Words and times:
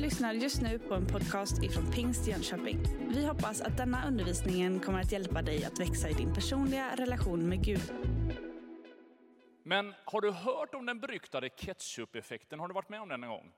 lyssnar 0.00 0.32
just 0.32 0.62
nu 0.62 0.78
på 0.78 0.94
en 0.94 1.06
podcast 1.06 1.62
ifrån 1.62 1.92
Pingst 1.92 2.26
Jönköping. 2.26 2.78
Vi 3.08 3.26
hoppas 3.26 3.60
att 3.60 3.76
denna 3.76 4.06
undervisning 4.08 4.80
kommer 4.80 5.00
att 5.00 5.12
hjälpa 5.12 5.42
dig 5.42 5.64
att 5.64 5.80
växa 5.80 6.08
i 6.08 6.12
din 6.12 6.34
personliga 6.34 6.96
relation 6.96 7.48
med 7.48 7.64
Gud. 7.64 7.92
Men 9.62 9.94
har 10.04 10.20
du 10.20 10.30
hört 10.30 10.74
om 10.74 10.86
den 10.86 11.00
beryktade 11.00 11.48
ketchup-effekten? 11.48 12.60
Har 12.60 12.68
du 12.68 12.74
varit 12.74 12.88
med 12.88 13.00
om 13.00 13.08
den 13.08 13.24
en 13.24 13.30
gång? 13.30 13.52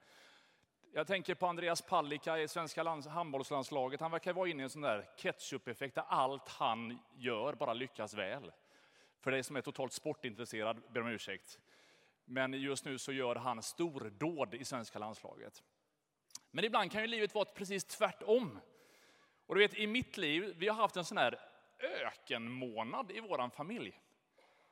Jag 0.93 1.07
tänker 1.07 1.35
på 1.35 1.47
Andreas 1.47 1.83
Palicka 1.83 2.39
i 2.39 2.49
svenska 2.49 2.85
handbollslandslaget. 3.11 4.01
Han 4.01 4.11
verkar 4.11 4.33
vara 4.33 4.49
inne 4.49 4.63
i 4.63 4.65
en 4.65 4.71
sån 4.71 4.83
där 4.83 5.09
ketchup-effekt 5.17 5.95
där 5.95 6.05
allt 6.09 6.49
han 6.49 6.99
gör 7.17 7.55
bara 7.55 7.75
lyckas 7.75 8.15
väl. 8.15 8.53
För 9.21 9.31
dig 9.31 9.43
som 9.43 9.57
är 9.57 9.61
totalt 9.61 9.93
sportintresserad, 9.93 10.83
ber 10.93 11.01
om 11.01 11.09
ursäkt. 11.09 11.59
Men 12.25 12.53
just 12.53 12.85
nu 12.85 12.99
så 12.99 13.13
gör 13.13 13.35
han 13.35 13.63
stordåd 13.63 14.55
i 14.55 14.65
svenska 14.65 14.99
landslaget. 14.99 15.63
Men 16.55 16.65
ibland 16.65 16.93
kan 16.93 17.01
ju 17.01 17.07
livet 17.07 17.35
vara 17.35 17.45
precis 17.45 17.85
tvärtom. 17.85 18.61
Och 19.47 19.55
du 19.55 19.61
vet, 19.61 19.75
i 19.75 19.87
mitt 19.87 20.17
liv, 20.17 20.55
vi 20.57 20.69
har 20.69 20.77
haft 20.77 20.97
en 20.97 21.05
sån 21.05 21.19
här 21.19 21.41
ökenmånad 21.79 23.11
i 23.11 23.21
vår 23.21 23.51
familj. 23.51 24.01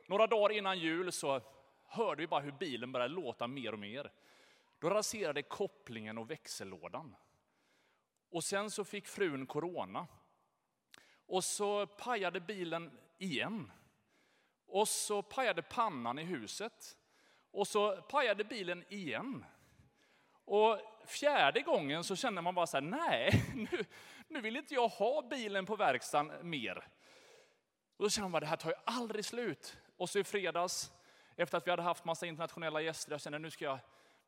Några 0.07 0.27
dagar 0.27 0.57
innan 0.57 0.79
jul 0.79 1.13
så 1.13 1.41
hörde 1.87 2.21
vi 2.21 2.27
bara 2.27 2.41
hur 2.41 2.53
bilen 2.53 2.93
började 2.93 3.15
låta 3.15 3.47
mer 3.47 3.73
och 3.73 3.79
mer. 3.79 4.13
Då 4.79 4.91
raserade 4.91 5.43
kopplingen 5.43 6.19
och 6.19 6.31
växellådan. 6.31 7.17
Och 8.31 8.45
sen 8.45 8.71
så 8.71 8.85
fick 8.85 9.07
frun 9.07 9.47
corona. 9.47 10.07
Och 11.27 11.45
så 11.45 11.87
pajade 11.87 12.41
bilen 12.41 12.99
igen. 13.19 13.73
Och 14.67 14.89
så 14.89 15.23
pajade 15.23 15.63
pannan 15.63 16.19
i 16.19 16.25
huset. 16.25 16.97
Och 17.51 17.69
så 17.69 17.97
pajade 17.97 18.45
bilen 18.45 18.85
igen. 18.89 19.45
Och 20.51 20.79
fjärde 21.07 21.61
gången 21.61 22.05
så 22.05 22.17
kände 22.17 22.43
man 22.43 22.55
bara 22.55 22.67
så 22.67 22.77
här, 22.77 22.83
nej, 22.83 23.45
nu, 23.55 23.85
nu 24.29 24.41
vill 24.41 24.57
inte 24.57 24.75
jag 24.75 24.89
ha 24.89 25.23
bilen 25.23 25.67
på 25.67 25.77
verkstaden 25.77 26.51
mer. 26.51 26.89
Och 27.97 28.05
då 28.05 28.11
kände 28.11 28.31
man, 28.31 28.41
det 28.41 28.47
här 28.47 28.57
tar 28.57 28.71
ju 28.71 28.77
aldrig 28.85 29.25
slut. 29.25 29.77
Och 29.97 30.11
så 30.11 30.19
i 30.19 30.25
fredags, 30.25 30.93
efter 31.37 31.59
att 31.59 31.67
vi 31.67 31.71
hade 31.71 31.83
haft 31.83 32.05
massa 32.05 32.27
internationella 32.27 32.81
gäster, 32.81 33.13
jag 33.13 33.21
kände 33.21 33.39
nu, 33.39 33.51
ska 33.51 33.65
jag, 33.65 33.79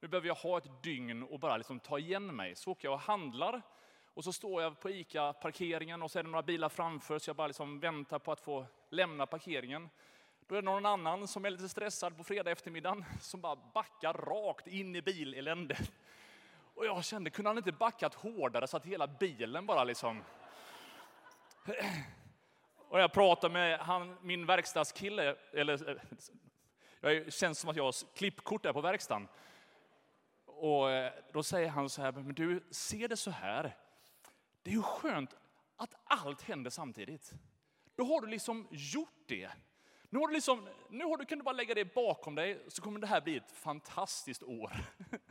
nu 0.01 0.09
behöver 0.09 0.29
jag 0.29 0.35
ha 0.35 0.59
ett 0.59 0.83
dygn 0.83 1.23
och 1.23 1.41
bara 1.41 1.57
liksom 1.57 1.81
ta 1.81 1.99
igen 1.99 2.37
mig. 2.37 2.57
Så 2.57 2.71
åker 2.71 2.89
jag 2.89 2.95
och 2.95 3.01
handlar. 3.01 3.63
Och 4.15 4.25
så 4.25 4.33
står 4.33 4.63
jag 4.63 4.81
på 4.81 4.91
ICA-parkeringen 4.91 6.03
och 6.03 6.11
så 6.11 6.19
är 6.19 6.23
det 6.23 6.31
några 6.31 6.43
bilar 6.43 6.69
framför, 6.69 7.19
så 7.19 7.29
jag 7.29 7.37
bara 7.37 7.47
liksom 7.47 7.81
väntar 7.81 8.19
på 8.19 8.33
att 8.33 8.41
få 8.41 8.67
lämna 8.91 9.27
parkeringen. 9.27 9.89
Då 10.53 10.59
är 10.59 10.63
det 10.63 10.71
någon 10.71 10.87
annan 10.87 11.29
som 11.29 11.45
är 11.45 11.51
lite 11.51 11.69
stressad 11.69 12.17
på 12.17 12.25
fredag 12.25 12.51
eftermiddagen 12.51 13.05
som 13.21 13.41
bara 13.41 13.57
backar 13.57 14.13
rakt 14.13 14.67
in 14.67 14.97
i 14.97 15.03
bileländet. 15.03 15.93
Och 16.75 16.87
jag 16.87 17.05
kände, 17.05 17.31
kunde 17.31 17.49
han 17.51 17.59
inte 17.59 17.73
backat 17.73 18.15
hårdare 18.15 18.67
så 18.67 18.77
att 18.77 18.87
hela 18.87 19.07
bilen 19.07 19.67
bara 19.67 19.85
liksom... 19.85 20.23
Och 22.89 23.01
jag 23.01 23.13
pratade 23.13 23.53
med 23.53 23.79
han, 23.79 24.17
min 24.23 24.47
verkstadskille, 24.47 25.37
eller 25.53 25.91
eh, 25.91 25.97
jag 27.01 27.33
känns 27.33 27.59
som 27.59 27.71
att 27.71 27.77
jag 27.77 27.85
har 27.85 28.15
klippkort 28.15 28.63
där 28.63 28.73
på 28.73 28.81
verkstaden. 28.81 29.29
Och 30.47 30.91
eh, 30.91 31.13
då 31.33 31.43
säger 31.43 31.69
han 31.69 31.89
så 31.89 32.03
här, 32.03 32.13
men 32.13 32.35
du, 32.35 32.65
ser 32.71 33.09
det 33.09 33.17
så 33.17 33.31
här. 33.31 33.77
Det 34.63 34.71
är 34.71 34.75
ju 34.75 34.83
skönt 34.83 35.35
att 35.77 35.95
allt 36.05 36.43
händer 36.43 36.71
samtidigt. 36.71 37.33
Då 37.95 38.05
har 38.05 38.21
du 38.21 38.27
liksom 38.27 38.69
gjort 38.71 39.25
det. 39.27 39.51
Nu 40.13 40.19
har 40.19 40.29
du, 40.29 40.35
liksom, 40.35 40.69
nu 40.89 41.05
har 41.05 41.17
du, 41.17 41.25
kan 41.25 41.39
du 41.39 41.45
bara 41.45 41.53
lägga 41.53 41.75
det 41.75 41.95
bakom 41.95 42.35
dig, 42.35 42.65
så 42.69 42.83
kommer 42.83 43.01
det 43.01 43.07
här 43.07 43.21
bli 43.21 43.37
ett 43.37 43.53
fantastiskt 43.53 44.43
år. 44.43 44.73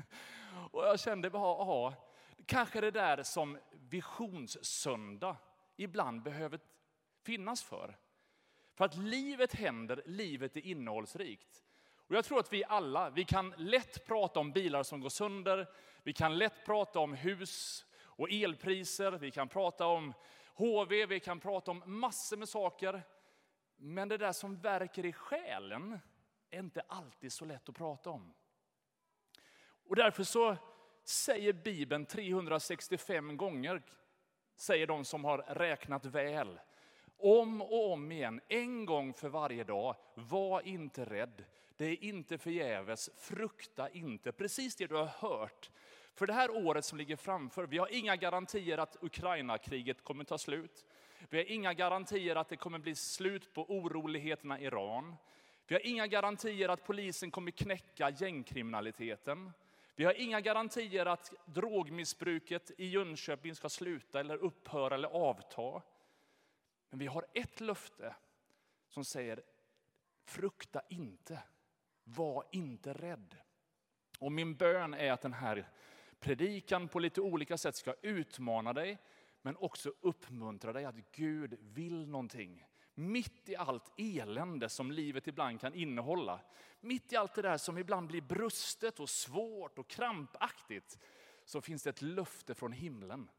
Och 0.71 0.83
jag 0.83 0.99
kände 0.99 1.29
bara, 1.29 1.41
ja, 1.41 1.93
kanske 2.45 2.81
det 2.81 2.91
där 2.91 3.23
som 3.23 3.57
visionssöndag 3.71 5.37
ibland 5.77 6.23
behöver 6.23 6.59
finnas 7.23 7.63
för. 7.63 7.97
För 8.75 8.85
att 8.85 8.97
livet 8.97 9.53
händer, 9.53 10.03
livet 10.05 10.55
är 10.55 10.65
innehållsrikt. 10.65 11.63
Och 11.93 12.15
jag 12.15 12.25
tror 12.25 12.39
att 12.39 12.53
vi 12.53 12.63
alla, 12.63 13.09
vi 13.09 13.23
kan 13.23 13.53
lätt 13.57 14.05
prata 14.07 14.39
om 14.39 14.51
bilar 14.51 14.83
som 14.83 15.01
går 15.01 15.09
sönder, 15.09 15.67
vi 16.03 16.13
kan 16.13 16.37
lätt 16.37 16.65
prata 16.65 16.99
om 16.99 17.13
hus 17.13 17.85
och 18.01 18.31
elpriser, 18.31 19.11
vi 19.11 19.31
kan 19.31 19.47
prata 19.47 19.85
om 19.85 20.13
HV, 20.53 21.05
vi 21.05 21.19
kan 21.19 21.39
prata 21.39 21.71
om 21.71 21.83
massor 21.85 22.37
med 22.37 22.49
saker. 22.49 23.03
Men 23.83 24.09
det 24.09 24.17
där 24.17 24.31
som 24.31 24.57
verkar 24.59 25.05
i 25.05 25.13
själen 25.13 25.99
är 26.49 26.59
inte 26.59 26.81
alltid 26.87 27.33
så 27.33 27.45
lätt 27.45 27.69
att 27.69 27.75
prata 27.75 28.09
om. 28.09 28.33
Och 29.87 29.95
därför 29.95 30.23
så 30.23 30.57
säger 31.03 31.53
Bibeln 31.53 32.05
365 32.05 33.37
gånger, 33.37 33.81
säger 34.55 34.87
de 34.87 35.05
som 35.05 35.25
har 35.25 35.37
räknat 35.37 36.05
väl, 36.05 36.59
om 37.17 37.61
och 37.61 37.91
om 37.91 38.11
igen, 38.11 38.41
en 38.47 38.85
gång 38.85 39.13
för 39.13 39.29
varje 39.29 39.63
dag. 39.63 39.95
Var 40.15 40.61
inte 40.61 41.05
rädd, 41.05 41.45
det 41.77 41.85
är 41.85 42.03
inte 42.03 42.37
förgäves, 42.37 43.09
frukta 43.17 43.89
inte. 43.89 44.31
Precis 44.31 44.75
det 44.75 44.87
du 44.87 44.95
har 44.95 45.05
hört. 45.05 45.71
För 46.13 46.27
det 46.27 46.33
här 46.33 46.51
året 46.65 46.85
som 46.85 46.97
ligger 46.97 47.15
framför, 47.15 47.67
vi 47.67 47.77
har 47.77 47.93
inga 47.93 48.15
garantier 48.15 48.77
att 48.77 48.97
Ukraina-kriget 49.01 50.03
kommer 50.03 50.23
ta 50.23 50.37
slut. 50.37 50.85
Vi 51.29 51.37
har 51.37 51.51
inga 51.51 51.73
garantier 51.73 52.35
att 52.35 52.49
det 52.49 52.57
kommer 52.57 52.79
bli 52.79 52.95
slut 52.95 53.53
på 53.53 53.65
oroligheterna 53.71 54.59
i 54.59 54.65
Iran. 54.65 55.15
Vi 55.67 55.75
har 55.75 55.87
inga 55.87 56.07
garantier 56.07 56.69
att 56.69 56.83
polisen 56.83 57.31
kommer 57.31 57.51
knäcka 57.51 58.09
gängkriminaliteten. 58.09 59.51
Vi 59.95 60.05
har 60.05 60.13
inga 60.13 60.41
garantier 60.41 61.05
att 61.05 61.33
drogmissbruket 61.45 62.71
i 62.77 62.87
Jönköping 62.87 63.55
ska 63.55 63.69
sluta 63.69 64.19
eller 64.19 64.37
upphöra 64.37 64.95
eller 64.95 65.09
avta. 65.09 65.81
Men 66.89 66.99
vi 66.99 67.07
har 67.07 67.25
ett 67.33 67.59
löfte 67.61 68.15
som 68.89 69.05
säger, 69.05 69.43
frukta 70.25 70.81
inte, 70.89 71.43
var 72.03 72.45
inte 72.51 72.93
rädd. 72.93 73.37
Och 74.19 74.31
min 74.31 74.55
bön 74.55 74.93
är 74.93 75.11
att 75.11 75.21
den 75.21 75.33
här 75.33 75.69
predikan 76.19 76.87
på 76.87 76.99
lite 76.99 77.21
olika 77.21 77.57
sätt 77.57 77.75
ska 77.75 77.93
utmana 78.01 78.73
dig, 78.73 78.97
men 79.41 79.57
också 79.57 79.93
uppmuntra 80.01 80.73
dig 80.73 80.85
att 80.85 80.95
Gud 81.11 81.57
vill 81.61 82.07
någonting. 82.07 82.65
Mitt 82.93 83.49
i 83.49 83.55
allt 83.55 83.91
elände 83.97 84.69
som 84.69 84.91
livet 84.91 85.27
ibland 85.27 85.61
kan 85.61 85.73
innehålla. 85.73 86.41
Mitt 86.79 87.13
i 87.13 87.15
allt 87.15 87.33
det 87.33 87.41
där 87.41 87.57
som 87.57 87.77
ibland 87.77 88.07
blir 88.07 88.21
brustet 88.21 88.99
och 88.99 89.09
svårt 89.09 89.79
och 89.79 89.89
krampaktigt. 89.89 90.99
Så 91.45 91.61
finns 91.61 91.83
det 91.83 91.89
ett 91.89 92.01
löfte 92.01 92.55
från 92.55 92.71
himlen 92.71 93.29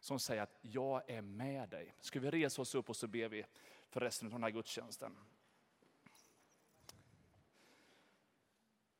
som 0.00 0.18
säger 0.18 0.42
att 0.42 0.58
jag 0.62 1.10
är 1.10 1.22
med 1.22 1.68
dig. 1.68 1.94
Ska 2.00 2.20
vi 2.20 2.30
resa 2.30 2.62
oss 2.62 2.74
upp 2.74 2.88
och 2.88 2.96
så 2.96 3.06
ber 3.06 3.28
vi 3.28 3.44
för 3.88 4.00
resten 4.00 4.28
av 4.28 4.32
den 4.32 4.42
här 4.42 4.50
gudstjänsten. 4.50 5.16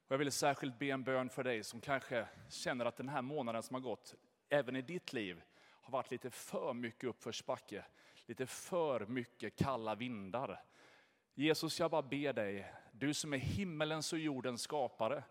Jag 0.08 0.18
vill 0.18 0.32
särskilt 0.32 0.78
be 0.78 0.86
en 0.86 1.04
bön 1.04 1.30
för 1.30 1.44
dig 1.44 1.64
som 1.64 1.80
kanske 1.80 2.28
känner 2.48 2.84
att 2.84 2.96
den 2.96 3.08
här 3.08 3.22
månaden 3.22 3.62
som 3.62 3.74
har 3.74 3.80
gått, 3.80 4.14
även 4.48 4.76
i 4.76 4.82
ditt 4.82 5.12
liv, 5.12 5.42
har 5.82 5.92
varit 5.92 6.10
lite 6.10 6.30
för 6.30 6.72
mycket 6.72 7.04
uppförsbacke. 7.04 7.84
Lite 8.26 8.46
för 8.46 9.06
mycket 9.06 9.56
kalla 9.56 9.94
vindar. 9.94 10.64
Jesus, 11.34 11.80
jag 11.80 11.90
bara 11.90 12.02
ber 12.02 12.32
dig, 12.32 12.72
du 12.92 13.14
som 13.14 13.32
är 13.32 13.38
himmelens 13.38 14.12
och 14.12 14.18
jordens 14.18 14.62
skapare. 14.62 15.24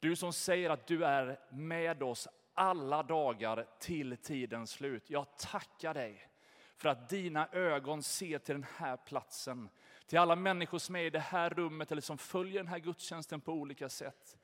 Du 0.00 0.16
som 0.16 0.32
säger 0.32 0.70
att 0.70 0.86
du 0.86 1.04
är 1.04 1.40
med 1.50 2.02
oss 2.02 2.28
alla 2.54 3.02
dagar 3.02 3.66
till 3.80 4.16
tidens 4.16 4.70
slut. 4.70 5.10
Jag 5.10 5.38
tackar 5.38 5.94
dig 5.94 6.28
för 6.76 6.88
att 6.88 7.08
dina 7.08 7.48
ögon 7.52 8.02
ser 8.02 8.38
till 8.38 8.54
den 8.54 8.66
här 8.76 8.96
platsen. 8.96 9.68
Till 10.06 10.18
alla 10.18 10.36
människor 10.36 10.78
som 10.78 10.96
är 10.96 11.04
i 11.04 11.10
det 11.10 11.18
här 11.18 11.50
rummet 11.50 11.92
eller 11.92 12.02
som 12.02 12.18
följer 12.18 12.56
den 12.56 12.68
här 12.68 12.78
gudstjänsten 12.78 13.40
på 13.40 13.52
olika 13.52 13.88
sätt. 13.88 14.36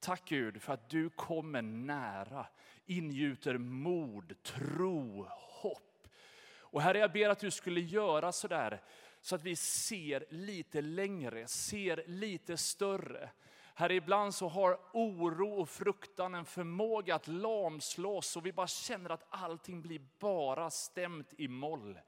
Tack 0.00 0.28
Gud 0.28 0.62
för 0.62 0.72
att 0.72 0.90
du 0.90 1.10
kommer 1.10 1.62
nära, 1.62 2.46
ingjuter 2.86 3.58
mod, 3.58 4.42
tro, 4.42 5.26
hopp. 5.30 6.08
Och 6.58 6.82
Herre, 6.82 6.98
jag 6.98 7.12
ber 7.12 7.28
att 7.28 7.38
du 7.38 7.50
skulle 7.50 7.80
göra 7.80 8.32
sådär 8.32 8.80
så 9.20 9.34
att 9.34 9.42
vi 9.42 9.56
ser 9.56 10.24
lite 10.28 10.80
längre, 10.80 11.46
ser 11.46 12.04
lite 12.06 12.56
större. 12.56 13.30
Herre, 13.74 13.94
ibland 13.94 14.34
så 14.34 14.48
har 14.48 14.78
oro 14.92 15.48
och 15.48 15.68
fruktan 15.68 16.34
en 16.34 16.44
förmåga 16.44 17.14
att 17.14 17.28
lamslå 17.28 18.16
oss 18.16 18.36
och 18.36 18.46
vi 18.46 18.52
bara 18.52 18.66
känner 18.66 19.10
att 19.10 19.26
allting 19.30 19.82
blir 19.82 20.00
bara 20.18 20.70
stämt 20.70 21.34
i 21.36 21.48
moll. 21.48 21.98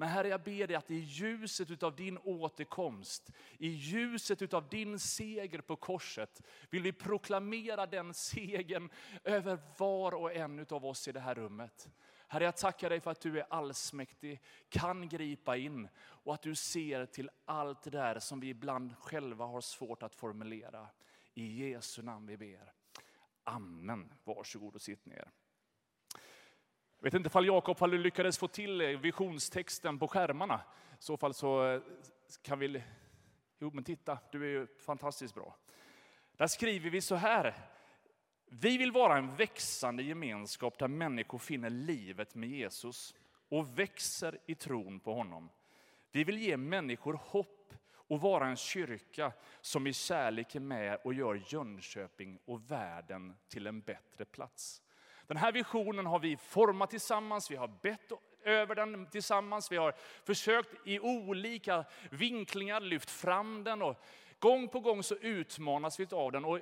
Men 0.00 0.08
Herre, 0.08 0.28
jag 0.28 0.42
ber 0.42 0.66
dig 0.66 0.76
att 0.76 0.90
i 0.90 0.94
ljuset 0.94 1.82
av 1.82 1.96
din 1.96 2.18
återkomst, 2.18 3.30
i 3.58 3.68
ljuset 3.68 4.54
av 4.54 4.68
din 4.68 4.98
seger 4.98 5.60
på 5.60 5.76
korset, 5.76 6.42
vill 6.70 6.82
vi 6.82 6.92
proklamera 6.92 7.86
den 7.86 8.14
segern 8.14 8.90
över 9.24 9.58
var 9.78 10.14
och 10.14 10.32
en 10.32 10.66
av 10.70 10.86
oss 10.86 11.08
i 11.08 11.12
det 11.12 11.20
här 11.20 11.34
rummet. 11.34 11.88
Herre, 12.28 12.44
jag 12.44 12.56
tackar 12.56 12.90
dig 12.90 13.00
för 13.00 13.10
att 13.10 13.20
du 13.20 13.38
är 13.38 13.46
allsmäktig, 13.50 14.40
kan 14.68 15.08
gripa 15.08 15.56
in 15.56 15.88
och 15.98 16.34
att 16.34 16.42
du 16.42 16.54
ser 16.54 17.06
till 17.06 17.30
allt 17.44 17.82
det 17.82 17.90
där 17.90 18.18
som 18.18 18.40
vi 18.40 18.48
ibland 18.48 18.96
själva 18.96 19.44
har 19.44 19.60
svårt 19.60 20.02
att 20.02 20.14
formulera. 20.14 20.86
I 21.34 21.70
Jesu 21.70 22.02
namn 22.02 22.26
vi 22.26 22.36
ber. 22.36 22.72
Amen. 23.44 24.12
Varsågod 24.24 24.74
och 24.74 24.82
sitt 24.82 25.06
ner. 25.06 25.30
Jag 27.00 27.04
vet 27.04 27.14
inte 27.14 27.26
ifall 27.26 27.46
Jakob 27.46 27.92
lyckades 27.92 28.38
få 28.38 28.48
till 28.48 28.80
eh, 28.80 28.88
visionstexten 28.88 29.98
på 29.98 30.08
skärmarna. 30.08 30.60
I 30.92 31.02
så 31.02 31.16
fall 31.16 31.34
så 31.34 31.66
eh, 31.66 31.80
kan 32.42 32.58
vi... 32.58 32.82
Jo, 33.58 33.70
men 33.74 33.84
titta, 33.84 34.18
du 34.32 34.44
är 34.44 34.48
ju 34.48 34.66
fantastiskt 34.66 35.34
bra. 35.34 35.56
Där 36.36 36.46
skriver 36.46 36.90
vi 36.90 37.00
så 37.00 37.14
här. 37.14 37.54
Vi 38.46 38.78
vill 38.78 38.92
vara 38.92 39.18
en 39.18 39.36
växande 39.36 40.02
gemenskap 40.02 40.78
där 40.78 40.88
människor 40.88 41.38
finner 41.38 41.70
livet 41.70 42.34
med 42.34 42.48
Jesus 42.48 43.14
och 43.48 43.78
växer 43.78 44.38
i 44.46 44.54
tron 44.54 45.00
på 45.00 45.14
honom. 45.14 45.50
Vi 46.12 46.24
vill 46.24 46.38
ge 46.38 46.56
människor 46.56 47.20
hopp 47.24 47.74
och 47.92 48.20
vara 48.20 48.46
en 48.46 48.56
kyrka 48.56 49.32
som 49.60 49.86
i 49.86 49.92
kärlek 49.92 50.54
är 50.54 50.60
med 50.60 50.98
och 51.04 51.14
gör 51.14 51.42
Jönköping 51.46 52.38
och 52.44 52.70
världen 52.70 53.36
till 53.48 53.66
en 53.66 53.80
bättre 53.80 54.24
plats. 54.24 54.82
Den 55.30 55.36
här 55.36 55.52
visionen 55.52 56.06
har 56.06 56.18
vi 56.18 56.36
format 56.36 56.90
tillsammans, 56.90 57.50
vi 57.50 57.56
har 57.56 57.68
bett 57.68 58.12
över 58.44 58.74
den 58.74 59.06
tillsammans, 59.06 59.72
vi 59.72 59.76
har 59.76 59.94
försökt 60.24 60.86
i 60.86 61.00
olika 61.00 61.84
vinklingar 62.10 62.80
lyft 62.80 63.10
fram 63.10 63.64
den 63.64 63.82
och 63.82 63.96
gång 64.38 64.68
på 64.68 64.80
gång 64.80 65.02
så 65.02 65.14
utmanas 65.14 66.00
vi 66.00 66.06
av 66.10 66.32
den. 66.32 66.44
Och 66.44 66.58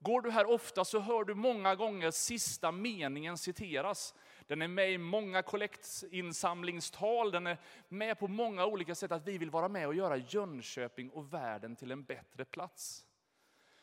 går 0.00 0.20
du 0.20 0.30
här 0.30 0.50
ofta 0.50 0.84
så 0.84 0.98
hör 1.00 1.24
du 1.24 1.34
många 1.34 1.74
gånger 1.74 2.10
sista 2.10 2.72
meningen 2.72 3.38
citeras. 3.38 4.14
Den 4.46 4.62
är 4.62 4.68
med 4.68 4.92
i 4.92 4.98
många 4.98 5.42
kollektinsamlingstal, 5.42 7.30
den 7.30 7.46
är 7.46 7.58
med 7.88 8.18
på 8.18 8.28
många 8.28 8.66
olika 8.66 8.94
sätt 8.94 9.12
att 9.12 9.28
vi 9.28 9.38
vill 9.38 9.50
vara 9.50 9.68
med 9.68 9.86
och 9.86 9.94
göra 9.94 10.16
Jönköping 10.16 11.10
och 11.10 11.34
världen 11.34 11.76
till 11.76 11.90
en 11.90 12.04
bättre 12.04 12.44
plats. 12.44 13.06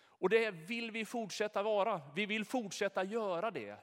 Och 0.05 0.29
det 0.29 0.51
vill 0.51 0.91
vi 0.91 1.05
fortsätta 1.05 1.63
vara. 1.63 2.01
Vi 2.15 2.25
vill 2.25 2.45
fortsätta 2.45 3.03
göra 3.03 3.51
det. 3.51 3.77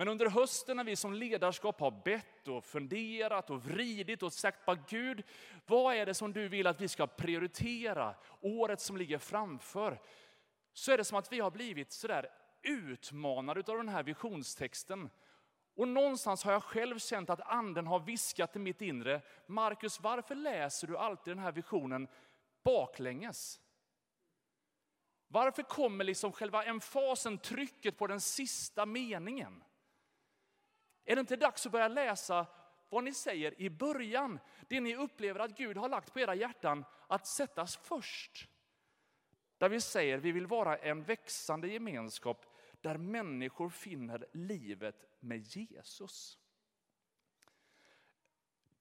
Men 0.00 0.08
under 0.08 0.26
hösten 0.26 0.76
när 0.76 0.84
vi 0.84 0.96
som 0.96 1.14
ledarskap 1.14 1.80
har 1.80 1.90
bett 2.04 2.48
och 2.48 2.64
funderat 2.64 3.50
och 3.50 3.64
vridit 3.64 4.22
och 4.22 4.32
sagt, 4.32 4.66
bara 4.66 4.78
Gud, 4.88 5.22
vad 5.66 5.94
är 5.94 6.06
det 6.06 6.14
som 6.14 6.32
du 6.32 6.48
vill 6.48 6.66
att 6.66 6.80
vi 6.80 6.88
ska 6.88 7.06
prioritera 7.06 8.14
året 8.40 8.80
som 8.80 8.96
ligger 8.96 9.18
framför? 9.18 10.00
Så 10.72 10.92
är 10.92 10.98
det 10.98 11.04
som 11.04 11.18
att 11.18 11.32
vi 11.32 11.40
har 11.40 11.50
blivit 11.50 11.92
sådär 11.92 12.30
utmanade 12.62 13.72
av 13.72 13.76
den 13.76 13.88
här 13.88 14.02
visionstexten. 14.02 15.10
Och 15.74 15.88
någonstans 15.88 16.44
har 16.44 16.52
jag 16.52 16.62
själv 16.62 16.98
känt 16.98 17.30
att 17.30 17.40
anden 17.40 17.86
har 17.86 18.00
viskat 18.00 18.56
i 18.56 18.58
mitt 18.58 18.82
inre, 18.82 19.20
Markus, 19.46 20.00
varför 20.00 20.34
läser 20.34 20.86
du 20.86 20.96
alltid 20.96 21.30
den 21.30 21.44
här 21.44 21.52
visionen 21.52 22.08
baklänges? 22.64 23.60
Varför 25.28 25.62
kommer 25.62 26.04
liksom 26.04 26.32
själva 26.32 26.64
emfasen, 26.64 27.38
trycket 27.38 27.98
på 27.98 28.06
den 28.06 28.20
sista 28.20 28.86
meningen? 28.86 29.64
Är 31.04 31.16
det 31.16 31.20
inte 31.20 31.36
dags 31.36 31.66
att 31.66 31.72
börja 31.72 31.88
läsa 31.88 32.46
vad 32.88 33.04
ni 33.04 33.14
säger 33.14 33.60
i 33.60 33.70
början? 33.70 34.38
Det 34.68 34.80
ni 34.80 34.96
upplever 34.96 35.40
att 35.40 35.56
Gud 35.56 35.76
har 35.76 35.88
lagt 35.88 36.12
på 36.12 36.20
era 36.20 36.34
hjärtan 36.34 36.84
att 37.06 37.26
sättas 37.26 37.76
först. 37.76 38.48
Där 39.58 39.68
vi 39.68 39.80
säger 39.80 40.18
vi 40.18 40.32
vill 40.32 40.46
vara 40.46 40.76
en 40.76 41.02
växande 41.02 41.68
gemenskap 41.68 42.46
där 42.80 42.96
människor 42.96 43.70
finner 43.70 44.26
livet 44.32 45.04
med 45.20 45.38
Jesus. 45.38 46.38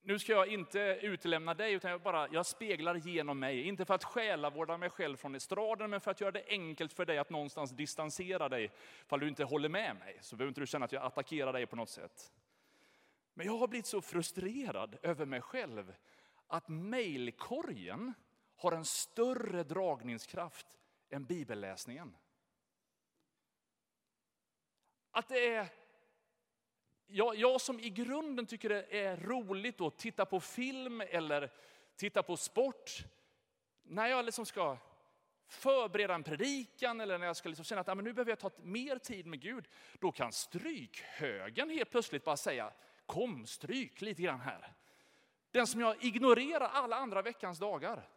Nu 0.02 0.20
ska 0.20 0.32
jag 0.32 0.48
inte 0.48 0.80
utelämna 1.02 1.54
dig, 1.54 1.74
utan 1.74 1.92
jag, 1.92 2.02
bara, 2.02 2.28
jag 2.32 2.46
speglar 2.46 2.96
genom 2.96 3.40
mig. 3.40 3.62
Inte 3.64 3.86
för 3.86 3.94
att 3.94 4.04
själavårda 4.04 4.78
mig 4.78 4.90
själv 4.90 5.18
från 5.18 5.36
estraden, 5.36 5.90
men 5.90 6.02
för 6.02 6.12
att 6.12 6.22
göra 6.22 6.32
det 6.32 6.46
enkelt 6.48 6.94
för 6.94 7.06
dig 7.06 7.18
att 7.18 7.30
någonstans 7.30 7.72
distansera 7.72 8.50
dig. 8.50 8.72
Om 9.10 9.20
du 9.20 9.28
inte 9.28 9.44
håller 9.44 9.70
med 9.70 9.96
mig, 9.96 10.18
så 10.22 10.36
behöver 10.36 10.50
inte 10.50 10.62
du 10.62 10.68
känna 10.68 10.86
att 10.86 10.92
jag 10.92 11.04
attackerar 11.04 11.54
dig 11.54 11.66
på 11.66 11.76
något 11.76 11.90
sätt. 11.90 12.32
Men 13.34 13.46
jag 13.46 13.58
har 13.58 13.68
blivit 13.68 13.86
så 13.86 14.02
frustrerad 14.02 14.98
över 15.02 15.26
mig 15.26 15.42
själv, 15.42 15.94
att 16.48 16.68
mejlkorgen 16.68 18.14
har 18.56 18.72
en 18.72 18.86
större 18.86 19.64
dragningskraft 19.64 20.68
än 21.10 21.26
bibelläsningen. 21.26 22.16
Att 25.12 25.28
det 25.28 25.48
är 25.56 25.68
jag, 27.12 27.36
jag 27.36 27.62
som 27.62 27.80
i 27.80 27.90
grunden 27.90 28.46
tycker 28.46 28.70
det 28.70 29.00
är 29.00 29.18
roligt 29.18 29.82
att 29.82 29.98
titta 29.98 30.26
på 30.26 30.40
film 30.40 31.02
eller 31.02 31.52
titta 31.96 32.24
på 32.24 32.38
sport, 32.38 32.92
när 33.84 34.08
jag 34.08 34.26
liksom 34.26 34.46
ska 34.46 34.78
förbereda 35.48 36.16
en 36.16 36.24
predikan 36.24 37.02
eller 37.02 37.18
när 37.18 37.26
jag 37.26 37.36
ska 37.36 37.50
liksom 37.50 37.66
känna 37.66 37.82
att 37.82 37.88
ja, 37.88 37.96
men 37.96 38.06
nu 38.06 38.14
behöver 38.14 38.32
jag 38.32 38.40
ta 38.40 38.52
mer 38.58 38.98
tid 38.98 39.26
med 39.26 39.42
Gud, 39.42 39.68
då 40.00 40.12
kan 40.12 40.32
strykhögen 40.32 41.70
helt 41.70 41.92
plötsligt 41.92 42.24
bara 42.24 42.38
säga, 42.38 42.74
kom 43.06 43.46
stryk 43.46 44.02
lite 44.02 44.22
grann 44.22 44.40
här. 44.40 44.74
Den 45.52 45.68
som 45.68 45.82
jag 45.82 46.04
ignorerar 46.04 46.70
alla 46.70 46.96
andra 46.96 47.22
veckans 47.22 47.60
dagar. 47.60 48.10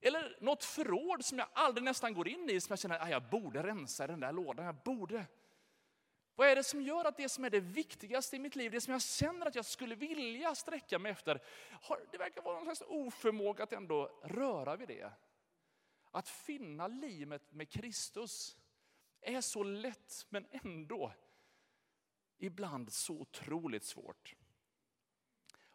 Eller 0.00 0.36
något 0.40 0.64
förråd 0.64 1.24
som 1.24 1.38
jag 1.38 1.48
aldrig 1.52 1.84
nästan 1.84 2.14
går 2.14 2.28
in 2.28 2.50
i, 2.50 2.60
som 2.60 2.72
jag 2.72 2.78
känner 2.78 2.98
att 2.98 3.10
jag 3.10 3.22
borde 3.22 3.62
rensa 3.62 4.06
den 4.06 4.20
där 4.20 4.32
lådan, 4.32 4.66
jag 4.66 4.74
borde 4.74 5.26
vad 6.34 6.48
är 6.48 6.56
det 6.56 6.64
som 6.64 6.82
gör 6.82 7.04
att 7.04 7.16
det 7.16 7.28
som 7.28 7.44
är 7.44 7.50
det 7.50 7.60
viktigaste 7.60 8.36
i 8.36 8.38
mitt 8.38 8.56
liv, 8.56 8.70
det 8.70 8.80
som 8.80 8.92
jag 8.92 9.02
känner 9.02 9.46
att 9.46 9.54
jag 9.54 9.64
skulle 9.64 9.94
vilja 9.94 10.54
sträcka 10.54 10.98
mig 10.98 11.12
efter, 11.12 11.42
det 12.10 12.18
verkar 12.18 12.42
vara 12.42 12.54
någon 12.54 12.64
slags 12.64 12.82
oförmåga 12.90 13.64
att 13.64 13.72
ändå 13.72 14.20
röra 14.22 14.76
vid 14.76 14.88
det. 14.88 15.12
Att 16.10 16.28
finna 16.28 16.88
livet 16.88 17.52
med 17.52 17.70
Kristus 17.70 18.56
är 19.20 19.40
så 19.40 19.62
lätt 19.62 20.26
men 20.28 20.46
ändå 20.50 21.12
ibland 22.38 22.92
så 22.92 23.14
otroligt 23.14 23.84
svårt. 23.84 24.34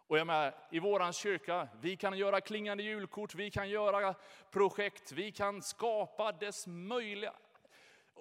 Och 0.10 0.18
jag 0.18 0.28
med, 0.28 0.54
I 0.72 0.80
vår 0.80 1.12
kyrka, 1.12 1.68
vi 1.82 1.98
kan 1.98 2.18
göra 2.18 2.42
klingande 2.42 2.84
julkort, 2.84 3.36
vi 3.36 3.52
kan 3.52 3.70
göra 3.70 4.16
projekt, 4.52 5.12
vi 5.12 5.32
kan 5.32 5.62
skapa 5.62 6.32
dess 6.32 6.68
möjliga 6.68 7.34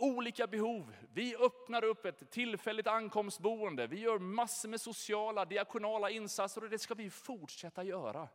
olika 0.03 0.47
behov. 0.47 0.95
Vi 1.13 1.37
öppnar 1.37 1.85
upp 1.85 2.05
ett 2.05 2.31
tillfälligt 2.31 2.87
ankomstboende. 2.87 3.87
Vi 3.87 4.01
gör 4.01 4.19
massor 4.19 4.69
med 4.69 4.81
sociala, 4.81 5.45
diakonala 5.45 6.11
insatser 6.11 6.65
och 6.65 6.71
det 6.71 6.79
ska 6.79 6.95
vi 6.95 7.11
fortsätta 7.11 7.85
göra. 7.85 8.29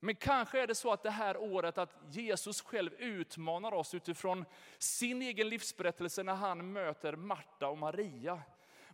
Men 0.00 0.16
kanske 0.16 0.60
är 0.60 0.66
det 0.66 0.74
så 0.74 0.92
att 0.92 1.02
det 1.02 1.10
här 1.10 1.36
året 1.36 1.78
att 1.78 1.96
Jesus 2.10 2.62
själv 2.62 2.94
utmanar 2.94 3.74
oss 3.74 3.94
utifrån 3.94 4.44
sin 4.78 5.22
egen 5.22 5.48
livsberättelse 5.48 6.22
när 6.22 6.34
han 6.34 6.72
möter 6.72 7.16
Marta 7.16 7.68
och 7.68 7.78
Maria. 7.78 8.42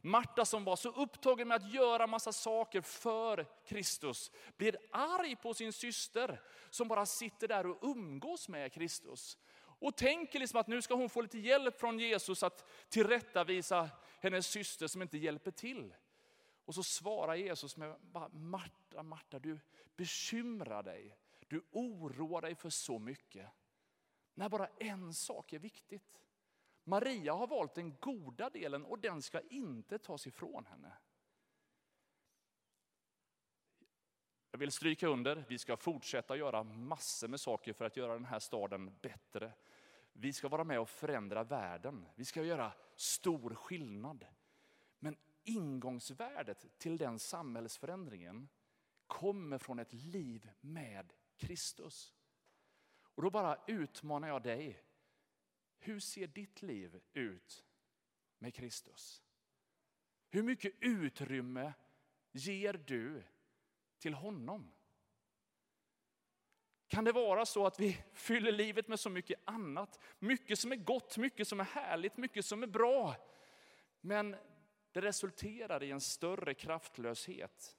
Marta 0.00 0.44
som 0.44 0.64
var 0.64 0.76
så 0.76 0.88
upptagen 0.88 1.48
med 1.48 1.54
att 1.54 1.72
göra 1.72 2.06
massa 2.06 2.32
saker 2.32 2.80
för 2.80 3.46
Kristus, 3.66 4.32
blir 4.56 4.76
arg 4.92 5.36
på 5.36 5.54
sin 5.54 5.72
syster 5.72 6.40
som 6.70 6.88
bara 6.88 7.06
sitter 7.06 7.48
där 7.48 7.66
och 7.66 7.78
umgås 7.82 8.48
med 8.48 8.72
Kristus 8.72 9.38
och 9.78 9.96
tänker 9.96 10.38
liksom 10.38 10.60
att 10.60 10.66
nu 10.66 10.82
ska 10.82 10.94
hon 10.94 11.08
få 11.08 11.20
lite 11.20 11.38
hjälp 11.38 11.80
från 11.80 11.98
Jesus 11.98 12.42
att 12.42 12.64
tillrättavisa 12.88 13.90
hennes 14.20 14.46
syster 14.46 14.86
som 14.86 15.02
inte 15.02 15.18
hjälper 15.18 15.50
till. 15.50 15.94
Och 16.64 16.74
så 16.74 16.82
svarar 16.82 17.34
Jesus 17.34 17.76
med 17.76 17.96
Marta, 18.32 19.02
Marta, 19.02 19.38
du 19.38 19.60
bekymrar 19.96 20.82
dig. 20.82 21.16
Du 21.48 21.62
oroar 21.70 22.42
dig 22.42 22.54
för 22.54 22.70
så 22.70 22.98
mycket. 22.98 23.50
När 24.34 24.48
bara 24.48 24.66
en 24.66 25.14
sak 25.14 25.52
är 25.52 25.58
viktigt. 25.58 26.22
Maria 26.84 27.32
har 27.32 27.46
valt 27.46 27.74
den 27.74 27.96
goda 28.00 28.50
delen 28.50 28.84
och 28.84 28.98
den 28.98 29.22
ska 29.22 29.40
inte 29.40 29.98
tas 29.98 30.26
ifrån 30.26 30.66
henne. 30.66 30.92
Jag 34.50 34.58
vill 34.58 34.72
stryka 34.72 35.06
under, 35.06 35.44
vi 35.48 35.58
ska 35.58 35.76
fortsätta 35.76 36.36
göra 36.36 36.62
massor 36.62 37.28
med 37.28 37.40
saker 37.40 37.72
för 37.72 37.84
att 37.84 37.96
göra 37.96 38.12
den 38.12 38.24
här 38.24 38.38
staden 38.38 38.96
bättre. 39.02 39.52
Vi 40.12 40.32
ska 40.32 40.48
vara 40.48 40.64
med 40.64 40.80
och 40.80 40.88
förändra 40.88 41.44
världen. 41.44 42.08
Vi 42.14 42.24
ska 42.24 42.42
göra 42.42 42.72
stor 42.96 43.54
skillnad. 43.54 44.26
Men 44.98 45.16
ingångsvärdet 45.44 46.78
till 46.78 46.98
den 46.98 47.18
samhällsförändringen 47.18 48.48
kommer 49.06 49.58
från 49.58 49.78
ett 49.78 49.92
liv 49.92 50.50
med 50.60 51.12
Kristus. 51.36 52.14
Och 53.14 53.22
då 53.22 53.30
bara 53.30 53.58
utmanar 53.66 54.28
jag 54.28 54.42
dig. 54.42 54.82
Hur 55.78 56.00
ser 56.00 56.26
ditt 56.26 56.62
liv 56.62 57.00
ut 57.12 57.64
med 58.38 58.54
Kristus? 58.54 59.22
Hur 60.30 60.42
mycket 60.42 60.74
utrymme 60.80 61.72
ger 62.32 62.72
du 62.72 63.22
till 63.98 64.14
honom? 64.14 64.72
Kan 66.88 67.04
det 67.04 67.12
vara 67.12 67.46
så 67.46 67.66
att 67.66 67.80
vi 67.80 68.04
fyller 68.12 68.52
livet 68.52 68.88
med 68.88 69.00
så 69.00 69.10
mycket 69.10 69.40
annat? 69.44 70.00
Mycket 70.18 70.58
som 70.58 70.72
är 70.72 70.76
gott, 70.76 71.16
mycket 71.16 71.48
som 71.48 71.60
är 71.60 71.64
härligt, 71.64 72.16
mycket 72.16 72.44
som 72.44 72.62
är 72.62 72.66
bra. 72.66 73.16
Men 74.00 74.36
det 74.92 75.00
resulterar 75.00 75.82
i 75.82 75.90
en 75.90 76.00
större 76.00 76.54
kraftlöshet. 76.54 77.76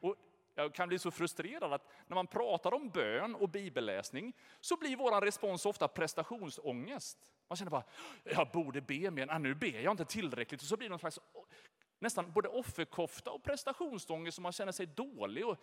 Och 0.00 0.16
jag 0.54 0.74
kan 0.74 0.88
bli 0.88 0.98
så 0.98 1.10
frustrerad 1.10 1.72
att 1.72 1.88
när 2.06 2.14
man 2.14 2.26
pratar 2.26 2.74
om 2.74 2.90
bön 2.90 3.34
och 3.34 3.48
bibelläsning 3.48 4.32
så 4.60 4.76
blir 4.76 4.96
vår 4.96 5.20
respons 5.20 5.66
ofta 5.66 5.88
prestationsångest. 5.88 7.18
Man 7.48 7.56
känner 7.56 7.70
bara, 7.70 7.84
jag 8.24 8.50
borde 8.50 8.80
be 8.80 9.10
mer, 9.10 9.38
nu 9.38 9.54
ber 9.54 9.80
jag 9.80 9.90
inte 9.90 10.04
tillräckligt. 10.04 10.62
Och 10.62 10.68
så 10.68 10.76
blir 10.76 10.88
det 10.88 10.90
någon 10.90 10.98
slags 10.98 11.20
nästan 12.06 12.32
både 12.32 12.48
offerkofta 12.48 13.30
och 13.30 13.42
prestationsångest 13.42 14.34
som 14.34 14.42
man 14.42 14.52
känner 14.52 14.72
sig 14.72 14.86
dålig. 14.86 15.46
Och, 15.46 15.58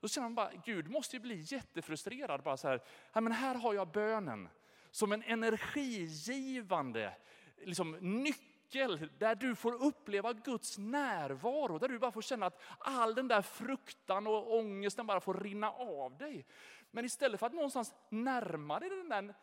och 0.00 0.10
så 0.10 0.14
känner 0.14 0.28
man 0.28 0.34
bara, 0.34 0.50
Gud 0.64 0.90
måste 0.90 1.16
ju 1.16 1.20
bli 1.20 1.44
jättefrustrerad. 1.46 2.42
Bara 2.42 2.56
så 2.56 2.68
här, 2.68 2.80
men 3.12 3.32
här 3.32 3.54
har 3.54 3.74
jag 3.74 3.88
bönen 3.88 4.48
som 4.90 5.12
en 5.12 5.22
energigivande 5.22 7.16
liksom, 7.64 7.96
nyckel 8.00 9.10
där 9.18 9.34
du 9.34 9.54
får 9.54 9.82
uppleva 9.82 10.32
Guds 10.32 10.78
närvaro. 10.78 11.78
Där 11.78 11.88
du 11.88 11.98
bara 11.98 12.12
får 12.12 12.22
känna 12.22 12.46
att 12.46 12.60
all 12.78 13.14
den 13.14 13.28
där 13.28 13.42
fruktan 13.42 14.26
och 14.26 14.56
ångesten 14.56 15.06
bara 15.06 15.20
får 15.20 15.34
rinna 15.34 15.70
av 15.70 16.18
dig. 16.18 16.46
Men 16.90 17.04
istället 17.04 17.40
för 17.40 17.46
att 17.46 17.54
någonstans 17.54 17.94
närma 18.08 18.80
dig 18.80 18.88
den 18.88 19.08
där, 19.08 19.34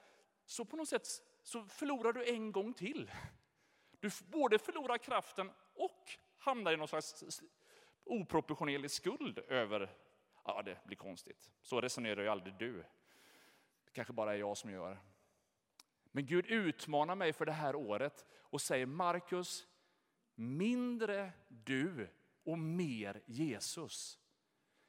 så 0.46 0.66
på 0.66 0.78
något 0.78 0.90
sätt 0.90 1.08
så 1.44 1.66
förlorar 1.66 2.14
du 2.14 2.26
en 2.26 2.52
gång 2.52 2.74
till. 2.74 3.12
Du 4.00 4.10
både 4.32 4.60
förlorar 4.60 4.98
kraften 4.98 5.52
och 5.76 6.18
hamnar 6.46 6.74
i 6.74 6.78
någon 6.78 6.88
slags 6.88 7.42
oproportionerlig 8.04 8.92
skuld 8.92 9.40
över, 9.40 9.96
ja 10.44 10.62
det 10.62 10.86
blir 10.86 10.98
konstigt. 10.98 11.52
Så 11.62 11.82
resonerar 11.82 12.22
ju 12.22 12.30
aldrig 12.30 12.56
du. 12.56 12.74
Det 13.86 13.92
kanske 13.92 14.14
bara 14.14 14.34
är 14.34 14.38
jag 14.38 14.58
som 14.58 14.72
gör. 14.72 15.00
Men 16.12 16.26
Gud 16.26 16.46
utmanar 16.46 17.16
mig 17.16 17.34
för 17.34 17.46
det 17.46 17.52
här 17.52 17.76
året 17.76 18.26
och 18.32 18.62
säger 18.62 18.86
Markus, 18.86 19.68
mindre 20.36 21.32
du 21.48 22.10
och 22.44 22.60
mer 22.60 23.22
Jesus. 23.26 24.20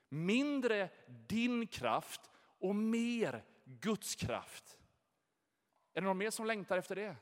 Mindre 0.09 0.91
din 1.29 1.67
kraft 1.67 2.31
och 2.59 2.77
mer 2.77 3.45
Guds 3.65 4.15
kraft. 4.15 4.79
Är 5.93 6.01
det 6.01 6.07
någon 6.07 6.19
mer 6.19 6.31
som 6.31 6.47
längtar 6.47 6.79
efter 6.79 6.97
det? 6.97 7.17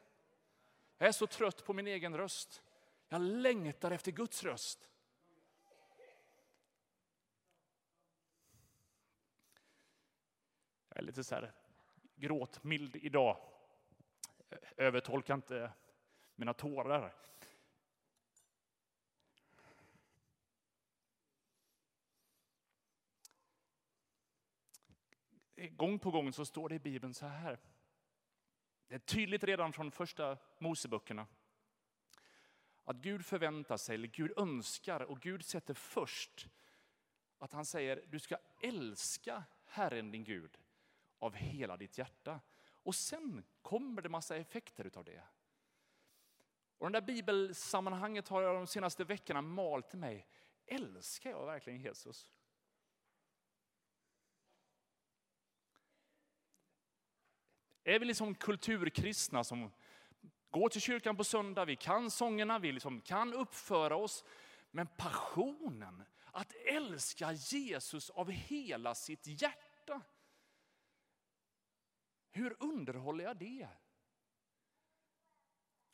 Jag 0.98 1.08
är 1.08 1.12
så 1.12 1.26
trött 1.26 1.64
på 1.64 1.72
min 1.72 1.86
egen 1.86 2.16
röst. 2.16 2.62
Jag 3.14 3.23
längtar 3.23 3.90
efter 3.90 4.12
Guds 4.12 4.42
röst. 4.42 4.88
Jag 10.88 10.99
är 10.99 11.02
lite 11.02 11.25
så 11.25 11.35
här 11.35 11.52
gråtmild 12.14 12.97
idag. 12.97 13.37
Övertolka 14.76 15.35
inte 15.35 15.73
mina 16.35 16.54
tårar. 16.54 17.14
Gång 25.56 25.99
på 25.99 26.11
gång 26.11 26.33
så 26.33 26.44
står 26.44 26.68
det 26.68 26.75
i 26.75 26.78
Bibeln 26.78 27.14
så 27.14 27.26
här. 27.26 27.59
Det 28.88 28.94
är 28.94 28.99
tydligt 28.99 29.44
redan 29.44 29.73
från 29.73 29.90
första 29.90 30.38
Moseböckerna. 30.59 31.26
Att 32.84 32.96
Gud 32.96 33.24
förväntar 33.26 33.76
sig, 33.76 33.94
eller 33.94 34.08
Gud 34.08 34.38
önskar 34.38 35.00
och 35.00 35.20
Gud 35.20 35.44
sätter 35.44 35.74
först 35.74 36.48
att 37.38 37.52
han 37.52 37.64
säger 37.64 38.04
du 38.10 38.18
ska 38.18 38.36
älska 38.60 39.44
Herren 39.64 40.10
din 40.10 40.24
Gud 40.24 40.58
av 41.18 41.34
hela 41.34 41.76
ditt 41.76 41.98
hjärta. 41.98 42.40
Och 42.66 42.94
sen 42.94 43.44
kommer 43.62 44.02
det 44.02 44.08
massa 44.08 44.36
effekter 44.36 44.84
utav 44.84 45.04
det. 45.04 45.22
Och 46.78 46.92
det 46.92 47.00
där 47.00 47.06
bibelsammanhanget 47.06 48.28
har 48.28 48.42
jag 48.42 48.54
de 48.54 48.66
senaste 48.66 49.04
veckorna 49.04 49.42
malt 49.42 49.90
till 49.90 49.98
mig. 49.98 50.26
Älskar 50.66 51.30
jag 51.30 51.46
verkligen 51.46 51.80
Jesus? 51.80 52.30
Är 57.84 57.98
vi 57.98 58.04
liksom 58.04 58.34
kulturkristna 58.34 59.44
som 59.44 59.70
går 60.54 60.68
till 60.68 60.80
kyrkan 60.80 61.16
på 61.16 61.25
söndag, 61.25 61.64
vi 61.64 61.76
kan 61.76 62.11
sångerna, 62.11 62.58
vi 62.58 62.73
liksom 62.73 63.00
kan 63.00 63.34
uppföra 63.34 63.96
oss. 63.96 64.25
Men 64.70 64.87
passionen, 64.87 66.04
att 66.32 66.54
älska 66.66 67.32
Jesus 67.32 68.11
av 68.11 68.30
hela 68.30 68.94
sitt 68.94 69.26
hjärta. 69.26 70.00
Hur 72.30 72.56
underhåller 72.61 73.25
jag 73.25 73.37
det? 73.37 73.68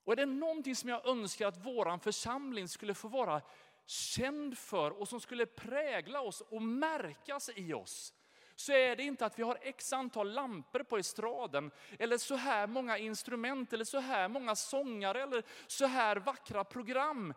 Och 0.05 0.13
är 0.13 0.17
det 0.17 0.27
någonting 0.27 0.77
som 0.77 0.89
jag 0.89 1.07
önskar 1.07 1.49
att 1.49 1.67
vår 1.67 1.99
församling 1.99 2.69
skulle 2.69 2.95
få 2.95 3.09
vara 3.09 3.43
känd 3.87 4.59
för 4.59 4.91
och 4.91 5.09
som 5.09 5.21
skulle 5.21 5.47
prägla 5.47 6.21
oss 6.21 6.41
och 6.41 6.63
märkas 6.63 7.51
i 7.57 7.73
oss, 7.73 8.15
så 8.61 8.73
är 8.73 8.97
det 8.97 9.03
inte 9.03 9.27
att 9.27 9.39
vi 9.39 9.43
har 9.43 9.59
x 9.63 9.93
antal 9.93 10.33
lampor 10.33 10.83
på 10.83 10.97
estraden, 10.97 11.71
eller 11.99 12.19
så 12.19 12.35
här 12.35 12.67
många 12.67 12.99
instrument, 12.99 13.73
eller 13.73 13.85
så 13.85 13.99
här 13.99 14.29
många 14.29 14.57
sångare, 14.57 15.23
eller 15.23 15.45
så 15.67 15.87
här 15.87 16.17
vackra 16.17 16.65
program. 16.65 17.35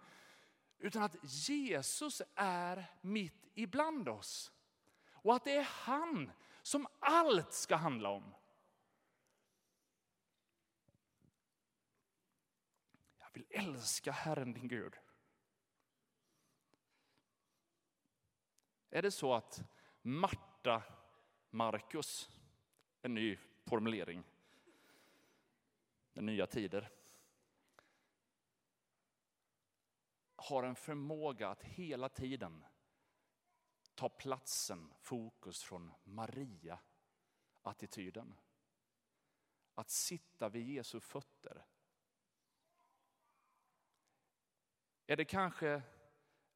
Utan 0.79 1.03
att 1.03 1.15
Jesus 1.23 2.21
är 2.35 2.85
mitt 3.01 3.47
ibland 3.53 4.09
oss. 4.09 4.51
Och 5.11 5.35
att 5.35 5.43
det 5.43 5.55
är 5.55 5.67
han 5.69 6.31
som 6.61 6.87
allt 6.99 7.53
ska 7.53 7.75
handla 7.75 8.09
om. 8.09 8.33
Jag 13.19 13.27
vill 13.33 13.45
älska 13.49 14.11
Herren 14.11 14.53
din 14.53 14.67
Gud. 14.67 14.95
Är 18.89 19.01
det 19.01 19.11
så 19.11 19.33
att 19.33 19.63
Marta 20.01 20.83
Markus, 21.53 22.29
en 23.01 23.13
ny 23.13 23.37
formulering. 23.65 24.23
Den 26.13 26.25
nya 26.25 26.47
tider. 26.47 26.91
Har 30.35 30.63
en 30.63 30.75
förmåga 30.75 31.49
att 31.49 31.63
hela 31.63 32.09
tiden 32.09 32.65
ta 33.95 34.09
platsen, 34.09 34.93
fokus 34.99 35.63
från 35.63 35.93
Maria-attityden. 36.03 38.35
Att 39.73 39.89
sitta 39.89 40.49
vid 40.49 40.67
Jesu 40.67 40.99
fötter. 40.99 41.65
Är 45.07 45.17
det 45.17 45.25
kanske 45.25 45.81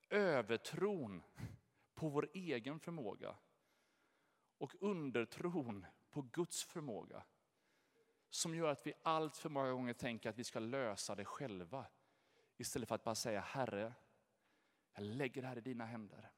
övertron 0.10 1.24
på 1.94 2.10
vår 2.10 2.30
egen 2.34 2.80
förmåga 2.80 3.36
och 4.58 4.76
undertron 4.80 5.86
på 6.12 6.22
Guds 6.22 6.64
förmåga 6.64 7.24
som 8.30 8.56
gör 8.56 8.72
att 8.72 8.88
vi 8.88 8.94
allt 9.04 9.38
för 9.38 9.50
många 9.50 9.72
gånger 9.72 9.94
tänker 9.94 10.30
att 10.30 10.38
vi 10.38 10.44
ska 10.44 10.60
lösa 10.60 11.16
det 11.16 11.26
själva 11.26 11.86
istället 12.58 12.88
för 12.88 12.96
att 12.96 13.04
bara 13.04 13.16
säga 13.16 13.42
Herre, 13.42 13.94
jag 14.94 15.04
lägger 15.04 15.42
det 15.42 15.48
här 15.48 15.58
i 15.58 15.62
dina 15.62 15.86
händer. 15.86 16.32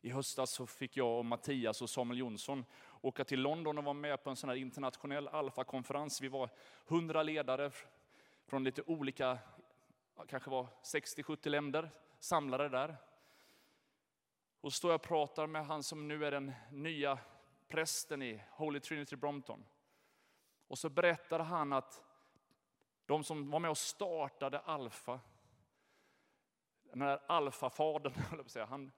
I 0.00 0.10
höstas 0.10 0.50
så 0.50 0.66
fick 0.66 0.96
jag 0.96 1.18
och 1.18 1.24
Mattias 1.24 1.82
och 1.82 1.90
Samuel 1.90 2.18
Jonsson 2.18 2.64
åka 3.00 3.24
till 3.24 3.40
London 3.40 3.78
och 3.78 3.84
vara 3.84 3.94
med 3.94 4.24
på 4.24 4.30
en 4.30 4.36
sån 4.36 4.50
här 4.50 4.56
internationell 4.56 5.28
alfakonferens. 5.28 6.20
Vi 6.20 6.28
var 6.28 6.50
hundra 6.86 7.22
ledare 7.22 7.70
från 8.44 8.64
lite 8.64 8.82
olika, 8.86 9.38
kanske 10.28 10.50
var 10.50 10.68
60-70 10.82 11.48
länder 11.48 11.90
samlade 12.18 12.68
där. 12.68 12.96
Och 14.60 14.72
står 14.72 14.90
jag 14.90 14.98
och 14.98 15.06
pratar 15.06 15.46
med 15.46 15.66
han 15.66 15.82
som 15.82 16.08
nu 16.08 16.24
är 16.24 16.30
den 16.30 16.52
nya 16.70 17.18
prästen 17.68 18.22
i 18.22 18.42
Holy 18.50 18.80
Trinity 18.80 19.16
Brompton. 19.16 19.64
Och 20.68 20.78
så 20.78 20.88
berättar 20.88 21.40
han 21.40 21.72
att 21.72 22.02
de 23.06 23.24
som 23.24 23.50
var 23.50 23.60
med 23.60 23.70
och 23.70 23.78
startade 23.78 24.58
Alfa, 24.58 25.20
den 26.82 27.02
här 27.02 27.22
alfafadern, 27.28 28.12
han, 28.68 28.92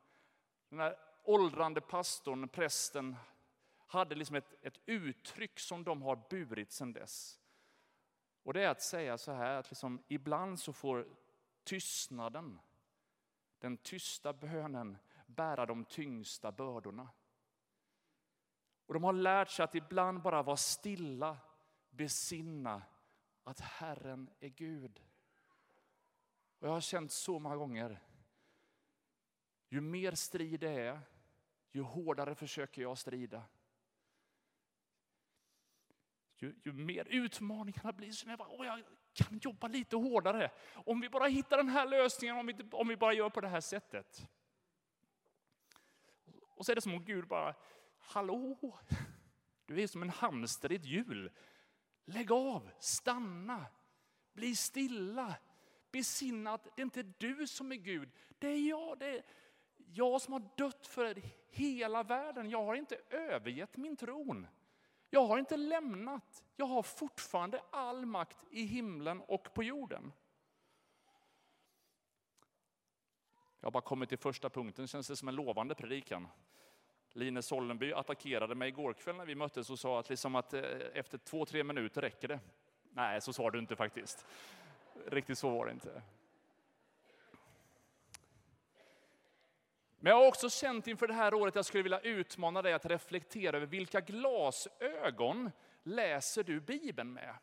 den 0.69 0.81
här 0.81 0.99
åldrande 1.25 1.81
pastorn, 1.81 2.49
prästen, 2.49 3.17
hade 3.87 4.15
liksom 4.15 4.37
ett, 4.37 4.55
ett 4.63 4.81
uttryck 4.87 5.59
som 5.59 5.85
de 5.85 6.03
har 6.03 6.17
burit 6.31 6.73
sedan 6.73 6.93
dess. 6.93 7.41
Och 8.43 8.55
det 8.55 8.63
är 8.63 8.69
att 8.69 8.83
säga 8.83 9.19
så 9.19 9.33
här, 9.33 9.57
att 9.57 9.71
liksom, 9.71 10.03
ibland 10.09 10.61
så 10.61 10.73
får 10.73 11.07
tystnaden, 11.65 12.61
den 13.59 13.77
tysta 13.77 14.33
bönen, 14.33 14.99
bära 15.39 15.67
de 15.67 15.85
tyngsta 15.85 16.53
bördorna. 16.53 17.09
Och 18.87 18.95
de 18.95 19.05
har 19.05 19.13
lärt 19.13 19.51
sig 19.51 19.65
att 19.65 19.75
ibland 19.75 20.23
bara 20.23 20.43
vara 20.43 20.57
stilla, 20.57 21.39
besinna 21.91 22.83
att 23.45 23.61
Herren 23.61 24.31
är 24.41 24.49
Gud. 24.49 25.03
Och 26.59 26.69
jag 26.69 26.73
har 26.73 26.81
känt 26.81 27.13
så 27.13 27.39
många 27.39 27.57
gånger, 27.57 28.01
ju 29.69 29.81
mer 29.81 30.13
strid 30.13 30.61
det 30.61 30.81
är, 30.81 31.01
ju 31.73 31.83
hårdare 31.83 32.35
försöker 32.35 32.83
jag 32.83 32.99
strida. 32.99 33.45
Ju, 36.37 36.55
ju 36.65 36.73
mer 36.73 37.05
utmaningarna 37.11 37.93
blir, 37.93 38.13
så 38.13 38.29
jag, 38.29 38.39
bara, 38.39 38.49
Åh, 38.49 38.67
jag 38.67 38.83
kan 39.13 39.39
jobba 39.39 39.69
lite 39.69 39.97
hårdare. 39.97 40.51
Om 40.75 41.01
vi 41.01 41.09
bara 41.09 41.27
hittar 41.27 41.57
den 41.57 41.69
här 41.69 41.87
lösningen, 41.87 42.37
om 42.37 42.47
vi, 42.47 42.55
om 42.73 42.89
vi 42.89 42.97
bara 42.97 43.13
gör 43.13 43.31
på 43.31 43.41
det 43.41 43.49
här 43.49 43.61
sättet. 43.61 44.29
Och 46.59 46.67
så 46.67 46.73
är 46.73 46.77
det 46.77 46.81
som 46.81 46.95
om 46.95 47.05
Gud 47.05 47.27
bara, 47.29 47.55
hallå, 47.99 48.79
du 49.67 49.83
är 49.83 49.87
som 49.87 50.03
en 50.03 50.11
hamster 50.11 50.73
i 50.73 50.77
ett 50.77 50.85
hjul. 50.85 51.31
Lägg 52.05 52.33
av, 52.33 52.71
stanna, 52.79 53.67
bli 54.33 54.57
stilla, 54.57 55.35
besinna 55.93 56.53
att 56.53 56.77
det 56.77 56.83
inte 56.83 57.01
är 57.01 57.13
du 57.19 57.47
som 57.47 57.73
är 57.73 57.77
Gud, 57.77 58.11
det 58.39 58.49
är 58.49 58.69
jag. 58.69 58.99
Det 58.99 59.07
är 59.07 59.23
jag 59.77 60.21
som 60.21 60.33
har 60.33 60.51
dött 60.57 60.87
för 60.87 61.23
hela 61.51 62.03
världen. 62.03 62.51
Jag 62.51 62.65
har 62.65 62.75
inte 62.75 63.01
övergett 63.11 63.77
min 63.77 63.97
tron. 63.97 64.47
Jag 65.11 65.27
har 65.27 65.39
inte 65.39 65.57
lämnat. 65.57 66.45
Jag 66.57 66.67
har 66.67 66.83
fortfarande 66.83 67.63
all 67.71 68.07
makt 68.07 68.45
i 68.51 68.63
himlen 68.63 69.21
och 69.21 69.55
på 69.55 69.63
jorden. 69.63 70.13
Jag 73.61 73.67
har 73.67 73.71
bara 73.71 73.81
kommit 73.81 74.09
till 74.09 74.19
första 74.19 74.51
punkten, 74.51 74.87
känns 74.87 75.09
det 75.09 75.17
som 75.17 75.29
en 75.29 75.35
lovande 75.35 75.75
predikan. 75.75 76.29
Line 77.13 77.43
Sollenby 77.43 77.93
attackerade 77.93 78.55
mig 78.55 78.69
igår 78.69 78.93
kväll 78.93 79.17
när 79.17 79.27
vi 79.27 79.35
möttes 79.35 79.71
och 79.71 79.79
sa 79.79 80.01
att, 80.01 80.11
liksom 80.11 80.35
att 80.35 80.55
eh, 80.55 80.63
efter 80.95 81.19
två, 81.19 81.45
tre 81.45 81.65
minuter 81.65 82.01
räcker 82.01 82.29
det. 82.29 82.41
Nej, 82.91 83.21
så 83.21 83.33
sa 83.33 83.51
du 83.51 83.59
inte 83.59 83.77
faktiskt. 83.77 84.27
Riktigt 85.07 85.39
så 85.39 85.51
var 85.51 85.67
det 85.67 85.73
inte. 85.73 86.03
Men 90.01 90.11
jag 90.11 90.17
har 90.17 90.29
också 90.29 90.51
känt 90.51 90.87
inför 90.87 91.07
det 91.07 91.15
här 91.15 91.35
året 91.35 91.53
att 91.53 91.57
jag 91.57 91.65
skulle 91.65 91.83
vilja 91.83 92.01
utmana 92.01 92.63
dig 92.63 92.73
att 92.73 92.87
reflektera 92.87 93.57
över 93.57 93.67
vilka 93.67 94.01
glasögon 94.01 95.51
läser 95.83 96.43
du 96.43 96.61
Bibeln 96.61 97.13
med? 97.13 97.35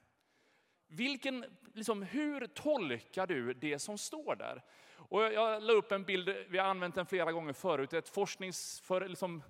Vilken, 0.87 1.45
liksom, 1.73 2.01
hur 2.01 2.47
tolkar 2.47 3.27
du 3.27 3.53
det 3.53 3.79
som 3.79 3.97
står 3.97 4.35
där? 4.35 4.63
Och 4.97 5.21
jag 5.21 5.63
la 5.63 5.73
upp 5.73 5.91
en 5.91 6.03
bild, 6.03 6.35
vi 6.49 6.57
har 6.57 6.65
använt 6.65 6.95
den 6.95 7.05
flera 7.05 7.31
gånger 7.31 7.53
förut, 7.53 7.93
ett 7.93 8.09
forskningsarbete, 8.09 9.07
liksom, 9.07 9.43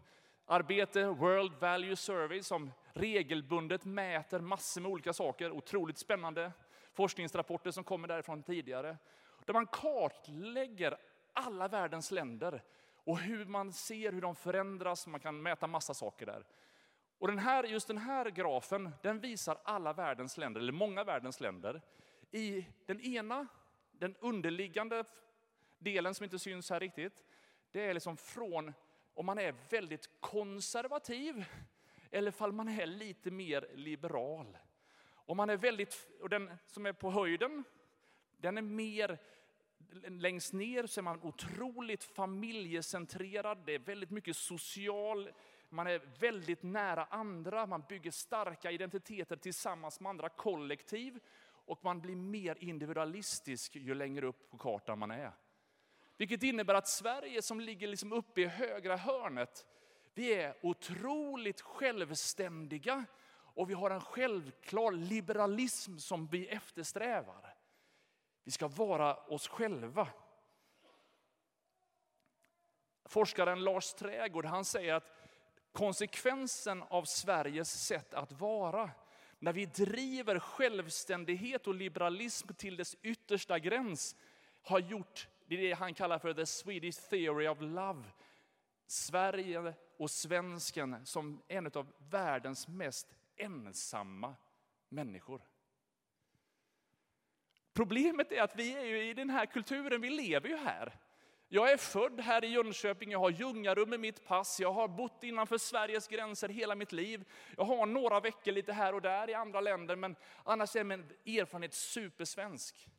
World 1.17 1.53
Value 1.59 1.95
Survey, 1.95 2.43
som 2.43 2.71
regelbundet 2.93 3.85
mäter 3.85 4.39
massor 4.39 4.81
med 4.81 4.91
olika 4.91 5.13
saker. 5.13 5.51
Otroligt 5.51 5.97
spännande 5.97 6.51
forskningsrapporter 6.93 7.71
som 7.71 7.83
kommer 7.83 8.07
därifrån 8.07 8.43
tidigare. 8.43 8.97
Där 9.45 9.53
man 9.53 9.67
kartlägger 9.67 10.97
alla 11.33 11.67
världens 11.67 12.11
länder 12.11 12.63
och 13.03 13.19
hur 13.19 13.45
man 13.45 13.73
ser 13.73 14.11
hur 14.11 14.21
de 14.21 14.35
förändras. 14.35 15.07
Man 15.07 15.19
kan 15.19 15.41
mäta 15.41 15.67
massa 15.67 15.93
saker 15.93 16.25
där. 16.25 16.45
Och 17.17 17.27
den 17.27 17.39
här, 17.39 17.63
just 17.63 17.87
den 17.87 17.97
här 17.97 18.29
grafen 18.29 18.91
den 19.01 19.19
visar 19.19 19.57
alla 19.63 19.93
världens 19.93 20.37
länder, 20.37 20.61
eller 20.61 20.73
många 20.73 21.03
världens 21.03 21.39
länder. 21.39 21.81
I 22.31 22.67
den 22.85 23.01
ena, 23.01 23.47
den 23.91 24.15
underliggande 24.19 25.03
delen 25.79 26.15
som 26.15 26.23
inte 26.23 26.39
syns 26.39 26.69
här 26.69 26.79
riktigt, 26.79 27.23
det 27.71 27.81
är 27.81 27.93
liksom 27.93 28.17
från 28.17 28.73
om 29.13 29.25
man 29.25 29.37
är 29.37 29.55
väldigt 29.69 30.09
konservativ 30.19 31.45
eller 32.11 32.43
om 32.43 32.55
man 32.55 32.67
är 32.67 32.85
lite 32.85 33.31
mer 33.31 33.67
liberal. 33.73 34.57
Om 35.07 35.37
man 35.37 35.49
är 35.49 35.57
väldigt, 35.57 36.09
och 36.21 36.29
den 36.29 36.57
som 36.65 36.85
är 36.85 36.93
på 36.93 37.11
höjden, 37.11 37.63
den 38.37 38.57
är 38.57 38.61
mer 38.61 39.19
längst 40.07 40.53
ner 40.53 40.87
så 40.87 40.99
är 40.99 41.03
man 41.03 41.21
otroligt 41.21 42.03
familjecentrerad, 42.03 43.57
det 43.65 43.75
är 43.75 43.79
väldigt 43.79 44.11
mycket 44.11 44.37
social, 44.37 45.29
man 45.69 45.87
är 45.87 46.01
väldigt 46.19 46.63
nära 46.63 47.05
andra, 47.05 47.65
man 47.65 47.83
bygger 47.89 48.11
starka 48.11 48.71
identiteter 48.71 49.35
tillsammans 49.35 49.99
med 49.99 50.09
andra 50.09 50.29
kollektiv 50.29 51.19
och 51.47 51.83
man 51.83 52.01
blir 52.01 52.15
mer 52.15 52.57
individualistisk 52.59 53.75
ju 53.75 53.93
längre 53.93 54.25
upp 54.25 54.49
på 54.49 54.57
kartan 54.57 54.99
man 54.99 55.11
är. 55.11 55.31
Vilket 56.17 56.43
innebär 56.43 56.73
att 56.73 56.87
Sverige 56.87 57.41
som 57.41 57.59
ligger 57.59 57.87
liksom 57.87 58.13
uppe 58.13 58.41
i 58.41 58.45
högra 58.45 58.95
hörnet, 58.95 59.65
vi 60.13 60.33
är 60.33 60.55
otroligt 60.61 61.61
självständiga 61.61 63.05
och 63.37 63.69
vi 63.69 63.73
har 63.73 63.91
en 63.91 64.01
självklar 64.01 64.91
liberalism 64.91 65.97
som 65.97 66.27
vi 66.27 66.47
eftersträvar. 66.47 67.55
Vi 68.43 68.51
ska 68.51 68.67
vara 68.67 69.15
oss 69.15 69.47
själva. 69.47 70.07
Forskaren 73.05 73.63
Lars 73.63 73.93
Trägård 73.93 74.45
han 74.45 74.65
säger 74.65 74.93
att 74.93 75.11
konsekvensen 75.71 76.83
av 76.83 77.03
Sveriges 77.03 77.85
sätt 77.85 78.13
att 78.13 78.31
vara, 78.31 78.91
när 79.39 79.53
vi 79.53 79.65
driver 79.65 80.39
självständighet 80.39 81.67
och 81.67 81.75
liberalism 81.75 82.53
till 82.53 82.77
dess 82.77 82.95
yttersta 83.01 83.59
gräns, 83.59 84.15
har 84.61 84.79
gjort 84.79 85.27
det 85.45 85.55
är 85.55 85.61
det 85.61 85.73
han 85.73 85.93
kallar 85.93 86.19
för 86.19 86.33
the 86.33 86.45
Swedish 86.45 87.09
theory 87.09 87.47
of 87.47 87.57
love. 87.61 88.03
Sverige 88.87 89.73
och 89.97 90.11
svensken 90.11 91.05
som 91.05 91.41
en 91.47 91.71
av 91.73 91.93
världens 91.97 92.67
mest 92.67 93.15
ensamma 93.35 94.35
människor. 94.89 95.41
Problemet 97.73 98.31
är 98.31 98.41
att 98.41 98.55
vi 98.55 98.75
är 98.75 98.85
ju 98.85 99.09
i 99.09 99.13
den 99.13 99.29
här 99.29 99.45
kulturen, 99.45 100.01
vi 100.01 100.09
lever 100.09 100.49
ju 100.49 100.57
här. 100.57 100.99
Jag 101.47 101.71
är 101.71 101.77
född 101.77 102.19
här 102.19 102.43
i 102.43 102.47
Jönköping, 102.47 103.11
jag 103.11 103.19
har 103.19 103.29
Ljungarum 103.29 103.93
i 103.93 103.97
mitt 103.97 104.25
pass, 104.25 104.59
jag 104.59 104.73
har 104.73 104.87
bott 104.87 105.23
innanför 105.23 105.57
Sveriges 105.57 106.07
gränser 106.07 106.49
hela 106.49 106.75
mitt 106.75 106.91
liv. 106.91 107.25
Jag 107.57 107.65
har 107.65 107.85
några 107.85 108.19
veckor 108.19 108.51
lite 108.51 108.73
här 108.73 108.95
och 108.95 109.01
där 109.01 109.29
i 109.29 109.33
andra 109.33 109.61
länder, 109.61 109.95
men 109.95 110.15
annars 110.43 110.75
är 110.75 110.83
min 110.83 110.99
erfarenhet 111.25 111.73
supersvensk. 111.73 112.89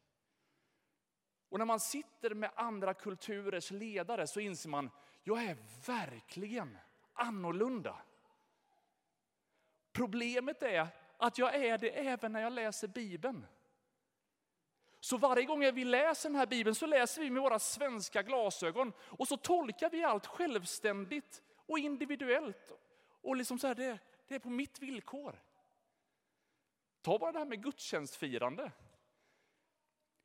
Och 1.57 1.59
när 1.59 1.67
man 1.67 1.81
sitter 1.81 2.35
med 2.35 2.51
andra 2.55 2.95
kulturers 2.95 3.71
ledare 3.71 4.27
så 4.27 4.41
inser 4.41 4.69
man, 4.69 4.91
jag 5.25 5.45
är 5.45 5.57
verkligen 5.87 6.79
annorlunda. 7.13 7.97
Problemet 9.93 10.63
är 10.63 10.89
att 11.17 11.39
jag 11.39 11.55
är 11.55 11.79
det 11.79 11.91
även 11.91 12.33
när 12.33 12.41
jag 12.41 12.53
läser 12.53 12.89
Bibeln. 12.89 13.47
Så 15.01 15.17
varje 15.17 15.45
gång 15.45 15.61
vi 15.75 15.85
läser 15.85 16.29
den 16.29 16.39
här 16.39 16.47
Bibeln 16.47 16.75
så 16.75 16.87
läser 16.87 17.23
vi 17.23 17.31
med 17.31 17.43
våra 17.43 17.59
svenska 17.59 18.23
glasögon 18.23 18.93
och 19.01 19.29
så 19.29 19.37
tolkar 19.37 19.91
vi 19.91 20.05
allt 20.05 20.27
självständigt 20.27 21.43
och 21.67 21.79
individuellt. 21.79 22.73
Och 23.23 23.37
liksom 23.37 23.59
så 23.59 23.67
här, 23.67 23.75
det, 23.75 23.99
det 24.29 24.35
är 24.35 24.39
på 24.39 24.51
mitt 24.51 24.79
villkor. 24.79 25.43
Ta 27.03 27.19
bara 27.19 27.33
det 27.33 27.39
här 27.39 27.47
med 27.47 27.63
gudstjänstfirande. 27.63 28.73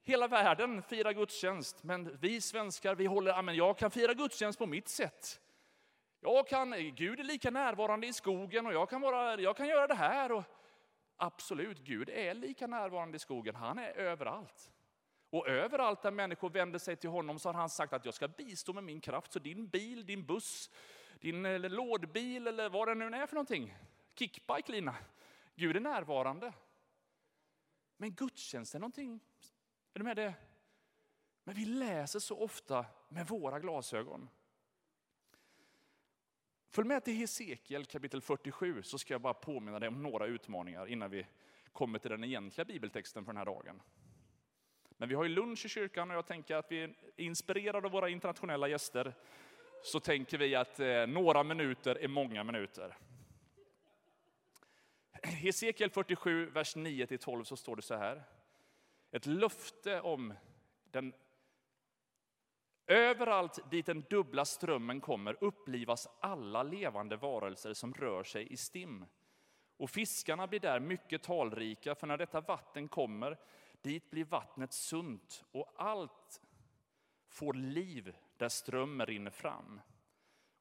Hela 0.03 0.27
världen 0.27 0.81
firar 0.81 1.13
gudstjänst, 1.13 1.83
men 1.83 2.17
vi 2.17 2.41
svenskar 2.41 2.95
vi 2.95 3.05
håller, 3.05 3.33
amen, 3.33 3.55
jag 3.55 3.77
kan 3.77 3.91
fira 3.91 4.13
gudstjänst 4.13 4.59
på 4.59 4.65
mitt 4.65 4.89
sätt. 4.89 5.41
Jag 6.21 6.47
kan, 6.47 6.71
Gud 6.95 7.19
är 7.19 7.23
lika 7.23 7.51
närvarande 7.51 8.07
i 8.07 8.13
skogen 8.13 8.65
och 8.65 8.73
jag 8.73 8.89
kan, 8.89 9.01
vara, 9.01 9.41
jag 9.41 9.57
kan 9.57 9.67
göra 9.67 9.87
det 9.87 9.95
här. 9.95 10.31
Och, 10.31 10.43
absolut, 11.17 11.77
Gud 11.77 12.09
är 12.09 12.33
lika 12.33 12.67
närvarande 12.67 13.15
i 13.15 13.19
skogen. 13.19 13.55
Han 13.55 13.79
är 13.79 13.89
överallt. 13.89 14.71
Och 15.29 15.47
överallt 15.47 16.01
där 16.01 16.11
människor 16.11 16.49
vänder 16.49 16.79
sig 16.79 16.95
till 16.95 17.09
honom 17.09 17.39
så 17.39 17.49
har 17.49 17.53
han 17.53 17.69
sagt 17.69 17.93
att 17.93 18.05
jag 18.05 18.13
ska 18.13 18.27
bistå 18.27 18.73
med 18.73 18.83
min 18.83 19.01
kraft. 19.01 19.33
Så 19.33 19.39
din 19.39 19.67
bil, 19.67 20.05
din 20.05 20.25
buss, 20.25 20.69
din 21.19 21.45
eller 21.45 21.69
lådbil 21.69 22.47
eller 22.47 22.69
vad 22.69 22.87
det 22.87 22.95
nu 22.95 23.05
är 23.05 23.27
för 23.27 23.35
någonting. 23.35 23.77
Kickbike 24.15 24.71
Lina. 24.71 24.95
Gud 25.55 25.75
är 25.75 25.79
närvarande. 25.79 26.53
Men 27.97 28.13
gudstjänst 28.13 28.75
är 28.75 28.79
någonting, 28.79 29.19
är 29.93 29.99
du 29.99 30.03
med 30.03 30.17
det? 30.17 30.33
Men 31.43 31.55
vi 31.55 31.65
läser 31.65 32.19
så 32.19 32.39
ofta 32.39 32.85
med 33.09 33.27
våra 33.27 33.59
glasögon. 33.59 34.29
Följ 36.69 36.87
med 36.87 37.03
till 37.03 37.13
Hesekiel 37.13 37.85
kapitel 37.85 38.21
47 38.21 38.83
så 38.83 38.97
ska 38.97 39.13
jag 39.13 39.21
bara 39.21 39.33
påminna 39.33 39.79
dig 39.79 39.87
om 39.87 40.03
några 40.03 40.25
utmaningar 40.25 40.87
innan 40.87 41.11
vi 41.11 41.27
kommer 41.71 41.99
till 41.99 42.11
den 42.11 42.23
egentliga 42.23 42.65
bibeltexten 42.65 43.25
för 43.25 43.31
den 43.31 43.37
här 43.37 43.45
dagen. 43.45 43.81
Men 44.89 45.09
vi 45.09 45.15
har 45.15 45.23
ju 45.23 45.29
lunch 45.29 45.65
i 45.65 45.69
kyrkan 45.69 46.11
och 46.11 46.17
jag 46.17 46.25
tänker 46.25 46.55
att 46.55 46.71
vi 46.71 46.83
är 46.83 46.93
inspirerade 47.15 47.87
av 47.87 47.91
våra 47.91 48.09
internationella 48.09 48.67
gäster 48.67 49.13
så 49.83 49.99
tänker 49.99 50.37
vi 50.37 50.55
att 50.55 50.79
eh, 50.79 51.07
några 51.07 51.43
minuter 51.43 51.95
är 51.95 52.07
många 52.07 52.43
minuter. 52.43 52.97
Hesekiel 55.23 55.89
47, 55.89 56.45
vers 56.45 56.75
9-12 56.75 57.43
så 57.43 57.55
står 57.55 57.75
det 57.75 57.81
så 57.81 57.95
här. 57.95 58.23
Ett 59.11 59.25
löfte 59.25 60.01
om 60.01 60.33
den 60.91 61.13
Överallt 62.87 63.71
dit 63.71 63.85
den 63.85 64.05
dubbla 64.09 64.45
strömmen 64.45 65.01
kommer 65.01 65.43
upplivas 65.43 66.07
alla 66.19 66.63
levande 66.63 67.15
varelser 67.15 67.73
som 67.73 67.93
rör 67.93 68.23
sig 68.23 68.53
i 68.53 68.57
stim. 68.57 69.05
Och 69.77 69.89
fiskarna 69.89 70.47
blir 70.47 70.59
där 70.59 70.79
mycket 70.79 71.23
talrika, 71.23 71.95
för 71.95 72.07
när 72.07 72.17
detta 72.17 72.41
vatten 72.41 72.87
kommer, 72.87 73.37
dit 73.81 74.11
blir 74.11 74.25
vattnet 74.25 74.73
sunt 74.73 75.45
och 75.51 75.73
allt 75.75 76.41
får 77.27 77.53
liv 77.53 78.15
där 78.37 78.49
strömmen 78.49 79.07
rinner 79.07 79.31
fram. 79.31 79.81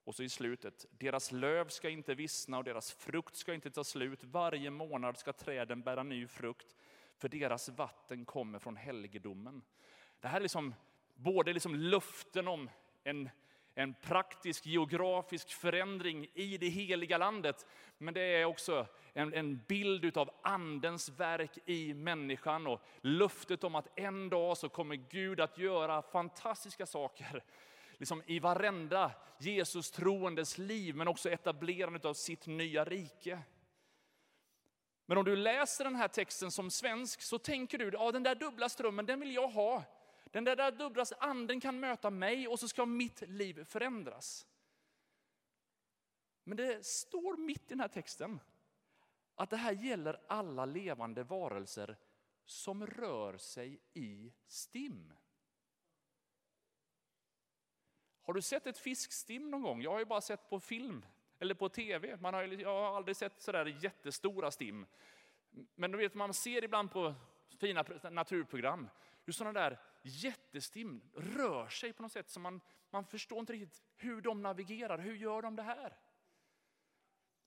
Och 0.05 0.15
så 0.15 0.23
i 0.23 0.29
slutet, 0.29 0.87
deras 0.91 1.33
löv 1.33 1.69
ska 1.69 1.89
inte 1.89 2.15
vissna 2.15 2.59
och 2.59 2.65
deras 2.65 2.93
frukt 2.93 3.37
ska 3.37 3.55
inte 3.55 3.71
ta 3.71 3.85
slut. 3.85 4.25
Varje 4.25 4.71
månad 4.71 5.19
ska 5.19 5.33
träden 5.33 5.83
bära 5.83 6.03
ny 6.03 6.27
frukt, 6.27 6.77
för 7.21 7.29
deras 7.29 7.69
vatten 7.69 8.25
kommer 8.25 8.59
från 8.59 8.77
helgedomen. 8.77 9.63
Det 10.21 10.29
här 10.29 10.37
är 10.37 10.43
liksom 10.43 10.75
både 11.15 11.53
liksom 11.53 11.75
luften 11.75 12.49
om 12.49 12.71
en, 13.05 13.31
en 13.75 13.95
praktisk 13.95 14.67
geografisk 14.67 15.51
förändring 15.51 16.27
i 16.35 16.59
det 16.59 16.69
heliga 16.69 17.19
landet. 17.19 17.67
Men 17.99 18.15
det 18.15 18.21
är 18.21 18.45
också 18.45 18.87
en, 19.13 19.35
en 19.35 19.61
bild 19.69 20.17
av 20.17 20.31
andens 20.43 21.09
verk 21.09 21.59
i 21.67 21.95
människan 21.95 22.67
och 22.67 22.81
löftet 23.01 23.65
om 23.65 23.75
att 23.75 23.99
en 23.99 24.29
dag 24.29 24.57
så 24.57 24.69
kommer 24.69 24.97
Gud 24.97 25.41
att 25.41 25.59
göra 25.59 26.03
fantastiska 26.03 26.87
saker. 26.87 27.45
Liksom 27.93 28.23
i 28.27 28.39
varenda 28.39 29.13
Jesus 29.39 29.91
troendes 29.91 30.59
liv, 30.59 30.97
men 30.97 31.09
också 31.09 31.31
etablerandet 31.31 32.05
av 32.05 32.15
sitt 32.15 32.47
nya 32.47 32.85
rike. 32.85 33.39
Men 35.11 35.19
om 35.19 35.25
du 35.25 35.37
läser 35.37 35.85
den 35.85 35.97
här 35.97 36.09
texten 36.09 36.51
som 36.51 36.71
svensk 36.71 37.23
så 37.23 37.39
tänker 37.39 37.79
du, 37.79 37.91
ja 37.93 38.13
den 38.13 38.23
där 38.23 38.35
dubbla 38.35 38.69
strömmen, 38.69 39.07
den 39.07 39.21
vill 39.21 39.35
jag 39.35 39.49
ha. 39.49 39.85
Den 40.25 40.45
där 40.45 40.73
dubbla 40.73 41.05
anden 41.19 41.61
kan 41.61 41.81
möta 41.81 42.11
mig 42.11 42.49
och 42.49 42.61
så 42.61 42.69
ska 42.69 42.87
mitt 42.87 43.21
liv 43.21 43.65
förändras. 43.65 44.47
Men 46.45 46.57
det 46.57 46.87
står 46.87 47.37
mitt 47.37 47.63
i 47.63 47.69
den 47.69 47.81
här 47.81 47.89
texten 47.89 48.41
att 49.35 49.51
det 49.51 49.57
här 49.57 49.73
gäller 49.73 50.21
alla 50.29 50.65
levande 50.65 51.23
varelser 51.23 51.97
som 52.45 52.87
rör 52.87 53.39
sig 53.39 53.81
i 53.95 54.33
stim. 54.47 55.13
Har 58.23 58.33
du 58.33 58.43
sett 58.43 58.67
ett 58.67 58.79
fiskstim 58.79 59.51
någon 59.51 59.63
gång? 59.63 59.83
Jag 59.83 59.91
har 59.91 59.99
ju 59.99 60.05
bara 60.05 60.21
sett 60.21 60.51
på 60.51 60.61
film 60.61 61.05
eller 61.41 61.55
på 61.55 61.69
tv. 61.69 62.17
Man 62.21 62.35
har, 62.35 62.47
liksom, 62.47 62.71
jag 62.71 62.81
har 62.81 62.97
aldrig 62.97 63.17
sett 63.17 63.43
sådär 63.43 63.67
jättestora 63.81 64.51
stim. 64.51 64.87
Men 65.75 65.91
du 65.91 65.99
vet, 65.99 66.15
man 66.15 66.35
ser 66.35 66.65
ibland 66.65 66.93
på 66.93 67.15
fina 67.59 67.85
naturprogram 68.11 68.89
hur 69.25 69.33
sådana 69.33 69.61
där 69.61 69.79
jättestim 70.03 71.03
rör 71.15 71.69
sig 71.69 71.93
på 71.93 72.03
något 72.03 72.13
sätt 72.13 72.31
som 72.31 72.43
man, 72.43 72.61
man 72.91 73.05
förstår 73.05 73.39
inte 73.39 73.53
riktigt 73.53 73.83
hur 73.97 74.21
de 74.21 74.43
navigerar. 74.43 74.99
Hur 74.99 75.17
gör 75.17 75.43
de 75.43 75.57
det 75.57 75.63
här? 75.63 75.99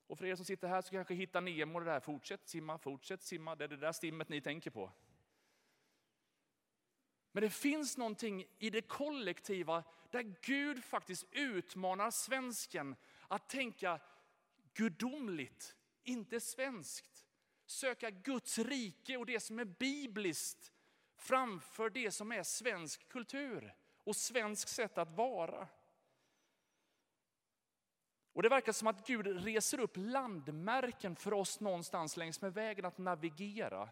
Och 0.08 0.18
för 0.18 0.26
er 0.26 0.36
som 0.36 0.46
sitter 0.46 0.68
här 0.68 0.82
så 0.82 0.92
kanske 0.92 1.14
hitta 1.14 1.40
Nemo 1.40 1.80
det 1.80 1.86
där, 1.86 2.00
fortsätt 2.00 2.48
simma, 2.48 2.78
fortsätt 2.78 3.22
simma, 3.22 3.56
det 3.56 3.64
är 3.64 3.68
det 3.68 3.78
där 3.78 3.92
stimmet 3.92 4.30
ni 4.30 4.42
tänker 4.42 4.70
på. 4.72 4.92
Men 7.32 7.44
det 7.44 7.50
finns 7.50 7.98
någonting 7.98 8.46
i 8.60 8.70
det 8.70 8.82
kollektiva 8.82 9.84
där 10.12 10.36
Gud 10.42 10.84
faktiskt 10.84 11.26
utmanar 11.32 12.12
svensken 12.12 12.96
att 13.28 13.50
tänka 13.50 14.00
gudomligt, 14.74 15.76
inte 16.04 16.40
svenskt. 16.40 17.26
Söka 17.66 18.10
Guds 18.10 18.58
rike 18.58 19.18
och 19.18 19.26
det 19.26 19.40
som 19.40 19.60
är 19.60 19.66
bibliskt 19.66 20.74
framför 21.16 21.90
det 21.90 22.12
som 22.12 22.32
är 22.32 22.44
svensk 22.44 23.10
kultur 23.10 23.76
och 24.04 24.16
svensk 24.16 24.68
sätt 24.68 24.98
att 24.98 25.12
vara. 25.12 25.68
Och 28.34 28.44
Det 28.44 28.50
verkar 28.50 28.72
som 28.72 28.88
att 28.88 29.08
Gud 29.08 29.44
reser 29.44 29.80
upp 29.80 29.98
landmärken 29.98 31.16
för 31.16 31.34
oss 31.34 31.60
någonstans 31.60 32.18
längs 32.18 32.42
med 32.42 32.54
vägen 32.54 32.86
att 32.86 32.98
navigera. 32.98 33.90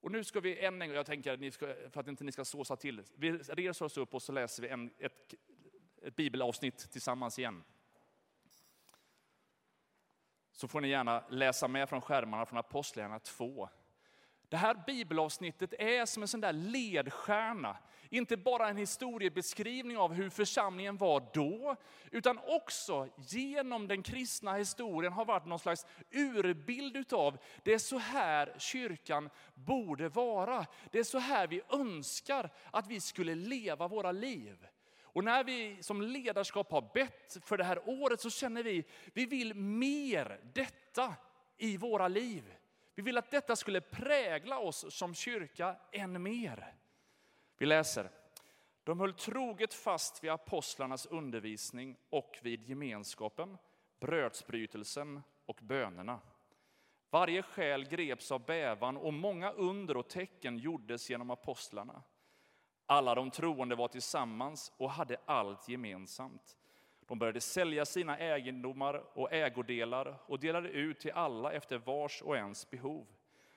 Och 0.00 0.12
nu 0.12 0.24
ska 0.24 0.40
vi 0.40 0.58
än 0.58 0.82
en 0.82 0.88
gång, 0.88 0.96
jag 0.96 1.06
tänker 1.06 1.32
att 1.32 1.40
ni 1.40 1.50
ska, 1.50 1.66
för 1.90 2.00
att 2.00 2.08
inte 2.08 2.24
ni 2.24 2.32
ska 2.32 2.44
såsa 2.44 2.76
till, 2.76 3.02
vi 3.14 3.32
reser 3.32 3.84
oss 3.84 3.96
upp 3.96 4.14
och 4.14 4.22
så 4.22 4.32
läser 4.32 4.62
vi 4.62 4.68
en, 4.68 4.90
ett, 4.98 5.34
ett 6.02 6.16
bibelavsnitt 6.16 6.90
tillsammans 6.92 7.38
igen. 7.38 7.64
Så 10.58 10.68
får 10.68 10.80
ni 10.80 10.88
gärna 10.88 11.22
läsa 11.28 11.68
med 11.68 11.88
från 11.88 12.00
skärmarna 12.00 12.46
från 12.46 12.58
Apostlagärningarna 12.58 13.20
2. 13.20 13.68
Det 14.48 14.56
här 14.56 14.82
bibelavsnittet 14.86 15.74
är 15.78 16.06
som 16.06 16.22
en 16.22 16.28
sån 16.28 16.40
där 16.40 16.52
ledstjärna. 16.52 17.76
Inte 18.08 18.36
bara 18.36 18.68
en 18.68 18.76
historiebeskrivning 18.76 19.98
av 19.98 20.12
hur 20.12 20.30
församlingen 20.30 20.96
var 20.96 21.30
då, 21.34 21.76
utan 22.10 22.38
också 22.46 23.08
genom 23.16 23.88
den 23.88 24.02
kristna 24.02 24.54
historien 24.54 25.12
har 25.12 25.24
varit 25.24 25.46
någon 25.46 25.58
slags 25.58 25.86
urbild 26.10 26.96
utav 26.96 27.38
det 27.62 27.74
är 27.74 27.78
så 27.78 27.98
här 27.98 28.54
kyrkan 28.58 29.30
borde 29.54 30.08
vara. 30.08 30.66
Det 30.90 30.98
är 30.98 31.04
så 31.04 31.18
här 31.18 31.46
vi 31.46 31.62
önskar 31.72 32.50
att 32.70 32.86
vi 32.86 33.00
skulle 33.00 33.34
leva 33.34 33.88
våra 33.88 34.12
liv. 34.12 34.66
Och 35.12 35.24
när 35.24 35.44
vi 35.44 35.82
som 35.82 36.02
ledarskap 36.02 36.70
har 36.70 36.90
bett 36.94 37.36
för 37.44 37.56
det 37.56 37.64
här 37.64 37.88
året 37.88 38.20
så 38.20 38.30
känner 38.30 38.62
vi, 38.62 38.84
vi 39.12 39.26
vill 39.26 39.54
mer 39.54 40.40
detta 40.54 41.14
i 41.56 41.76
våra 41.76 42.08
liv. 42.08 42.54
Vi 42.94 43.02
vill 43.02 43.18
att 43.18 43.30
detta 43.30 43.56
skulle 43.56 43.80
prägla 43.80 44.58
oss 44.58 44.84
som 44.88 45.14
kyrka 45.14 45.76
än 45.92 46.22
mer. 46.22 46.74
Vi 47.58 47.66
läser. 47.66 48.10
De 48.84 49.00
höll 49.00 49.14
troget 49.14 49.74
fast 49.74 50.24
vid 50.24 50.30
apostlarnas 50.30 51.06
undervisning 51.06 51.96
och 52.10 52.38
vid 52.42 52.68
gemenskapen, 52.68 53.58
brödsbrytelsen 54.00 55.22
och 55.46 55.58
bönerna. 55.62 56.20
Varje 57.10 57.42
själ 57.42 57.88
greps 57.88 58.32
av 58.32 58.44
bävan 58.44 58.96
och 58.96 59.14
många 59.14 59.52
under 59.52 59.96
och 59.96 60.08
tecken 60.08 60.58
gjordes 60.58 61.10
genom 61.10 61.30
apostlarna. 61.30 62.02
Alla 62.90 63.14
de 63.14 63.30
troende 63.30 63.74
var 63.74 63.88
tillsammans 63.88 64.72
och 64.76 64.90
hade 64.90 65.16
allt 65.26 65.68
gemensamt. 65.68 66.56
De 67.06 67.18
började 67.18 67.40
sälja 67.40 67.84
sina 67.84 68.18
egendomar 68.18 69.18
och 69.18 69.32
ägodelar 69.32 70.18
och 70.26 70.40
delade 70.40 70.68
ut 70.68 71.00
till 71.00 71.12
alla 71.12 71.52
efter 71.52 71.78
vars 71.78 72.22
och 72.22 72.36
ens 72.36 72.70
behov. 72.70 73.06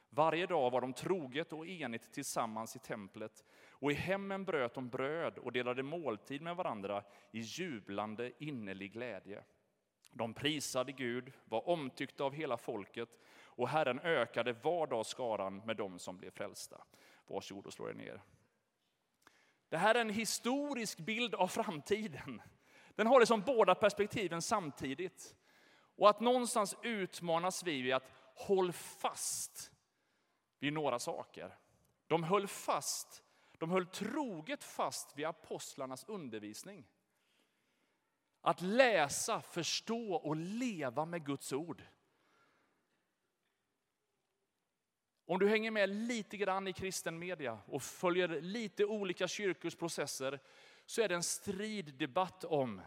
Varje 0.09 0.45
dag 0.45 0.71
var 0.71 0.81
de 0.81 0.93
troget 0.93 1.53
och 1.53 1.67
enigt 1.67 2.13
tillsammans 2.13 2.75
i 2.75 2.79
templet 2.79 3.45
och 3.69 3.91
i 3.91 3.95
hemmen 3.95 4.45
bröt 4.45 4.73
de 4.73 4.89
bröd 4.89 5.37
och 5.37 5.51
delade 5.51 5.83
måltid 5.83 6.41
med 6.41 6.55
varandra 6.55 7.03
i 7.31 7.39
jublande 7.39 8.31
innerlig 8.39 8.93
glädje. 8.93 9.43
De 10.11 10.33
prisade 10.33 10.91
Gud, 10.91 11.33
var 11.45 11.69
omtyckta 11.69 12.23
av 12.23 12.33
hela 12.33 12.57
folket 12.57 13.09
och 13.43 13.69
Herren 13.69 13.99
ökade 13.99 14.53
var 14.53 14.87
dag 14.87 15.05
skaran 15.05 15.57
med 15.57 15.77
dem 15.77 15.99
som 15.99 16.17
blev 16.17 16.31
frälsta. 16.31 16.83
Varsågod 17.27 17.65
och 17.65 17.73
slå 17.73 17.89
er 17.89 17.93
ner. 17.93 18.21
Det 19.71 19.77
här 19.77 19.95
är 19.95 20.01
en 20.01 20.09
historisk 20.09 20.97
bild 20.97 21.35
av 21.35 21.47
framtiden. 21.47 22.41
Den 22.95 23.07
har 23.07 23.19
liksom 23.19 23.41
båda 23.41 23.75
perspektiven 23.75 24.41
samtidigt. 24.41 25.35
Och 25.95 26.09
att 26.09 26.19
någonstans 26.19 26.75
utmanas 26.83 27.63
vi 27.63 27.81
vid 27.81 27.93
att 27.93 28.11
håll 28.35 28.73
fast 28.73 29.71
vid 30.59 30.73
några 30.73 30.99
saker. 30.99 31.57
De 32.07 32.23
höll 32.23 32.47
fast, 32.47 33.23
de 33.57 33.71
höll 33.71 33.85
troget 33.85 34.63
fast 34.63 35.17
vid 35.17 35.25
apostlarnas 35.25 36.05
undervisning. 36.07 36.87
Att 38.41 38.61
läsa, 38.61 39.41
förstå 39.41 40.13
och 40.13 40.35
leva 40.35 41.05
med 41.05 41.25
Guds 41.25 41.53
ord. 41.53 41.83
Om 45.31 45.39
du 45.39 45.49
hänger 45.49 45.71
med 45.71 45.89
lite 45.89 46.37
grann 46.37 46.67
i 46.67 46.73
kristen 46.73 47.19
media 47.19 47.59
och 47.65 47.83
följer 47.83 48.41
lite 48.41 48.85
olika 48.85 49.27
kyrkors 49.27 49.75
processer 49.75 50.39
så 50.85 51.01
är 51.01 51.09
det 51.09 51.15
en 51.15 51.23
strid 51.23 51.93
debatt 51.93 52.43
om 52.43 52.81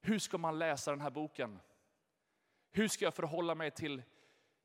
hur 0.00 0.18
ska 0.18 0.38
man 0.38 0.58
läsa 0.58 0.90
den 0.90 1.00
här 1.00 1.10
boken? 1.10 1.60
Hur 2.70 2.88
ska 2.88 3.04
jag 3.04 3.14
förhålla 3.14 3.54
mig 3.54 3.70
till 3.70 4.02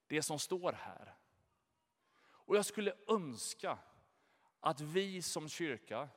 det 0.08 0.22
som 0.22 0.40
står 0.40 0.72
här? 0.72 1.16
Och 2.24 2.58
jag 2.58 2.66
skulle 2.66 2.94
önska 3.08 3.78
att 4.60 4.82
vi 4.82 5.22
som 5.22 5.50
kyrka 5.50 6.10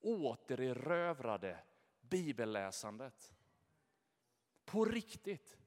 återerövrade 0.00 1.58
bibelläsandet. 2.00 3.34
På 4.64 4.84
riktigt. 4.84 5.58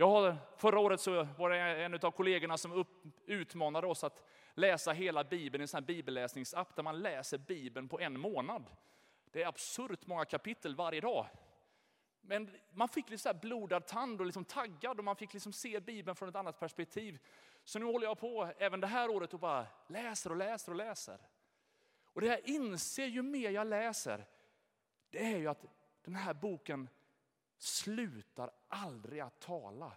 Jag 0.00 0.08
har, 0.08 0.36
förra 0.56 0.78
året 0.78 1.00
så 1.00 1.26
var 1.38 1.50
det 1.50 1.58
en 1.58 1.94
av 1.94 2.10
kollegorna 2.10 2.58
som 2.58 2.72
upp, 2.72 2.88
utmanade 3.26 3.86
oss 3.86 4.04
att 4.04 4.22
läsa 4.54 4.92
hela 4.92 5.24
Bibeln 5.24 5.62
i 5.62 5.64
en 5.64 5.68
sån 5.68 5.84
bibelläsningsapp 5.84 6.76
där 6.76 6.82
man 6.82 6.98
läser 6.98 7.38
Bibeln 7.38 7.88
på 7.88 8.00
en 8.00 8.20
månad. 8.20 8.64
Det 9.32 9.42
är 9.42 9.46
absurt 9.46 10.06
många 10.06 10.24
kapitel 10.24 10.76
varje 10.76 11.00
dag. 11.00 11.26
Men 12.20 12.50
man 12.72 12.88
fick 12.88 13.10
lite 13.10 13.22
så 13.22 13.34
blodad 13.34 13.86
tand 13.86 14.20
och 14.20 14.26
liksom 14.26 14.44
taggad 14.44 14.98
och 14.98 15.04
man 15.04 15.16
fick 15.16 15.32
liksom 15.32 15.52
se 15.52 15.80
Bibeln 15.80 16.16
från 16.16 16.28
ett 16.28 16.36
annat 16.36 16.60
perspektiv. 16.60 17.18
Så 17.64 17.78
nu 17.78 17.84
håller 17.84 18.06
jag 18.06 18.18
på 18.18 18.52
även 18.58 18.80
det 18.80 18.86
här 18.86 19.10
året 19.10 19.34
och 19.34 19.40
bara 19.40 19.66
läser 19.86 20.30
och 20.30 20.36
läser 20.36 20.72
och 20.72 20.78
läser. 20.78 21.18
Och 22.04 22.20
det 22.20 22.26
jag 22.26 22.48
inser 22.48 23.06
ju 23.06 23.22
mer 23.22 23.50
jag 23.50 23.66
läser, 23.66 24.26
det 25.10 25.32
är 25.32 25.38
ju 25.38 25.48
att 25.48 25.64
den 26.04 26.14
här 26.14 26.34
boken 26.34 26.88
slutar 27.58 28.50
aldrig 28.68 29.20
att 29.20 29.40
tala. 29.40 29.92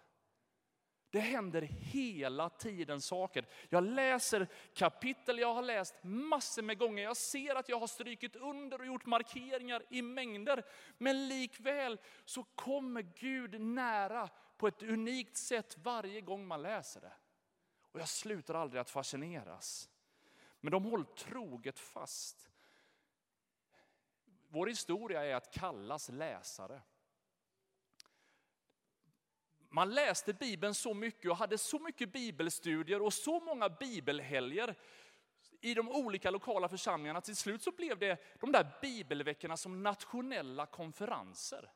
Det 1.10 1.20
händer 1.20 1.62
hela 1.62 2.50
tiden 2.50 3.02
saker. 3.02 3.46
Jag 3.70 3.84
läser 3.84 4.48
kapitel 4.74 5.40
jag 5.40 5.54
har 5.54 5.62
läst 5.62 5.96
massor 6.04 6.62
med 6.62 6.78
gånger. 6.78 7.04
Jag 7.04 7.18
ser 7.18 7.56
att 7.56 7.70
jag 7.70 7.80
har 7.80 7.88
strykit 7.88 8.36
under 8.36 8.80
och 8.80 8.86
gjort 8.86 9.06
markeringar 9.06 9.84
i 9.90 10.02
mängder. 10.02 10.66
Men 10.98 11.28
likväl 11.28 12.00
så 12.26 12.44
kommer 12.44 13.02
Gud 13.02 13.62
nära 13.62 14.30
på 14.58 14.68
ett 14.68 14.84
unikt 14.84 15.38
sätt 15.38 15.78
varje 15.78 16.22
gång 16.22 16.48
man 16.48 16.62
läser 16.62 17.02
det. 17.02 17.14
Och 17.92 18.00
jag 18.00 18.10
slutar 18.10 18.54
aldrig 18.54 18.82
att 18.82 18.90
fascineras. 18.90 19.90
Men 20.60 20.72
de 20.72 20.84
håller 20.84 21.06
troget 21.06 21.80
fast 21.80 22.52
vår 24.52 24.68
historia 24.68 25.26
är 25.26 25.36
att 25.36 25.54
kallas 25.54 26.10
läsare. 26.10 26.82
Man 29.74 29.94
läste 29.94 30.34
Bibeln 30.34 30.74
så 30.74 30.94
mycket 30.94 31.32
och 31.32 31.38
hade 31.38 31.58
så 31.58 31.80
mycket 31.80 32.14
bibelstudier 32.14 33.02
och 33.02 33.14
så 33.14 33.40
många 33.40 33.70
bibelhelger 33.70 34.76
i 35.62 35.74
de 35.74 35.90
olika 35.90 36.32
lokala 36.32 36.70
församlingarna. 36.70 37.22
Till 37.22 37.36
slut 37.36 37.64
så 37.64 37.72
blev 37.72 38.00
det 38.00 38.40
de 38.40 38.52
där 38.52 38.72
bibelveckorna 38.82 39.58
som 39.58 39.84
nationella 39.84 40.66
konferenser. 40.66 41.72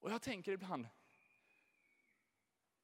Och 0.00 0.10
jag 0.10 0.22
tänker 0.22 0.52
ibland, 0.52 0.88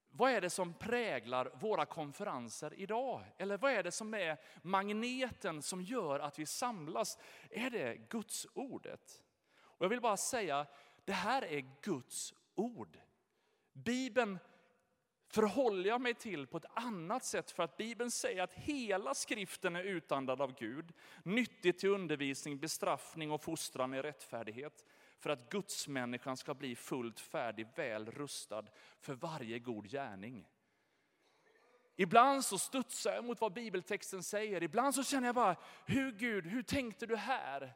vad 0.08 0.32
är 0.32 0.40
det 0.40 0.50
som 0.50 0.74
präglar 0.74 1.50
våra 1.54 1.86
konferenser 1.86 2.74
idag? 2.74 3.24
Eller 3.36 3.58
vad 3.58 3.72
är 3.72 3.82
det 3.82 3.92
som 3.92 4.14
är 4.14 4.38
magneten 4.62 5.62
som 5.62 5.82
gör 5.82 6.20
att 6.20 6.38
vi 6.38 6.46
samlas? 6.46 7.18
Är 7.50 7.70
det 7.70 7.96
Guds 8.08 8.46
ordet? 8.54 9.22
Och 9.56 9.84
jag 9.84 9.88
vill 9.88 10.00
bara 10.00 10.16
säga, 10.16 10.66
det 11.04 11.12
här 11.12 11.44
är 11.44 11.80
Guds 11.82 12.34
ord. 12.54 12.98
Bibeln 13.74 14.38
förhåller 15.28 15.88
jag 15.88 16.00
mig 16.00 16.14
till 16.14 16.46
på 16.46 16.56
ett 16.56 16.64
annat 16.74 17.24
sätt 17.24 17.50
för 17.50 17.62
att 17.62 17.76
Bibeln 17.76 18.10
säger 18.10 18.42
att 18.42 18.52
hela 18.52 19.14
skriften 19.14 19.76
är 19.76 19.84
utandad 19.84 20.40
av 20.40 20.54
Gud, 20.58 20.92
nyttig 21.22 21.78
till 21.78 21.88
undervisning, 21.88 22.58
bestraffning 22.58 23.30
och 23.30 23.42
fostran 23.42 23.94
i 23.94 24.02
rättfärdighet 24.02 24.84
för 25.18 25.30
att 25.30 25.50
gudsmänniskan 25.50 26.36
ska 26.36 26.54
bli 26.54 26.76
fullt 26.76 27.20
färdig, 27.20 27.68
väl 27.76 28.10
rustad 28.10 28.64
för 29.00 29.14
varje 29.14 29.58
god 29.58 29.90
gärning. 29.90 30.48
Ibland 31.96 32.44
så 32.44 32.58
studsar 32.58 33.14
jag 33.14 33.24
mot 33.24 33.40
vad 33.40 33.52
bibeltexten 33.52 34.22
säger, 34.22 34.62
ibland 34.62 34.94
så 34.94 35.04
känner 35.04 35.28
jag 35.28 35.34
bara, 35.34 35.56
hur 35.86 36.12
Gud, 36.12 36.46
hur 36.46 36.62
tänkte 36.62 37.06
du 37.06 37.16
här? 37.16 37.74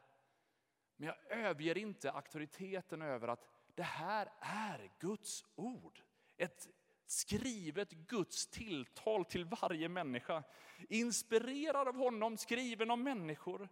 Men 0.95 1.07
jag 1.07 1.39
överger 1.39 1.77
inte 1.77 2.11
auktoriteten 2.11 3.01
över 3.01 3.27
att 3.27 3.58
det 3.79 3.83
här 3.83 4.31
är 4.39 4.91
Guds 4.99 5.45
ord. 5.55 6.01
Ett 6.37 6.67
skrivet 7.05 7.91
Guds 7.91 8.47
tilltal 8.47 9.25
till 9.25 9.45
varje 9.45 9.89
människa. 9.89 10.43
Inspirerad 10.89 11.87
av 11.87 11.95
honom, 11.95 12.37
skriven 12.37 12.91
av 12.91 12.99
människor. 12.99 13.69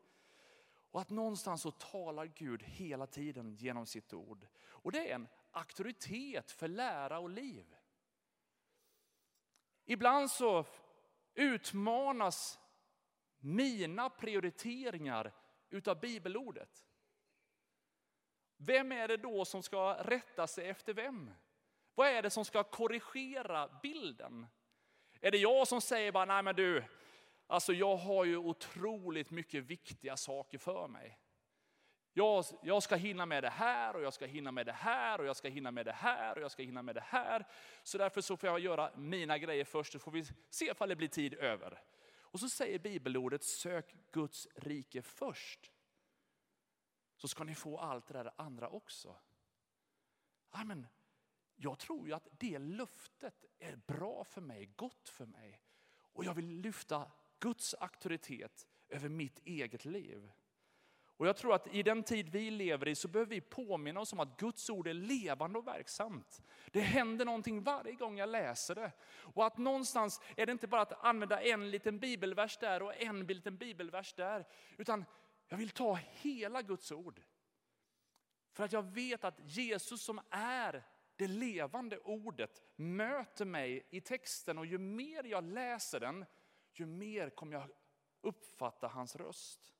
Och 0.91 1.01
att 1.01 1.09
någonstans 1.09 1.61
så 1.61 1.71
talar 1.71 2.25
Gud 2.25 2.63
hela 2.63 3.07
tiden 3.07 3.55
genom 3.55 3.85
sitt 3.85 4.13
ord. 4.13 4.47
Och 4.57 4.91
det 4.91 5.11
är 5.11 5.15
en 5.15 5.27
auktoritet 5.51 6.51
för 6.51 6.67
lära 6.67 7.19
och 7.19 7.29
liv. 7.29 7.75
Ibland 9.85 10.31
så 10.31 10.65
utmanas 11.33 12.59
mina 13.39 14.09
prioriteringar 14.09 15.33
utav 15.69 15.99
bibelordet. 15.99 16.86
Vem 18.57 18.91
är 18.91 19.07
det 19.07 19.17
då 19.17 19.45
som 19.45 19.63
ska 19.63 19.93
rätta 19.93 20.47
sig 20.47 20.69
efter 20.69 20.93
vem? 20.93 21.31
Vad 21.95 22.07
är 22.07 22.21
det 22.21 22.29
som 22.29 22.45
ska 22.45 22.63
korrigera 22.63 23.79
bilden? 23.81 24.47
Är 25.21 25.31
det 25.31 25.37
jag 25.37 25.67
som 25.67 25.81
säger 25.81 26.11
bara, 26.11 26.25
nej 26.25 26.43
men 26.43 26.55
du, 26.55 26.83
alltså 27.47 27.73
jag 27.73 27.97
har 27.97 28.25
ju 28.25 28.37
otroligt 28.37 29.31
mycket 29.31 29.63
viktiga 29.63 30.17
saker 30.17 30.57
för 30.57 30.87
mig. 30.87 31.19
Jag, 32.13 32.45
jag 32.63 32.83
ska 32.83 32.95
hinna 32.95 33.25
med 33.25 33.43
det 33.43 33.49
här 33.49 33.95
och 33.95 34.01
jag 34.01 34.13
ska 34.13 34.25
hinna 34.25 34.51
med 34.51 34.65
det 34.65 34.71
här 34.71 35.19
och 35.19 35.25
jag 35.25 35.35
ska 35.35 35.47
hinna 35.47 35.71
med 35.71 35.85
det 35.85 35.91
här 35.91 36.35
och 36.35 36.41
jag 36.41 36.51
ska 36.51 36.63
hinna 36.63 36.81
med 36.81 36.95
det 36.95 37.03
här. 37.05 37.45
Så 37.83 37.97
därför 37.97 38.21
så 38.21 38.37
får 38.37 38.49
jag 38.49 38.59
göra 38.59 38.91
mina 38.95 39.37
grejer 39.37 39.65
först 39.65 39.91
så 39.91 39.99
får 39.99 40.11
vi 40.11 40.25
se 40.49 40.65
ifall 40.65 40.89
det 40.89 40.95
blir 40.95 41.07
tid 41.07 41.33
över. 41.33 41.81
Och 42.19 42.39
så 42.39 42.49
säger 42.49 42.79
bibelordet, 42.79 43.43
sök 43.43 43.95
Guds 44.11 44.47
rike 44.55 45.01
först. 45.01 45.71
Så 47.17 47.27
ska 47.27 47.43
ni 47.43 47.55
få 47.55 47.77
allt 47.77 48.07
det 48.07 48.13
där 48.13 48.31
andra 48.35 48.69
också. 48.69 49.15
Amen. 50.49 50.87
Jag 51.55 51.79
tror 51.79 52.07
ju 52.07 52.13
att 52.13 52.27
det 52.31 52.59
löftet 52.59 53.45
är 53.59 53.75
bra 53.75 54.23
för 54.23 54.41
mig, 54.41 54.69
gott 54.75 55.09
för 55.09 55.25
mig. 55.25 55.61
Och 55.99 56.25
jag 56.25 56.33
vill 56.33 56.47
lyfta 56.47 57.11
Guds 57.39 57.73
auktoritet 57.73 58.67
över 58.89 59.09
mitt 59.09 59.39
eget 59.45 59.85
liv. 59.85 60.31
Och 61.17 61.27
jag 61.27 61.37
tror 61.37 61.53
att 61.53 61.67
i 61.67 61.83
den 61.83 62.03
tid 62.03 62.29
vi 62.29 62.51
lever 62.51 62.87
i 62.87 62.95
så 62.95 63.07
behöver 63.07 63.29
vi 63.29 63.41
påminna 63.41 63.99
oss 63.99 64.13
om 64.13 64.19
att 64.19 64.39
Guds 64.39 64.69
ord 64.69 64.87
är 64.87 64.93
levande 64.93 65.59
och 65.59 65.67
verksamt. 65.67 66.41
Det 66.71 66.81
händer 66.81 67.25
någonting 67.25 67.63
varje 67.63 67.93
gång 67.93 68.17
jag 68.17 68.29
läser 68.29 68.75
det. 68.75 68.91
Och 69.07 69.45
att 69.45 69.57
någonstans 69.57 70.21
är 70.35 70.45
det 70.45 70.51
inte 70.51 70.67
bara 70.67 70.81
att 70.81 71.03
använda 71.05 71.41
en 71.41 71.71
liten 71.71 71.99
bibelvers 71.99 72.57
där 72.57 72.81
och 72.81 73.01
en 73.01 73.25
liten 73.25 73.57
bibelvers 73.57 74.13
där. 74.13 74.47
Utan 74.77 75.05
jag 75.47 75.57
vill 75.57 75.69
ta 75.69 75.95
hela 75.95 76.61
Guds 76.61 76.91
ord. 76.91 77.21
För 78.51 78.63
att 78.63 78.71
jag 78.71 78.83
vet 78.83 79.23
att 79.23 79.39
Jesus 79.43 80.01
som 80.01 80.21
är 80.29 80.83
det 81.15 81.27
levande 81.27 81.97
ordet 81.97 82.61
möter 82.75 83.45
mig 83.45 83.87
i 83.89 84.01
texten 84.01 84.57
och 84.57 84.65
ju 84.65 84.77
mer 84.77 85.23
jag 85.23 85.43
läser 85.43 85.99
den, 85.99 86.25
ju 86.73 86.85
mer 86.85 87.29
kommer 87.29 87.53
jag 87.53 87.69
uppfatta 88.21 88.87
hans 88.87 89.15
röst. 89.15 89.73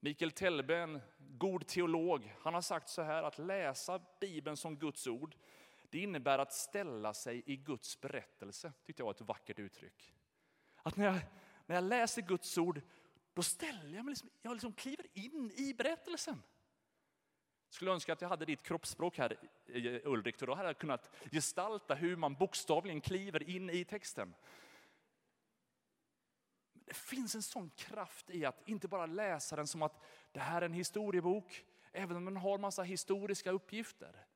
Mikael 0.00 0.30
Telbe, 0.30 0.76
en 0.76 1.00
god 1.18 1.66
teolog, 1.66 2.34
han 2.40 2.54
har 2.54 2.62
sagt 2.62 2.88
så 2.88 3.02
här 3.02 3.22
att 3.22 3.38
läsa 3.38 4.00
Bibeln 4.20 4.56
som 4.56 4.78
Guds 4.78 5.06
ord, 5.06 5.36
det 5.90 5.98
innebär 5.98 6.38
att 6.38 6.52
ställa 6.52 7.14
sig 7.14 7.42
i 7.46 7.56
Guds 7.56 8.00
berättelse. 8.00 8.72
tyckte 8.84 9.00
jag 9.00 9.04
var 9.06 9.14
ett 9.14 9.20
vackert 9.20 9.58
uttryck. 9.58 10.14
Att 10.76 10.96
när 10.96 11.04
jag, 11.06 11.20
när 11.66 11.74
jag 11.74 11.84
läser 11.84 12.22
Guds 12.22 12.58
ord, 12.58 12.80
då 13.36 13.42
ställer 13.42 13.96
jag 13.96 14.04
mig, 14.04 14.12
liksom, 14.12 14.30
jag 14.42 14.52
liksom 14.52 14.72
kliver 14.72 15.06
in 15.14 15.52
i 15.56 15.74
berättelsen. 15.74 16.42
Skulle 17.68 17.90
önska 17.90 18.12
att 18.12 18.20
jag 18.20 18.28
hade 18.28 18.44
ditt 18.44 18.62
kroppsspråk 18.62 19.18
här 19.18 19.36
eh, 19.66 19.86
eh, 19.86 20.00
Ulrik, 20.04 20.38
då 20.38 20.54
hade 20.54 20.68
jag 20.68 20.78
kunnat 20.78 21.10
gestalta 21.32 21.94
hur 21.94 22.16
man 22.16 22.34
bokstavligen 22.34 23.00
kliver 23.00 23.50
in 23.50 23.70
i 23.70 23.84
texten. 23.84 24.34
Det 26.72 26.96
finns 26.96 27.34
en 27.34 27.42
sån 27.42 27.70
kraft 27.70 28.30
i 28.30 28.44
att 28.44 28.68
inte 28.68 28.88
bara 28.88 29.06
läsa 29.06 29.56
den 29.56 29.66
som 29.66 29.82
att 29.82 30.02
det 30.32 30.40
här 30.40 30.62
är 30.62 30.66
en 30.66 30.72
historiebok, 30.72 31.64
även 31.92 32.16
om 32.16 32.24
den 32.24 32.36
har 32.36 32.58
massa 32.58 32.82
historiska 32.82 33.50
uppgifter. 33.50 34.26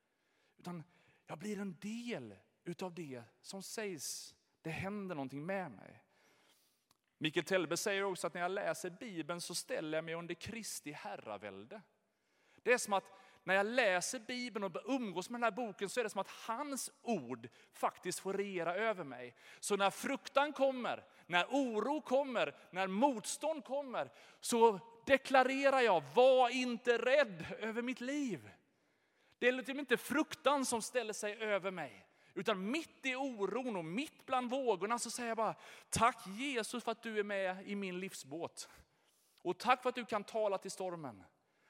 Utan 0.57 0.83
jag 1.27 1.37
blir 1.37 1.59
en 1.59 1.77
del 1.79 2.35
utav 2.63 2.93
det 2.93 3.23
som 3.41 3.63
sägs. 3.63 4.35
Det 4.61 4.69
händer 4.69 5.15
någonting 5.15 5.45
med 5.45 5.71
mig. 5.71 6.03
Mikael 7.21 7.45
Telbe 7.45 7.77
säger 7.77 8.03
också 8.03 8.27
att 8.27 8.33
när 8.33 8.41
jag 8.41 8.51
läser 8.51 8.89
Bibeln 8.89 9.41
så 9.41 9.55
ställer 9.55 9.97
jag 9.97 10.05
mig 10.05 10.13
under 10.13 10.35
Kristi 10.35 10.91
herravälde. 10.91 11.81
Det 12.63 12.73
är 12.73 12.77
som 12.77 12.93
att 12.93 13.03
när 13.43 13.55
jag 13.55 13.65
läser 13.65 14.19
Bibeln 14.19 14.63
och 14.63 14.81
umgås 14.85 15.29
med 15.29 15.41
den 15.41 15.43
här 15.43 15.51
boken 15.51 15.89
så 15.89 15.99
är 15.99 16.03
det 16.03 16.09
som 16.09 16.21
att 16.21 16.29
hans 16.29 16.91
ord 17.01 17.49
faktiskt 17.73 18.19
får 18.19 18.33
regera 18.33 18.75
över 18.75 19.03
mig. 19.03 19.35
Så 19.59 19.75
när 19.75 19.89
fruktan 19.89 20.53
kommer, 20.53 21.03
när 21.25 21.45
oro 21.45 22.01
kommer, 22.01 22.55
när 22.71 22.87
motstånd 22.87 23.63
kommer 23.63 24.11
så 24.39 24.79
deklarerar 25.05 25.81
jag, 25.81 26.03
var 26.15 26.49
inte 26.49 26.97
rädd 26.97 27.45
över 27.59 27.81
mitt 27.81 28.01
liv. 28.01 28.49
Det 29.39 29.47
är 29.47 29.51
liksom 29.51 29.79
inte 29.79 29.97
fruktan 29.97 30.65
som 30.65 30.81
ställer 30.81 31.13
sig 31.13 31.43
över 31.43 31.71
mig. 31.71 32.05
Utan 32.33 32.71
mitt 32.71 33.05
i 33.05 33.15
oron 33.15 33.75
och 33.75 33.85
mitt 33.85 34.25
bland 34.25 34.49
vågorna 34.49 34.99
så 34.99 35.11
säger 35.11 35.29
jag 35.29 35.37
bara, 35.37 35.55
tack 35.89 36.27
Jesus 36.27 36.83
för 36.83 36.91
att 36.91 37.03
du 37.03 37.19
är 37.19 37.23
med 37.23 37.67
i 37.67 37.75
min 37.75 37.99
livsbåt. 37.99 38.69
Och 39.41 39.57
tack 39.57 39.81
för 39.81 39.89
att 39.89 39.95
du 39.95 40.05
kan 40.05 40.23
tala 40.23 40.57
till 40.57 40.71
stormen. 40.71 41.23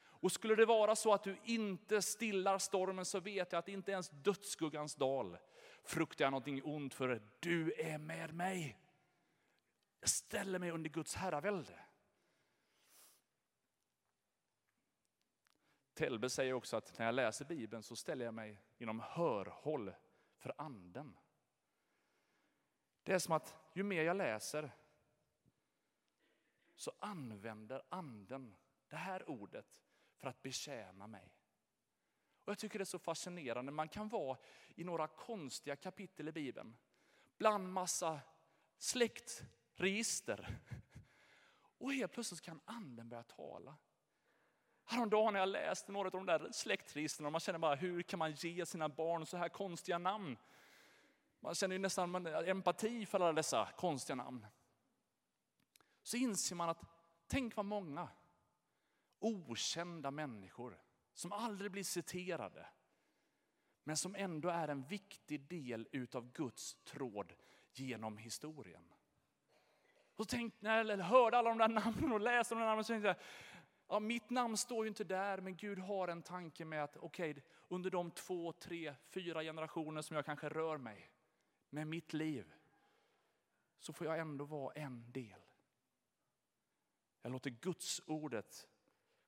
Och 0.04 0.32
skulle 0.32 0.56
det 0.56 0.66
vara 0.66 0.96
så 0.96 1.14
att 1.14 1.24
du 1.24 1.38
inte 1.44 2.02
stillar 2.02 2.58
stormen 2.58 3.06
så 3.06 3.20
vet 3.20 3.52
jag 3.52 3.60
att 3.60 3.68
inte 3.68 3.92
ens 3.92 4.10
dödsskuggans 4.10 4.96
dal 4.96 5.38
fruktar 5.84 6.26
jag 6.26 6.32
någonting 6.32 6.64
ont 6.64 6.94
för 6.94 7.22
du 7.40 7.74
är 7.78 7.98
med 7.98 8.34
mig. 8.34 8.78
Jag 10.00 10.10
ställer 10.10 10.60
mig 10.60 10.72
under 10.72 10.90
Guds 10.90 11.16
herravälde. 11.16 11.80
Telbe 15.94 16.30
säger 16.30 16.54
också 16.54 16.78
att 16.78 16.98
när 16.98 17.06
jag 17.06 17.16
läser 17.16 17.46
Bibeln 17.46 17.84
så 17.84 17.96
ställer 17.96 18.26
jag 18.26 18.34
mig 18.34 18.62
inom 18.78 19.00
hörhåll 19.00 19.94
för 20.42 20.54
anden. 20.58 21.18
Det 23.04 23.14
är 23.14 23.20
som 23.20 23.34
att 23.34 23.56
ju 23.74 23.84
mer 23.84 24.04
jag 24.04 24.18
läser 24.18 24.72
så 26.76 26.92
använder 27.00 27.82
anden 27.90 28.56
det 28.88 28.96
här 28.96 29.30
ordet 29.30 29.82
för 30.18 30.28
att 30.28 30.42
betjäna 30.42 31.08
mig. 31.08 31.36
Och 32.44 32.52
Jag 32.52 32.58
tycker 32.60 32.80
det 32.80 32.84
är 32.84 32.86
så 32.86 33.00
fascinerande. 33.00 33.72
Man 33.72 33.90
kan 33.90 34.10
vara 34.10 34.38
i 34.76 34.84
några 34.84 35.08
konstiga 35.08 35.76
kapitel 35.76 36.28
i 36.28 36.32
Bibeln. 36.32 36.78
Bland 37.38 37.74
massa 37.74 38.20
släktregister. 38.78 40.60
Och 41.78 41.94
helt 41.94 42.12
plötsligt 42.12 42.42
kan 42.42 42.62
anden 42.66 43.10
börja 43.10 43.24
tala. 43.24 43.78
Häromdagen 44.92 45.34
när 45.34 45.40
jag 45.40 45.50
läste 45.50 45.92
några 45.92 46.08
av 46.08 46.12
de 46.12 46.26
där 46.26 46.52
släktregistren 46.52 47.26
och 47.26 47.32
man 47.32 47.42
känner 47.42 47.60
bara 47.60 47.76
hur 47.76 48.02
kan 48.02 48.20
man 48.20 48.32
ge 48.32 48.66
sina 48.66 48.90
barn 48.90 49.26
så 49.26 49.38
här 49.38 49.50
konstiga 49.50 49.98
namn? 49.98 50.38
Man 51.40 51.56
känner 51.56 51.76
ju 51.76 51.80
nästan 51.80 52.26
empati 52.26 53.06
för 53.06 53.20
alla 53.20 53.34
dessa 53.34 53.70
konstiga 53.78 54.16
namn. 54.16 54.48
Så 56.04 56.18
inser 56.18 56.56
man 56.56 56.70
att 56.70 56.82
tänk 57.28 57.56
vad 57.56 57.66
många 57.66 58.08
okända 59.20 60.12
människor 60.12 60.82
som 61.14 61.32
aldrig 61.32 61.72
blir 61.72 61.84
citerade. 61.84 62.66
Men 63.84 63.98
som 63.98 64.16
ändå 64.16 64.50
är 64.50 64.68
en 64.68 64.84
viktig 64.84 65.42
del 65.42 65.88
utav 65.92 66.32
Guds 66.32 66.76
tråd 66.84 67.34
genom 67.74 68.18
historien. 68.18 68.94
Och 70.16 70.28
tänk, 70.28 70.62
när 70.62 70.86
jag 70.86 70.98
hörde 70.98 71.38
alla 71.38 71.50
de 71.50 71.58
där 71.58 71.68
namnen 71.68 72.12
och 72.12 72.22
läste 72.22 72.56
de 72.56 72.60
där 72.60 72.68
namnen 72.68 72.84
så 72.84 72.94
tänkte 72.94 73.08
jag, 73.08 73.18
ja, 73.92 74.00
mitt 74.00 74.30
namn 74.30 74.58
står 74.58 74.86
ju 74.86 74.88
inte 74.88 75.04
där, 75.04 75.42
men 75.42 75.58
Gud 75.58 75.80
har 75.80 76.08
en 76.08 76.22
tanke 76.22 76.66
med 76.66 76.84
att 76.84 76.98
okej, 76.98 77.32
okay, 77.32 77.44
under 77.68 77.90
de 77.90 78.12
två, 78.12 78.52
tre, 78.52 78.96
fyra 79.10 79.44
generationer 79.44 80.02
som 80.02 80.16
jag 80.16 80.26
kanske 80.26 80.50
rör 80.50 80.78
mig 80.78 81.12
med 81.70 81.88
mitt 81.88 82.14
liv, 82.14 82.54
så 83.80 83.94
får 83.94 84.08
jag 84.08 84.20
ändå 84.20 84.46
vara 84.46 84.74
en 84.74 85.12
del. 85.12 85.42
Jag 87.22 87.32
låter 87.32 87.50
Guds 87.50 88.02
ordet 88.06 88.68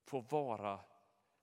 få 0.04 0.20
vara 0.20 0.80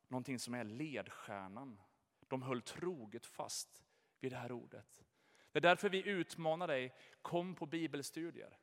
någonting 0.07 0.39
som 0.39 0.53
är 0.53 0.63
ledstjärnan. 0.63 1.81
De 2.27 2.41
höll 2.41 2.61
troget 2.61 3.25
fast 3.25 3.83
vid 4.19 4.31
det 4.31 4.37
här 4.37 4.51
ordet. 4.51 5.03
Det 5.51 5.59
är 5.59 5.61
därför 5.61 5.89
vi 5.89 6.07
utmanar 6.07 6.67
dig, 6.67 6.95
kom 7.21 7.55
på 7.55 7.65
bibelstudier. 7.65 8.60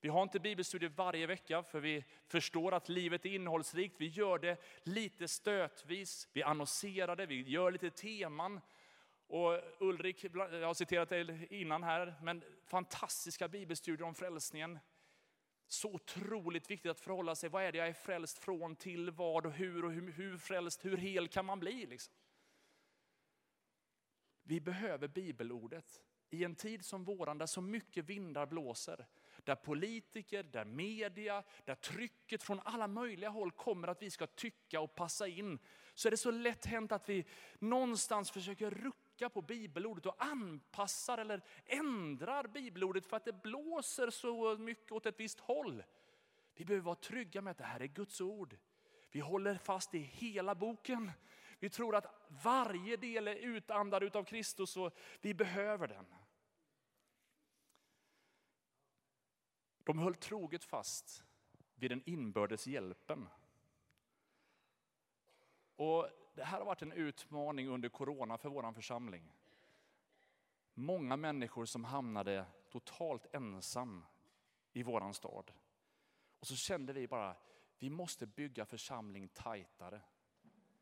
Vi 0.00 0.08
har 0.08 0.22
inte 0.22 0.40
bibelstudier 0.40 0.90
varje 0.90 1.26
vecka 1.26 1.62
för 1.62 1.80
vi 1.80 2.04
förstår 2.26 2.74
att 2.74 2.88
livet 2.88 3.24
är 3.26 3.34
innehållsrikt. 3.34 3.94
Vi 3.98 4.06
gör 4.06 4.38
det 4.38 4.56
lite 4.82 5.28
stötvis, 5.28 6.28
vi 6.32 6.42
annonserar 6.42 7.16
det, 7.16 7.26
vi 7.26 7.42
gör 7.42 7.70
lite 7.70 7.90
teman. 7.90 8.60
Och 9.26 9.60
Ulrik, 9.78 10.24
jag 10.24 10.66
har 10.66 10.74
citerat 10.74 11.08
dig 11.08 11.46
innan 11.50 11.82
här, 11.82 12.14
men 12.22 12.44
fantastiska 12.64 13.48
bibelstudier 13.48 14.06
om 14.06 14.14
frälsningen. 14.14 14.78
Så 15.66 15.92
otroligt 15.92 16.70
viktigt 16.70 16.90
att 16.90 17.00
förhålla 17.00 17.34
sig, 17.34 17.48
vad 17.48 17.62
är 17.62 17.72
det 17.72 17.78
jag 17.78 17.88
är 17.88 17.92
frälst 17.92 18.38
från, 18.38 18.76
till 18.76 19.10
vad 19.10 19.46
och 19.46 19.52
hur 19.52 19.84
och 19.84 19.92
hur, 19.92 20.12
hur 20.12 20.38
frälst, 20.38 20.84
hur 20.84 20.96
hel 20.96 21.28
kan 21.28 21.44
man 21.44 21.60
bli? 21.60 21.86
Liksom? 21.86 22.14
Vi 24.42 24.60
behöver 24.60 25.08
bibelordet 25.08 26.02
i 26.30 26.44
en 26.44 26.54
tid 26.54 26.84
som 26.84 27.04
våran 27.04 27.38
där 27.38 27.46
så 27.46 27.60
mycket 27.60 28.04
vindar 28.04 28.46
blåser. 28.46 29.06
Där 29.48 29.54
politiker, 29.54 30.42
där 30.42 30.64
media, 30.64 31.42
där 31.64 31.74
trycket 31.74 32.42
från 32.42 32.60
alla 32.64 32.88
möjliga 32.88 33.28
håll 33.28 33.50
kommer 33.50 33.88
att 33.88 34.02
vi 34.02 34.10
ska 34.10 34.26
tycka 34.26 34.80
och 34.80 34.94
passa 34.94 35.28
in. 35.28 35.58
Så 35.94 36.08
är 36.08 36.10
det 36.10 36.16
så 36.16 36.30
lätt 36.30 36.66
hänt 36.66 36.92
att 36.92 37.08
vi 37.08 37.24
någonstans 37.58 38.30
försöker 38.30 38.70
rucka 38.70 39.28
på 39.28 39.42
bibelordet 39.42 40.06
och 40.06 40.24
anpassar 40.24 41.18
eller 41.18 41.42
ändrar 41.66 42.46
bibelordet 42.46 43.06
för 43.06 43.16
att 43.16 43.24
det 43.24 43.42
blåser 43.42 44.10
så 44.10 44.56
mycket 44.56 44.92
åt 44.92 45.06
ett 45.06 45.20
visst 45.20 45.40
håll. 45.40 45.82
Vi 46.54 46.64
behöver 46.64 46.84
vara 46.84 46.96
trygga 46.96 47.42
med 47.42 47.50
att 47.50 47.58
det 47.58 47.64
här 47.64 47.80
är 47.80 47.86
Guds 47.86 48.20
ord. 48.20 48.56
Vi 49.10 49.20
håller 49.20 49.54
fast 49.54 49.94
i 49.94 49.98
hela 49.98 50.54
boken. 50.54 51.10
Vi 51.58 51.70
tror 51.70 51.96
att 51.96 52.28
varje 52.28 52.96
del 52.96 53.28
är 53.28 53.36
utandad 53.36 54.16
av 54.16 54.24
Kristus 54.24 54.76
och 54.76 54.98
vi 55.20 55.34
behöver 55.34 55.88
den. 55.88 56.06
De 59.88 59.98
höll 59.98 60.14
troget 60.14 60.64
fast 60.64 61.24
vid 61.74 61.90
den 61.90 62.02
inbördes 62.06 62.66
hjälpen. 62.66 63.28
Och 65.76 66.08
det 66.34 66.44
här 66.44 66.58
har 66.58 66.66
varit 66.66 66.82
en 66.82 66.92
utmaning 66.92 67.68
under 67.68 67.88
corona 67.88 68.38
för 68.38 68.48
vår 68.48 68.72
församling. 68.72 69.32
Många 70.74 71.16
människor 71.16 71.64
som 71.64 71.84
hamnade 71.84 72.46
totalt 72.68 73.34
ensam 73.34 74.04
i 74.72 74.82
vår 74.82 75.12
stad. 75.12 75.52
Och 76.40 76.46
så 76.46 76.56
kände 76.56 76.92
vi 76.92 77.08
bara, 77.08 77.36
vi 77.78 77.90
måste 77.90 78.26
bygga 78.26 78.66
församling 78.66 79.28
tajtare. 79.28 80.00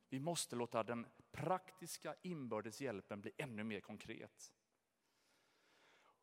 Vi 0.08 0.20
måste 0.20 0.56
låta 0.56 0.82
den 0.82 1.06
praktiska 1.30 2.14
inbördes 2.22 2.80
hjälpen 2.80 3.20
bli 3.20 3.32
ännu 3.36 3.64
mer 3.64 3.80
konkret. 3.80 4.54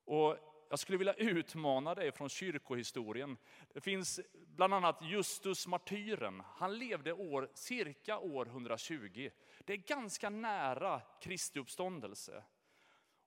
Och 0.06 0.53
jag 0.74 0.80
skulle 0.80 0.98
vilja 0.98 1.14
utmana 1.14 1.96
dig 1.96 2.12
från 2.12 2.30
kyrkohistorien. 2.30 3.38
Det 3.74 3.82
finns 3.82 4.20
bland 4.34 4.74
annat 4.74 5.00
Justus 5.02 5.68
martyren. 5.68 6.44
Han 6.56 6.78
levde 6.78 7.14
år, 7.14 7.50
cirka 7.54 8.20
år 8.20 8.46
120. 8.46 9.30
Det 9.60 9.74
är 9.74 9.78
ganska 9.78 10.30
nära 10.30 11.02
Kristi 11.22 11.60
uppståndelse. 11.60 12.44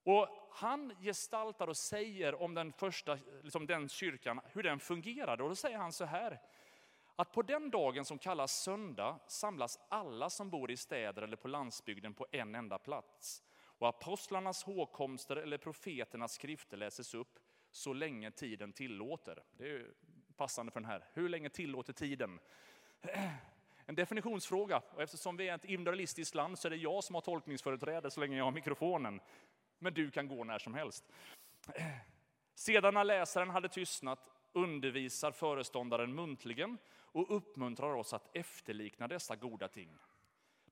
Och 0.03 0.27
han 0.51 0.95
gestaltar 1.01 1.67
och 1.67 1.77
säger 1.77 2.41
om 2.41 2.53
den 2.53 2.73
första, 2.73 3.17
liksom 3.41 3.67
den 3.67 3.89
kyrkan, 3.89 4.41
hur 4.53 4.63
den 4.63 4.79
fungerade. 4.79 5.43
Och 5.43 5.49
då 5.49 5.55
säger 5.55 5.77
han 5.77 5.93
så 5.93 6.05
här, 6.05 6.39
att 7.15 7.31
på 7.31 7.41
den 7.41 7.69
dagen 7.69 8.05
som 8.05 8.17
kallas 8.17 8.63
söndag 8.63 9.19
samlas 9.27 9.79
alla 9.89 10.29
som 10.29 10.49
bor 10.49 10.71
i 10.71 10.77
städer 10.77 11.21
eller 11.21 11.37
på 11.37 11.47
landsbygden 11.47 12.13
på 12.13 12.27
en 12.31 12.55
enda 12.55 12.77
plats. 12.77 13.43
Och 13.77 13.87
apostlarnas 13.87 14.63
hågkomster 14.63 15.35
eller 15.35 15.57
profeternas 15.57 16.33
skrifter 16.33 16.77
läses 16.77 17.13
upp 17.13 17.39
så 17.71 17.93
länge 17.93 18.31
tiden 18.31 18.73
tillåter. 18.73 19.43
Det 19.51 19.71
är 19.71 19.93
passande 20.35 20.71
för 20.71 20.79
den 20.79 20.89
här. 20.89 21.03
Hur 21.13 21.29
länge 21.29 21.49
tillåter 21.49 21.93
tiden? 21.93 22.39
En 23.89 23.95
definitionsfråga. 23.95 24.81
Och 24.89 25.01
eftersom 25.01 25.37
vi 25.37 25.49
är 25.49 25.55
ett 25.55 25.65
individualistiskt 25.65 26.35
land 26.35 26.59
så 26.59 26.67
är 26.67 26.69
det 26.69 26.75
jag 26.75 27.03
som 27.03 27.15
har 27.15 27.21
tolkningsföreträde 27.21 28.11
så 28.11 28.19
länge 28.19 28.37
jag 28.37 28.43
har 28.43 28.51
mikrofonen. 28.51 29.19
Men 29.79 29.93
du 29.93 30.11
kan 30.11 30.27
gå 30.27 30.43
när 30.43 30.59
som 30.59 30.73
helst. 30.73 31.03
Sedan 32.55 32.93
när 32.93 33.03
läsaren 33.03 33.49
hade 33.49 33.69
tystnat 33.69 34.19
undervisar 34.53 35.31
föreståndaren 35.31 36.15
muntligen 36.15 36.77
och 36.89 37.35
uppmuntrar 37.35 37.93
oss 37.93 38.13
att 38.13 38.35
efterlikna 38.35 39.07
dessa 39.07 39.35
goda 39.35 39.67
ting. 39.67 39.97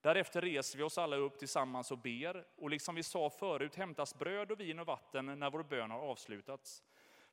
Därefter 0.05 0.41
reser 0.41 0.77
vi 0.77 0.83
oss 0.83 0.97
alla 0.97 1.15
upp 1.15 1.37
tillsammans 1.37 1.91
och 1.91 1.97
ber, 1.97 2.45
och 2.55 2.69
liksom 2.69 2.95
vi 2.95 3.03
sa 3.03 3.29
förut 3.29 3.75
hämtas 3.75 4.15
bröd 4.15 4.51
och 4.51 4.59
vin 4.59 4.79
och 4.79 4.87
vatten 4.87 5.39
när 5.39 5.49
vår 5.49 5.63
bön 5.63 5.91
har 5.91 5.99
avslutats. 5.99 6.83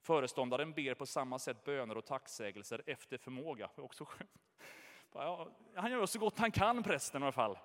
Föreståndaren 0.01 0.73
ber 0.73 0.95
på 0.95 1.07
samma 1.07 1.39
sätt 1.39 1.65
böner 1.65 1.97
och 1.97 2.05
tacksägelser 2.05 2.83
efter 2.87 3.19
förmåga. 3.19 3.71
Också 3.77 4.07
Han 5.75 5.91
gör 5.91 6.07
så 6.07 6.19
gott 6.19 6.39
han 6.39 6.51
kan, 6.51 6.83
prästen 6.83 7.23
i 7.23 7.25
alla 7.25 7.33
fall. 7.33 7.59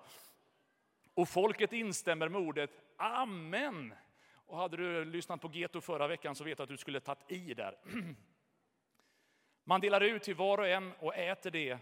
Och 1.14 1.28
folket 1.28 1.72
instämmer 1.72 2.28
med 2.28 2.40
ordet 2.40 2.70
Amen. 2.96 3.94
Och 4.32 4.58
hade 4.58 4.76
du 4.76 5.04
lyssnat 5.04 5.40
på 5.40 5.50
Geto 5.52 5.80
förra 5.80 6.08
veckan 6.08 6.34
så 6.34 6.44
vet 6.44 6.56
du 6.56 6.62
att 6.62 6.68
du 6.68 6.76
skulle 6.76 7.00
tagit 7.00 7.32
i 7.32 7.54
där. 7.54 7.78
Man 9.64 9.80
delar 9.80 10.00
ut 10.00 10.22
till 10.22 10.34
var 10.34 10.58
och 10.58 10.68
en 10.68 10.92
och 10.98 11.16
äter 11.16 11.50
det 11.50 11.78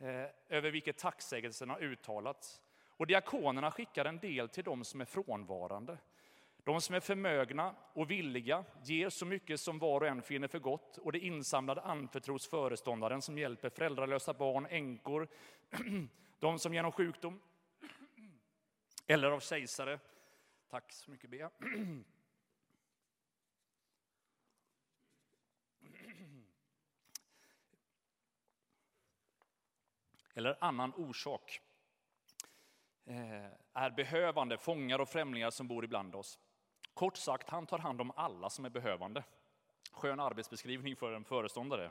Eh, 0.00 0.26
över 0.48 0.70
vilket 0.70 0.98
tacksägelsen 0.98 1.70
har 1.70 1.80
uttalats. 1.82 2.62
Och 2.86 3.06
diakonerna 3.06 3.70
skickar 3.70 4.04
en 4.04 4.18
del 4.18 4.48
till 4.48 4.64
de 4.64 4.84
som 4.84 5.00
är 5.00 5.04
frånvarande. 5.04 5.98
De 6.64 6.80
som 6.80 6.94
är 6.94 7.00
förmögna 7.00 7.74
och 7.92 8.10
villiga 8.10 8.64
ger 8.82 9.08
så 9.08 9.26
mycket 9.26 9.60
som 9.60 9.78
var 9.78 10.00
och 10.00 10.06
en 10.06 10.22
finner 10.22 10.48
för 10.48 10.58
gott 10.58 10.98
och 10.98 11.12
det 11.12 11.18
insamlade 11.18 11.80
anförtros 11.80 12.46
föreståndaren 12.48 13.22
som 13.22 13.38
hjälper 13.38 13.68
föräldralösa 13.70 14.34
barn, 14.34 14.66
änkor, 14.70 15.28
de 16.38 16.58
som 16.58 16.74
genom 16.74 16.92
sjukdom 16.92 17.40
eller 19.06 19.30
av 19.30 19.40
kejsare. 19.40 19.98
Tack 20.70 20.92
så 20.92 21.10
mycket 21.10 21.30
Bea. 21.30 21.50
eller 30.38 30.56
annan 30.60 30.92
orsak 30.94 31.60
eh, 33.04 33.46
är 33.72 33.90
behövande 33.90 34.58
fångar 34.58 34.98
och 34.98 35.08
främlingar 35.08 35.50
som 35.50 35.68
bor 35.68 35.84
ibland 35.84 36.14
oss. 36.14 36.38
Kort 36.94 37.16
sagt, 37.16 37.50
han 37.50 37.66
tar 37.66 37.78
hand 37.78 38.00
om 38.00 38.12
alla 38.16 38.50
som 38.50 38.64
är 38.64 38.70
behövande. 38.70 39.24
Skön 39.92 40.20
arbetsbeskrivning 40.20 40.96
för 40.96 41.12
en 41.12 41.24
föreståndare. 41.24 41.90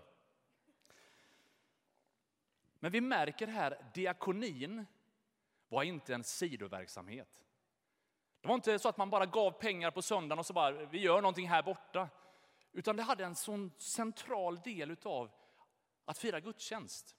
Men 2.80 2.92
vi 2.92 3.02
märker 3.02 3.48
här, 3.48 3.92
diakonin 3.94 4.86
var 5.68 5.84
inte 5.84 6.14
en 6.14 6.24
sidoverksamhet. 6.24 7.46
Det 8.42 8.48
var 8.48 8.56
inte 8.56 8.80
så 8.80 8.90
att 8.90 8.98
man 8.98 9.10
bara 9.10 9.26
gav 9.26 9.52
pengar 9.52 9.92
på 9.92 10.02
söndagen 10.02 10.40
och 10.40 10.46
så 10.46 10.54
bara, 10.54 10.72
vi 10.72 11.00
gör 11.00 11.22
någonting 11.22 11.50
här 11.50 11.64
borta. 11.64 12.10
Utan 12.72 12.96
det 12.96 13.04
hade 13.04 13.26
en 13.26 13.36
sån 13.36 13.72
central 13.78 14.60
del 14.60 14.92
utav 14.92 15.32
att 16.06 16.18
fira 16.18 16.40
gudstjänst. 16.40 17.18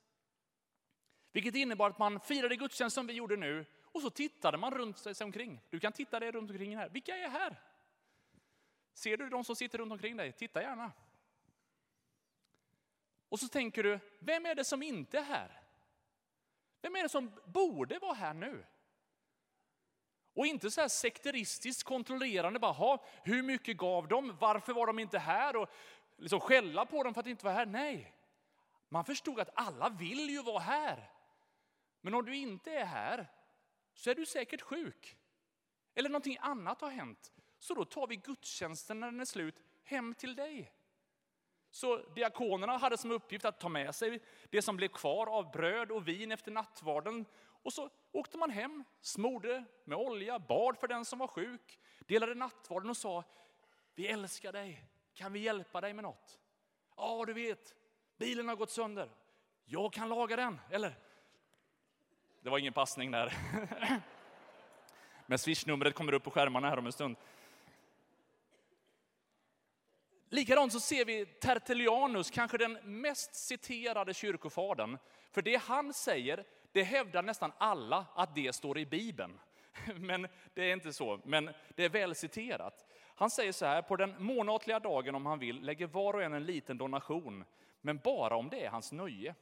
Vilket 1.33 1.55
innebar 1.55 1.91
att 1.91 1.99
man 1.99 2.21
firade 2.21 2.57
gudstjänst 2.57 2.95
som 2.95 3.07
vi 3.07 3.13
gjorde 3.13 3.37
nu 3.37 3.67
och 3.83 4.03
så 4.03 4.11
tittade 4.11 4.59
man 4.59 4.75
runt 4.75 4.99
sig 4.99 5.15
omkring. 5.25 5.61
Du 5.71 5.81
kan 5.81 5.93
titta 5.93 6.21
dig 6.21 6.33
runt 6.33 6.51
omkring 6.51 6.77
här. 6.77 6.89
Vilka 6.89 7.17
är 7.17 7.29
här? 7.29 7.63
Ser 8.95 9.17
du 9.17 9.29
de 9.29 9.45
som 9.45 9.57
sitter 9.57 9.79
runt 9.79 9.93
omkring 9.93 10.17
dig? 10.17 10.33
Titta 10.33 10.63
gärna. 10.63 10.93
Och 13.29 13.41
så 13.41 13.49
tänker 13.49 13.83
du, 13.83 14.01
vem 14.19 14.47
är 14.47 14.55
det 14.55 14.65
som 14.65 14.83
inte 14.83 15.19
är 15.19 15.23
här? 15.23 15.61
Vem 16.83 16.97
är 16.97 17.03
det 17.03 17.09
som 17.09 17.33
borde 17.45 17.99
vara 17.99 18.15
här 18.15 18.35
nu? 18.35 18.65
Och 20.35 20.47
inte 20.47 20.71
så 20.71 20.81
här 20.81 20.89
sekteristiskt 20.89 21.83
kontrollerande, 21.83 22.59
bara, 22.59 22.99
hur 23.23 23.43
mycket 23.43 23.77
gav 23.77 24.09
de? 24.09 24.37
Varför 24.41 24.73
var 24.73 24.87
de 24.87 24.99
inte 24.99 25.19
här? 25.19 25.57
Och 25.57 25.71
liksom 26.17 26.41
skälla 26.41 26.87
på 26.87 27.03
dem 27.03 27.15
för 27.15 27.21
att 27.21 27.25
de 27.25 27.31
inte 27.31 27.45
var 27.45 27.53
här. 27.53 27.67
Nej, 27.67 28.15
Man 28.89 29.05
förstod 29.05 29.41
att 29.41 29.51
alla 29.55 29.89
vill 29.89 30.31
ju 30.31 30.43
vara 30.43 30.59
här. 30.59 31.11
Men 32.09 32.15
om 32.15 32.25
du 32.25 32.37
inte 32.37 32.73
är 32.73 32.85
här 32.85 33.27
så 33.95 34.11
är 34.11 34.15
du 34.15 34.27
säkert 34.27 34.61
sjuk. 34.61 35.17
Eller 35.95 36.09
någonting 36.09 36.39
annat 36.41 36.81
har 36.81 36.91
hänt. 36.91 37.33
Så 37.59 37.75
då 37.75 37.85
tar 37.85 38.07
vi 38.07 38.17
gudstjänsten 38.17 39.01
när 39.01 39.11
den 39.11 39.21
är 39.21 39.25
slut 39.25 39.55
hem 39.85 40.15
till 40.15 40.37
dig. 40.37 40.73
Så 41.71 41.97
diakonerna 41.97 42.77
hade 42.77 42.99
som 42.99 43.11
uppgift 43.11 43.45
att 43.45 43.61
ta 43.61 43.69
med 43.69 43.95
sig 43.95 44.21
det 44.51 44.63
som 44.63 44.77
blev 44.77 44.89
kvar 44.89 45.27
av 45.27 45.51
bröd 45.51 45.91
och 45.91 46.09
vin 46.09 46.33
efter 46.33 46.51
nattvarden. 46.51 47.27
Och 47.41 47.73
så 47.73 47.91
åkte 48.13 48.39
man 48.39 48.51
hem, 48.51 48.85
smorde 49.01 49.65
med 49.85 49.99
olja, 49.99 50.39
bad 50.39 50.79
för 50.79 50.89
den 50.89 51.05
som 51.05 51.19
var 51.19 51.29
sjuk, 51.29 51.81
delade 51.99 52.35
nattvarden 52.35 52.91
och 52.91 52.97
sa, 52.97 53.25
vi 53.95 54.07
älskar 54.07 54.53
dig, 54.53 54.85
kan 55.15 55.33
vi 55.33 55.39
hjälpa 55.39 55.81
dig 55.81 55.93
med 55.93 56.05
något? 56.05 56.41
Ja, 56.97 57.25
du 57.27 57.33
vet, 57.33 57.75
bilen 58.17 58.49
har 58.49 58.57
gått 58.57 58.71
sönder. 58.71 59.11
Jag 59.65 59.93
kan 59.93 60.09
laga 60.09 60.37
den, 60.37 60.61
eller? 60.71 61.08
Det 62.49 62.51
var 62.51 62.59
ingen 62.59 62.73
passning 62.73 63.11
där. 63.11 63.33
Men 65.27 65.39
swishnumret 65.39 65.95
kommer 65.95 66.13
upp 66.13 66.25
på 66.25 66.31
skärmarna 66.31 66.71
här 66.71 66.79
om 66.79 66.87
en 66.87 66.93
stund. 66.93 67.17
Likadant 70.29 70.73
så 70.73 70.81
ser 70.81 71.05
vi 71.05 71.27
Tertullianus, 71.27 72.31
kanske 72.31 72.59
den 72.59 72.79
mest 72.83 73.35
citerade 73.35 74.15
kyrkofadern. 74.15 74.99
För 75.31 75.43
det 75.43 75.57
han 75.57 75.93
säger, 75.93 76.45
det 76.73 76.83
hävdar 76.83 77.23
nästan 77.23 77.53
alla 77.59 78.07
att 78.15 78.35
det 78.35 78.53
står 78.53 78.79
i 78.79 78.87
Bibeln. 78.87 79.41
Men 79.97 80.29
det 80.55 80.63
är 80.63 80.73
inte 80.73 80.93
så, 80.93 81.21
men 81.25 81.51
det 81.75 81.85
är 81.85 81.89
väl 81.89 82.15
citerat. 82.15 82.87
Han 83.15 83.31
säger 83.31 83.53
så 83.53 83.67
här, 83.67 83.83
på 83.83 83.97
den 83.97 84.15
månatliga 84.19 84.81
dagen 84.81 85.15
om 85.15 85.27
han 85.27 85.39
vill 85.39 85.61
lägger 85.61 85.87
var 85.87 86.15
och 86.15 86.23
en 86.23 86.33
en 86.33 86.45
liten 86.45 86.79
donation, 86.79 87.45
men 87.81 87.99
bara 87.99 88.37
om 88.37 88.49
det 88.49 88.65
är 88.65 88.71
hans 88.71 88.93
nöje. 88.93 89.35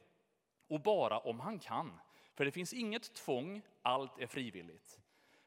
Och 0.67 0.81
bara 0.81 1.19
om 1.19 1.39
han 1.39 1.59
kan. 1.59 1.99
För 2.37 2.45
det 2.45 2.51
finns 2.51 2.73
inget 2.73 3.13
tvång, 3.13 3.61
allt 3.81 4.19
är 4.19 4.27
frivilligt. 4.27 4.99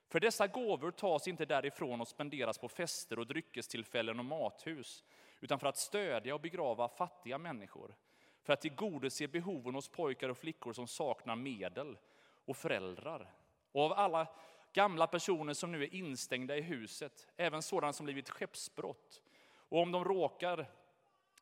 För 0.08 0.20
dessa 0.20 0.46
gåvor 0.46 0.90
tas 0.90 1.28
inte 1.28 1.44
därifrån 1.44 2.00
och 2.00 2.08
spenderas 2.08 2.58
på 2.58 2.68
fester 2.68 3.18
och 3.18 3.26
dryckestillfällen 3.26 4.18
och 4.18 4.24
mathus, 4.24 5.04
utan 5.40 5.58
för 5.58 5.66
att 5.66 5.76
stödja 5.76 6.34
och 6.34 6.40
begrava 6.40 6.88
fattiga 6.88 7.38
människor, 7.38 7.94
för 8.42 8.52
att 8.52 8.60
tillgodose 8.60 9.28
behoven 9.28 9.74
hos 9.74 9.88
pojkar 9.88 10.28
och 10.28 10.38
flickor 10.38 10.72
som 10.72 10.86
saknar 10.86 11.36
medel 11.36 11.98
och 12.44 12.56
föräldrar. 12.56 13.34
Och 13.72 13.82
av 13.82 13.92
alla 13.92 14.26
gamla 14.72 15.06
personer 15.06 15.54
som 15.54 15.72
nu 15.72 15.82
är 15.82 15.94
instängda 15.94 16.56
i 16.56 16.60
huset, 16.60 17.28
även 17.36 17.62
sådana 17.62 17.92
som 17.92 18.04
blivit 18.04 18.30
skeppsbrott. 18.30 19.22
Och 19.52 19.82
om 19.82 19.92
de 19.92 20.04
råkar 20.04 20.70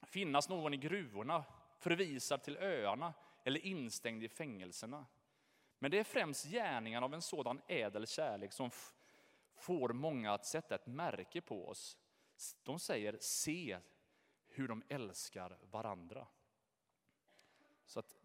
finnas 0.02 0.48
någon 0.48 0.74
i 0.74 0.76
gruvorna, 0.76 1.44
förvisad 1.78 2.42
till 2.42 2.56
öarna 2.56 3.14
eller 3.44 3.66
instängd 3.66 4.22
i 4.24 4.28
fängelserna. 4.28 5.06
Men 5.78 5.90
det 5.90 5.98
är 5.98 6.04
främst 6.04 6.44
gärningarna 6.44 7.06
av 7.06 7.14
en 7.14 7.22
sådan 7.22 7.60
ädel 7.66 8.06
kärlek 8.06 8.52
som 8.52 8.70
får 9.56 9.88
många 9.92 10.32
att 10.32 10.46
sätta 10.46 10.74
ett 10.74 10.86
märke 10.86 11.40
på 11.40 11.68
oss. 11.68 11.98
De 12.62 12.78
säger, 12.78 13.18
se 13.20 13.78
hur 14.46 14.68
de 14.68 14.82
älskar 14.88 15.58
varandra. 15.70 16.26
Så 17.86 18.00
att 18.00 18.16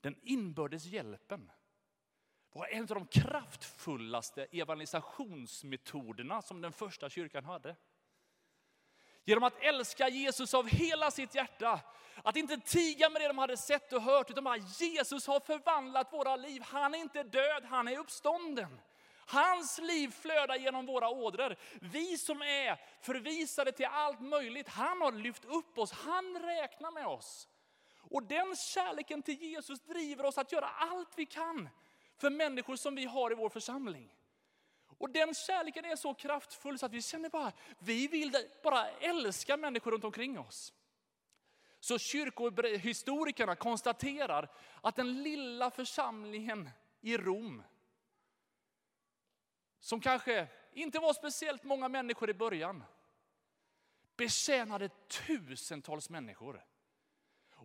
den 0.00 0.16
inbördes 0.22 0.84
hjälpen 0.84 1.50
var 2.52 2.66
en 2.66 2.82
av 2.82 2.88
de 2.88 3.06
kraftfullaste 3.06 4.46
evangelisationsmetoderna 4.50 6.42
som 6.42 6.60
den 6.60 6.72
första 6.72 7.10
kyrkan 7.10 7.44
hade. 7.44 7.76
Genom 9.28 9.44
att 9.44 9.62
älska 9.62 10.08
Jesus 10.08 10.54
av 10.54 10.68
hela 10.68 11.10
sitt 11.10 11.34
hjärta. 11.34 11.80
Att 12.22 12.36
inte 12.36 12.56
tiga 12.56 13.10
med 13.10 13.22
det 13.22 13.28
de 13.28 13.38
hade 13.38 13.56
sett 13.56 13.92
och 13.92 14.02
hört, 14.02 14.30
utan 14.30 14.44
bara 14.44 14.56
Jesus 14.56 15.26
har 15.26 15.40
förvandlat 15.40 16.12
våra 16.12 16.36
liv. 16.36 16.62
Han 16.62 16.94
är 16.94 16.98
inte 16.98 17.22
död, 17.22 17.64
han 17.64 17.88
är 17.88 17.98
uppstånden. 17.98 18.80
Hans 19.26 19.78
liv 19.78 20.10
flödar 20.22 20.56
genom 20.56 20.86
våra 20.86 21.08
ådror. 21.08 21.56
Vi 21.80 22.18
som 22.18 22.42
är 22.42 22.80
förvisade 23.00 23.72
till 23.72 23.86
allt 23.86 24.20
möjligt, 24.20 24.68
han 24.68 25.00
har 25.00 25.12
lyft 25.12 25.44
upp 25.44 25.78
oss, 25.78 25.92
han 25.92 26.38
räknar 26.42 26.90
med 26.90 27.06
oss. 27.06 27.48
Och 27.98 28.22
den 28.22 28.56
kärleken 28.56 29.22
till 29.22 29.42
Jesus 29.42 29.80
driver 29.80 30.24
oss 30.24 30.38
att 30.38 30.52
göra 30.52 30.68
allt 30.68 31.12
vi 31.16 31.26
kan 31.26 31.68
för 32.16 32.30
människor 32.30 32.76
som 32.76 32.94
vi 32.94 33.04
har 33.04 33.32
i 33.32 33.34
vår 33.34 33.48
församling. 33.48 34.10
Och 34.98 35.10
den 35.10 35.34
kärleken 35.34 35.84
är 35.84 35.96
så 35.96 36.14
kraftfull 36.14 36.78
så 36.78 36.86
att 36.86 36.92
vi 36.92 37.02
känner 37.02 37.28
bara, 37.28 37.52
vi 37.78 38.08
vill 38.08 38.36
bara 38.62 38.90
älska 38.90 39.56
människor 39.56 39.90
runt 39.90 40.04
omkring 40.04 40.38
oss. 40.38 40.72
Så 41.80 41.98
kyrkohistorikerna 41.98 43.56
konstaterar 43.56 44.48
att 44.80 44.96
den 44.96 45.22
lilla 45.22 45.70
församlingen 45.70 46.70
i 47.00 47.16
Rom, 47.16 47.62
som 49.80 50.00
kanske 50.00 50.48
inte 50.72 50.98
var 50.98 51.12
speciellt 51.12 51.64
många 51.64 51.88
människor 51.88 52.30
i 52.30 52.34
början, 52.34 52.84
betjänade 54.16 54.88
tusentals 55.26 56.10
människor. 56.10 56.64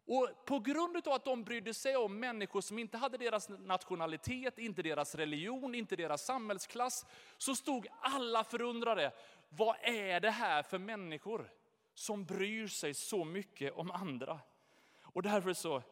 Och 0.06 0.46
på 0.46 0.60
grund 0.60 1.08
av 1.08 1.14
att 1.14 1.26
de 1.26 1.44
brydde 1.44 1.74
sig 1.74 1.98
om 1.98 2.20
människor 2.20 2.62
som 2.62 2.80
inte 2.80 2.98
hade 2.98 3.18
deras 3.18 3.50
nationalitet, 3.50 4.58
inte 4.58 4.82
deras 4.82 5.16
religion, 5.16 5.76
inte 5.76 5.96
deras 5.96 6.26
samhällsklass, 6.26 7.06
så 7.38 7.56
stod 7.56 7.88
alla 8.02 8.44
förundrade. 8.44 9.12
Vad 9.50 9.76
är 9.82 10.20
det 10.20 10.32
här 10.32 10.64
för 10.64 10.78
människor 10.78 11.52
som 11.94 12.26
bryr 12.26 12.68
sig 12.68 12.94
så 12.94 13.24
mycket 13.24 13.74
om 13.74 13.92
andra? 13.92 14.40
Och 15.04 15.22
därför 15.22 15.54
så 15.54 15.84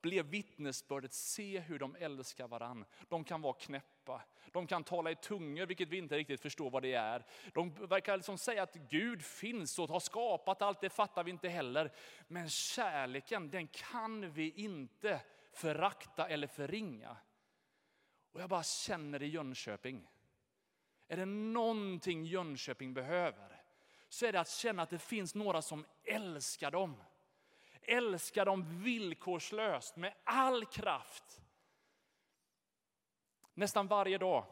blev 0.00 0.26
vittnesbördet, 0.26 1.12
se 1.12 1.60
hur 1.60 1.78
de 1.78 1.96
älskar 1.96 2.48
varann. 2.48 2.84
De 3.08 3.24
kan 3.24 3.42
vara 3.42 3.52
knäppa, 3.52 4.22
de 4.52 4.66
kan 4.66 4.84
tala 4.84 5.10
i 5.10 5.16
tungor, 5.16 5.66
vilket 5.66 5.88
vi 5.88 5.98
inte 5.98 6.16
riktigt 6.16 6.40
förstår 6.40 6.70
vad 6.70 6.82
det 6.82 6.92
är. 6.92 7.26
De 7.54 7.74
verkar 7.74 8.16
liksom 8.16 8.38
säga 8.38 8.62
att 8.62 8.74
Gud 8.74 9.24
finns 9.24 9.78
och 9.78 9.88
har 9.88 10.00
skapat 10.00 10.62
allt, 10.62 10.80
det 10.80 10.90
fattar 10.90 11.24
vi 11.24 11.30
inte 11.30 11.48
heller. 11.48 11.92
Men 12.28 12.48
kärleken, 12.48 13.50
den 13.50 13.66
kan 13.68 14.30
vi 14.30 14.50
inte 14.50 15.20
förakta 15.52 16.28
eller 16.28 16.46
förringa. 16.46 17.16
Och 18.32 18.40
jag 18.40 18.48
bara 18.48 18.62
känner 18.62 19.22
i 19.22 19.26
Jönköping, 19.26 20.08
är 21.08 21.16
det 21.16 21.26
någonting 21.26 22.24
Jönköping 22.24 22.94
behöver, 22.94 23.62
så 24.08 24.26
är 24.26 24.32
det 24.32 24.40
att 24.40 24.50
känna 24.50 24.82
att 24.82 24.90
det 24.90 24.98
finns 24.98 25.34
några 25.34 25.62
som 25.62 25.86
älskar 26.04 26.70
dem 26.70 26.96
älska 27.86 28.44
dem 28.44 28.82
villkorslöst 28.82 29.96
med 29.96 30.14
all 30.24 30.64
kraft. 30.64 31.40
Nästan 33.54 33.86
varje 33.86 34.18
dag 34.18 34.44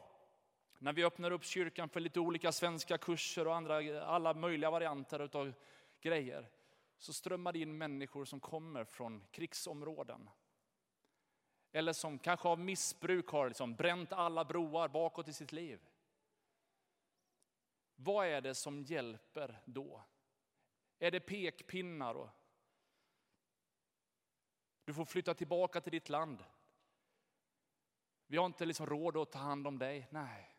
när 0.79 0.93
vi 0.93 1.03
öppnar 1.03 1.31
upp 1.31 1.43
kyrkan 1.43 1.89
för 1.89 1.99
lite 1.99 2.19
olika 2.19 2.51
svenska 2.51 2.97
kurser 2.97 3.47
och 3.47 3.55
andra, 3.55 4.03
alla 4.05 4.33
möjliga 4.33 4.71
varianter 4.71 5.29
av 5.37 5.53
grejer, 6.01 6.49
så 6.97 7.13
strömmar 7.13 7.53
det 7.53 7.59
in 7.59 7.77
människor 7.77 8.25
som 8.25 8.39
kommer 8.39 8.83
från 8.83 9.23
krigsområden. 9.31 10.29
Eller 11.71 11.93
som 11.93 12.19
kanske 12.19 12.47
av 12.47 12.59
missbruk 12.59 13.27
har 13.27 13.47
liksom 13.47 13.75
bränt 13.75 14.13
alla 14.13 14.45
broar 14.45 14.87
bakåt 14.87 15.27
i 15.27 15.33
sitt 15.33 15.51
liv. 15.51 15.79
Vad 17.95 18.27
är 18.27 18.41
det 18.41 18.55
som 18.55 18.83
hjälper 18.83 19.61
då? 19.65 20.03
Är 20.99 21.11
det 21.11 21.19
pekpinnar 21.19 22.15
och 22.15 22.29
du 24.85 24.93
får 24.93 25.05
flytta 25.05 25.33
tillbaka 25.33 25.81
till 25.81 25.91
ditt 25.91 26.09
land. 26.09 26.43
Vi 28.27 28.37
har 28.37 28.45
inte 28.45 28.65
liksom 28.65 28.85
råd 28.85 29.17
att 29.17 29.31
ta 29.31 29.39
hand 29.39 29.67
om 29.67 29.77
dig. 29.77 30.07
Nej. 30.11 30.55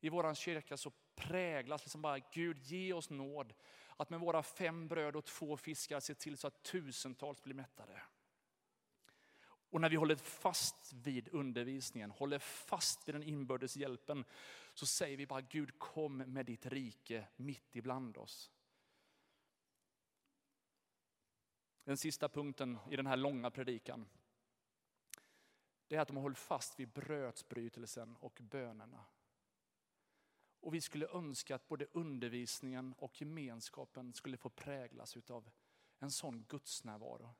I 0.00 0.08
vår 0.08 0.34
kyrka 0.34 0.76
så 0.76 0.92
präglas 1.14 1.84
liksom 1.84 2.02
bara, 2.02 2.18
Gud 2.18 2.62
ge 2.62 2.92
oss 2.92 3.10
nåd 3.10 3.54
att 3.96 4.10
med 4.10 4.20
våra 4.20 4.42
fem 4.42 4.88
bröd 4.88 5.16
och 5.16 5.24
två 5.24 5.56
fiskar 5.56 6.00
se 6.00 6.14
till 6.14 6.36
så 6.36 6.46
att 6.46 6.62
tusentals 6.62 7.42
blir 7.42 7.54
mättade. 7.54 8.02
Och 9.70 9.80
när 9.80 9.88
vi 9.90 9.96
håller 9.96 10.16
fast 10.16 10.92
vid 10.92 11.28
undervisningen, 11.32 12.10
håller 12.10 12.38
fast 12.38 13.08
vid 13.08 13.14
den 13.14 13.22
inbördes 13.22 13.76
hjälpen, 13.76 14.24
så 14.74 14.86
säger 14.86 15.16
vi 15.16 15.26
bara 15.26 15.40
Gud 15.40 15.78
kom 15.78 16.16
med 16.16 16.46
ditt 16.46 16.66
rike 16.66 17.26
mitt 17.36 17.76
ibland 17.76 18.16
oss. 18.16 18.50
Den 21.88 21.96
sista 21.96 22.28
punkten 22.28 22.78
i 22.90 22.96
den 22.96 23.06
här 23.06 23.16
långa 23.16 23.50
predikan. 23.50 24.08
Det 25.86 25.96
är 25.96 26.00
att 26.00 26.08
de 26.08 26.16
har 26.16 26.22
hållit 26.22 26.38
fast 26.38 26.80
vid 26.80 26.88
brödsbrytelsen 26.88 28.16
och 28.16 28.38
bönerna. 28.42 29.04
Och 30.60 30.74
vi 30.74 30.80
skulle 30.80 31.08
önska 31.08 31.54
att 31.54 31.68
både 31.68 31.86
undervisningen 31.92 32.94
och 32.98 33.20
gemenskapen 33.20 34.14
skulle 34.14 34.36
få 34.36 34.48
präglas 34.48 35.16
av 35.30 35.50
en 35.98 36.10
sån 36.10 36.44
gudsnärvaro. 36.48 37.34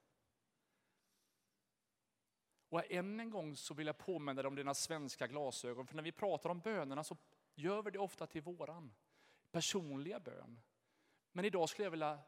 Och 2.68 2.92
än 2.92 3.20
en 3.20 3.30
gång 3.30 3.57
så 3.57 3.74
vill 3.74 3.86
jag 3.86 3.99
påminna 3.99 4.42
dig 4.42 4.49
om 4.49 4.57
dina 4.57 4.74
svenska 4.74 5.26
glasögon. 5.26 5.86
För 5.86 5.96
när 5.96 6.03
vi 6.03 6.12
pratar 6.12 6.51
om 6.51 6.61
bönerna 6.61 7.05
så 7.05 7.16
gör 7.55 7.82
vi 7.82 7.90
det 7.90 7.99
ofta 7.99 8.26
till 8.26 8.42
våran 8.42 8.94
personliga 9.51 10.20
bön. 10.20 10.61
Men 11.32 11.44
idag 11.44 11.68
skulle 11.68 11.86
jag 11.86 11.90
vilja 11.90 12.18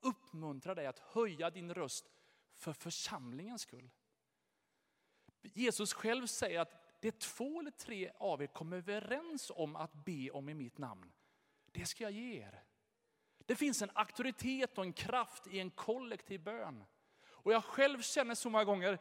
uppmuntra 0.00 0.74
dig 0.74 0.86
att 0.86 0.98
höja 0.98 1.50
din 1.50 1.74
röst 1.74 2.10
för 2.54 2.72
församlingens 2.72 3.62
skull. 3.62 3.90
Jesus 5.42 5.92
själv 5.92 6.26
säger 6.26 6.60
att 6.60 7.00
det 7.00 7.18
två 7.18 7.60
eller 7.60 7.70
tre 7.70 8.10
av 8.18 8.42
er 8.42 8.46
kommer 8.46 8.76
överens 8.76 9.52
om 9.54 9.76
att 9.76 10.04
be 10.04 10.30
om 10.30 10.48
i 10.48 10.54
mitt 10.54 10.78
namn. 10.78 11.12
Det 11.72 11.86
ska 11.86 12.04
jag 12.04 12.12
ge 12.12 12.42
er. 12.42 12.62
Det 13.38 13.56
finns 13.56 13.82
en 13.82 13.90
auktoritet 13.94 14.78
och 14.78 14.84
en 14.84 14.92
kraft 14.92 15.46
i 15.46 15.60
en 15.60 15.70
kollektiv 15.70 16.42
bön. 16.42 16.84
Och 17.22 17.52
jag 17.52 17.64
själv 17.64 18.02
känner 18.02 18.34
så 18.34 18.50
många 18.50 18.64
gånger, 18.64 18.98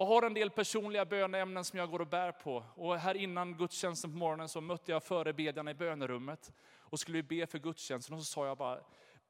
och 0.00 0.06
har 0.06 0.22
en 0.22 0.34
del 0.34 0.50
personliga 0.50 1.04
bönämnen 1.04 1.64
som 1.64 1.78
jag 1.78 1.90
går 1.90 2.00
och 2.00 2.06
bär 2.06 2.32
på. 2.32 2.64
Och 2.74 2.98
här 2.98 3.14
innan 3.14 3.56
gudstjänsten 3.56 4.10
på 4.10 4.16
morgonen 4.16 4.48
så 4.48 4.60
mötte 4.60 4.92
jag 4.92 5.02
förebedjarna 5.02 5.70
i 5.70 5.74
bönerummet 5.74 6.52
och 6.78 7.00
skulle 7.00 7.22
be 7.22 7.46
för 7.46 7.58
gudstjänsten. 7.58 8.14
Och 8.14 8.20
så 8.20 8.24
sa 8.24 8.46
jag 8.46 8.58
bara, 8.58 8.80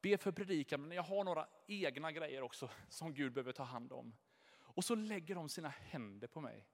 be 0.02 0.18
för 0.18 0.32
predikan, 0.32 0.88
men 0.88 0.96
jag 0.96 1.02
har 1.02 1.24
några 1.24 1.46
egna 1.66 2.12
grejer 2.12 2.42
också 2.42 2.70
som 2.88 3.14
Gud 3.14 3.32
behöver 3.32 3.52
ta 3.52 3.62
hand 3.62 3.92
om. 3.92 4.14
Och 4.58 4.84
så 4.84 4.94
lägger 4.94 5.34
de 5.34 5.48
sina 5.48 5.68
händer 5.68 6.26
på 6.26 6.40
mig. 6.40 6.66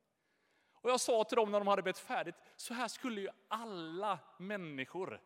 Och 0.72 0.90
jag 0.90 1.00
sa 1.00 1.24
till 1.24 1.36
dem 1.36 1.52
när 1.52 1.58
de 1.58 1.68
hade 1.68 1.82
bett 1.82 1.98
färdigt, 1.98 2.34
så 2.56 2.74
här 2.74 2.88
skulle 2.88 3.20
ju 3.20 3.28
alla 3.48 4.18
människor 4.38 5.20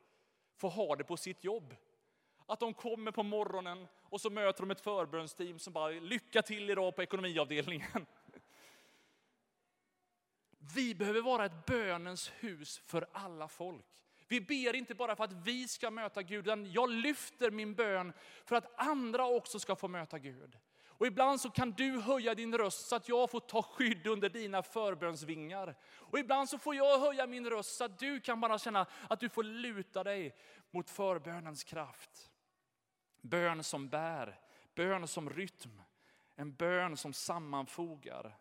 få 0.57 0.68
ha 0.68 0.96
det 0.96 1.05
på 1.05 1.16
sitt 1.16 1.44
jobb. 1.44 1.76
Att 2.46 2.61
de 2.61 2.74
kommer 2.74 3.11
på 3.11 3.22
morgonen 3.22 3.88
och 4.03 4.20
så 4.20 4.30
möter 4.30 4.62
de 4.62 4.70
ett 4.70 4.80
förbönsteam 4.80 5.59
som 5.59 5.72
bara, 5.72 5.90
lycka 5.90 6.42
till 6.42 6.70
idag 6.70 6.96
på 6.96 7.03
ekonomiavdelningen. 7.03 8.07
Vi 10.74 10.94
behöver 10.94 11.22
vara 11.22 11.44
ett 11.44 11.66
bönens 11.66 12.32
hus 12.38 12.78
för 12.78 13.07
alla 13.12 13.48
folk. 13.48 13.84
Vi 14.31 14.41
ber 14.41 14.76
inte 14.76 14.95
bara 14.95 15.16
för 15.16 15.24
att 15.24 15.33
vi 15.33 15.68
ska 15.68 15.91
möta 15.91 16.22
Gud, 16.22 16.47
utan 16.47 16.72
jag 16.72 16.91
lyfter 16.91 17.51
min 17.51 17.74
bön 17.74 18.12
för 18.45 18.57
att 18.57 18.81
andra 18.81 19.26
också 19.26 19.59
ska 19.59 19.76
få 19.76 19.89
möta 19.89 20.18
Gud. 20.18 20.59
Och 20.87 21.07
ibland 21.07 21.41
så 21.41 21.51
kan 21.51 21.70
du 21.70 22.01
höja 22.01 22.35
din 22.35 22.59
röst 22.59 22.89
så 22.89 22.97
att 22.97 23.09
jag 23.09 23.31
får 23.31 23.41
ta 23.41 23.62
skydd 23.62 24.07
under 24.07 24.28
dina 24.28 24.62
förbönsvingar. 24.62 25.74
Och 25.97 26.18
ibland 26.18 26.49
så 26.49 26.59
får 26.59 26.74
jag 26.74 26.99
höja 26.99 27.26
min 27.26 27.51
röst 27.51 27.76
så 27.76 27.85
att 27.85 27.99
du 27.99 28.20
kan 28.20 28.41
bara 28.41 28.59
känna 28.59 28.87
att 29.09 29.20
du 29.20 29.28
får 29.28 29.43
luta 29.43 30.05
dig 30.05 30.37
mot 30.70 30.91
förbönens 30.91 31.64
kraft. 31.64 32.31
Bön 33.20 33.64
som 33.64 33.89
bär, 33.89 34.41
bön 34.74 35.09
som 35.09 35.31
rytm, 35.31 35.83
en 36.35 36.55
bön 36.55 36.97
som 36.97 37.12
sammanfogar. 37.12 38.37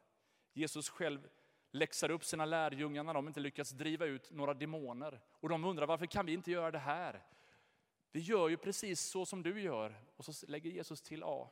Jesus 0.53 0.89
själv 0.89 1.29
läxar 1.71 2.11
upp 2.11 2.25
sina 2.25 2.45
lärjungar 2.45 3.03
när 3.03 3.13
de 3.13 3.27
inte 3.27 3.39
lyckats 3.39 3.71
driva 3.71 4.05
ut 4.05 4.31
några 4.31 4.53
demoner. 4.53 5.21
Och 5.31 5.49
de 5.49 5.65
undrar 5.65 5.87
varför 5.87 6.05
kan 6.05 6.25
vi 6.25 6.33
inte 6.33 6.51
göra 6.51 6.71
det 6.71 6.79
här? 6.79 7.23
Vi 8.11 8.19
gör 8.19 8.49
ju 8.49 8.57
precis 8.57 9.01
så 9.01 9.25
som 9.25 9.43
du 9.43 9.61
gör. 9.61 9.95
Och 10.15 10.25
så 10.25 10.47
lägger 10.47 10.69
Jesus 10.69 11.01
till, 11.01 11.23
A. 11.23 11.49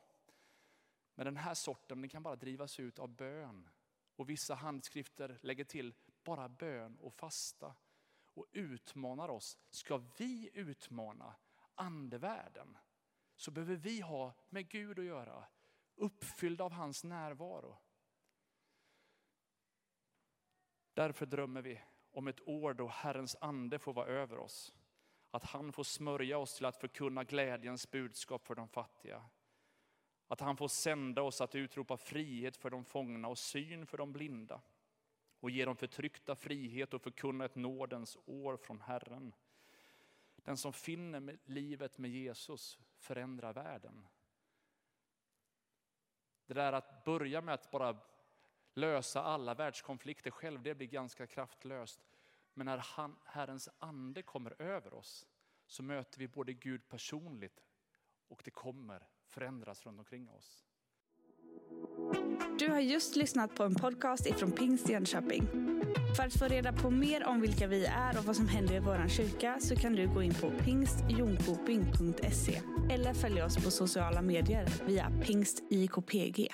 men 1.16 1.26
den 1.26 1.38
här 1.38 1.54
sorten 1.54 2.02
den 2.02 2.10
kan 2.10 2.24
bara 2.24 2.36
drivas 2.36 2.80
ut 2.80 3.00
av 3.00 3.10
bön. 3.10 3.70
Och 4.16 4.30
vissa 4.30 4.56
handskrifter 4.56 5.40
lägger 5.42 5.64
till 5.64 5.94
bara 6.24 6.50
bön 6.50 6.98
och 7.02 7.14
fasta. 7.14 7.74
Och 8.34 8.46
utmanar 8.52 9.30
oss. 9.30 9.58
Ska 9.70 10.02
vi 10.18 10.50
utmana 10.54 11.36
andevärlden 11.76 12.78
så 13.36 13.52
behöver 13.52 13.76
vi 13.76 14.02
ha 14.02 14.34
med 14.50 14.70
Gud 14.70 15.00
att 15.00 15.06
göra. 15.06 15.44
Uppfyllda 15.96 16.64
av 16.64 16.72
hans 16.72 17.04
närvaro. 17.04 17.78
Därför 20.98 21.26
drömmer 21.26 21.62
vi 21.62 21.82
om 22.12 22.28
ett 22.28 22.48
år 22.48 22.74
då 22.74 22.88
Herrens 22.88 23.36
ande 23.42 23.80
får 23.80 23.94
vara 23.94 24.08
över 24.08 24.38
oss. 24.38 24.74
Att 25.32 25.44
han 25.44 25.72
får 25.72 25.84
smörja 25.84 26.38
oss 26.38 26.56
till 26.56 26.66
att 26.66 26.78
förkunna 26.78 27.24
glädjens 27.24 27.92
budskap 27.92 28.48
för 28.48 28.56
de 28.56 28.68
fattiga. 28.68 29.26
Att 30.28 30.40
han 30.40 30.58
får 30.58 30.68
sända 30.68 31.22
oss 31.22 31.42
att 31.42 31.56
utropa 31.56 31.98
frihet 31.98 32.58
för 32.58 32.70
de 32.70 32.86
fångna 32.86 33.28
och 33.28 33.38
syn 33.38 33.86
för 33.86 33.98
de 33.98 34.14
blinda. 34.14 34.62
Och 35.40 35.50
ge 35.50 35.66
de 35.66 35.76
förtryckta 35.76 36.36
frihet 36.36 36.94
och 36.94 37.02
förkunna 37.02 37.46
ett 37.46 37.56
nådens 37.56 38.18
år 38.26 38.58
från 38.58 38.82
Herren. 38.82 39.36
Den 40.36 40.58
som 40.58 40.74
finner 40.74 41.38
livet 41.46 41.98
med 41.98 42.12
Jesus 42.12 42.80
förändrar 42.96 43.54
världen. 43.54 44.08
Det 46.46 46.54
där 46.54 46.74
att 46.74 47.04
börja 47.04 47.42
med 47.42 47.54
att 47.54 47.72
bara 47.72 47.98
lösa 48.78 49.24
alla 49.24 49.54
världskonflikter 49.54 50.32
själv, 50.32 50.64
det 50.64 50.76
blir 50.76 50.88
ganska 50.88 51.28
kraftlöst. 51.28 52.00
Men 52.54 52.66
när 52.66 52.78
han, 52.78 53.16
Herrens 53.26 53.70
ande 53.80 54.24
kommer 54.24 54.62
över 54.62 54.94
oss 54.94 55.28
så 55.68 55.84
möter 55.84 56.20
vi 56.20 56.28
både 56.28 56.54
Gud 56.54 56.88
personligt 56.88 57.64
och 58.28 58.42
det 58.46 58.52
kommer 58.52 59.08
förändras 59.26 59.86
runt 59.86 60.00
omkring 60.00 60.30
oss. 60.30 60.64
Du 62.60 62.70
har 62.70 62.80
just 62.80 63.16
lyssnat 63.16 63.56
på 63.56 63.64
en 63.64 63.76
podcast 63.76 64.28
ifrån 64.28 64.52
Pingst 64.52 64.90
Jönköping. 64.90 65.48
För 66.18 66.24
att 66.24 66.40
få 66.40 66.46
reda 66.46 66.74
på 66.74 66.90
mer 66.90 67.26
om 67.26 67.42
vilka 67.42 67.68
vi 67.68 67.86
är 67.86 68.18
och 68.18 68.26
vad 68.26 68.36
som 68.36 68.48
händer 68.48 68.76
i 68.76 68.80
vår 68.80 69.08
kyrka 69.08 69.58
så 69.60 69.76
kan 69.76 69.94
du 69.94 70.08
gå 70.08 70.24
in 70.24 70.34
på 70.34 70.50
pingstjonkoping.se 70.50 72.62
eller 72.92 73.14
följa 73.14 73.46
oss 73.46 73.64
på 73.64 73.72
sociala 73.72 74.22
medier 74.22 74.68
via 74.86 75.12
pingstjkpg. 75.26 76.50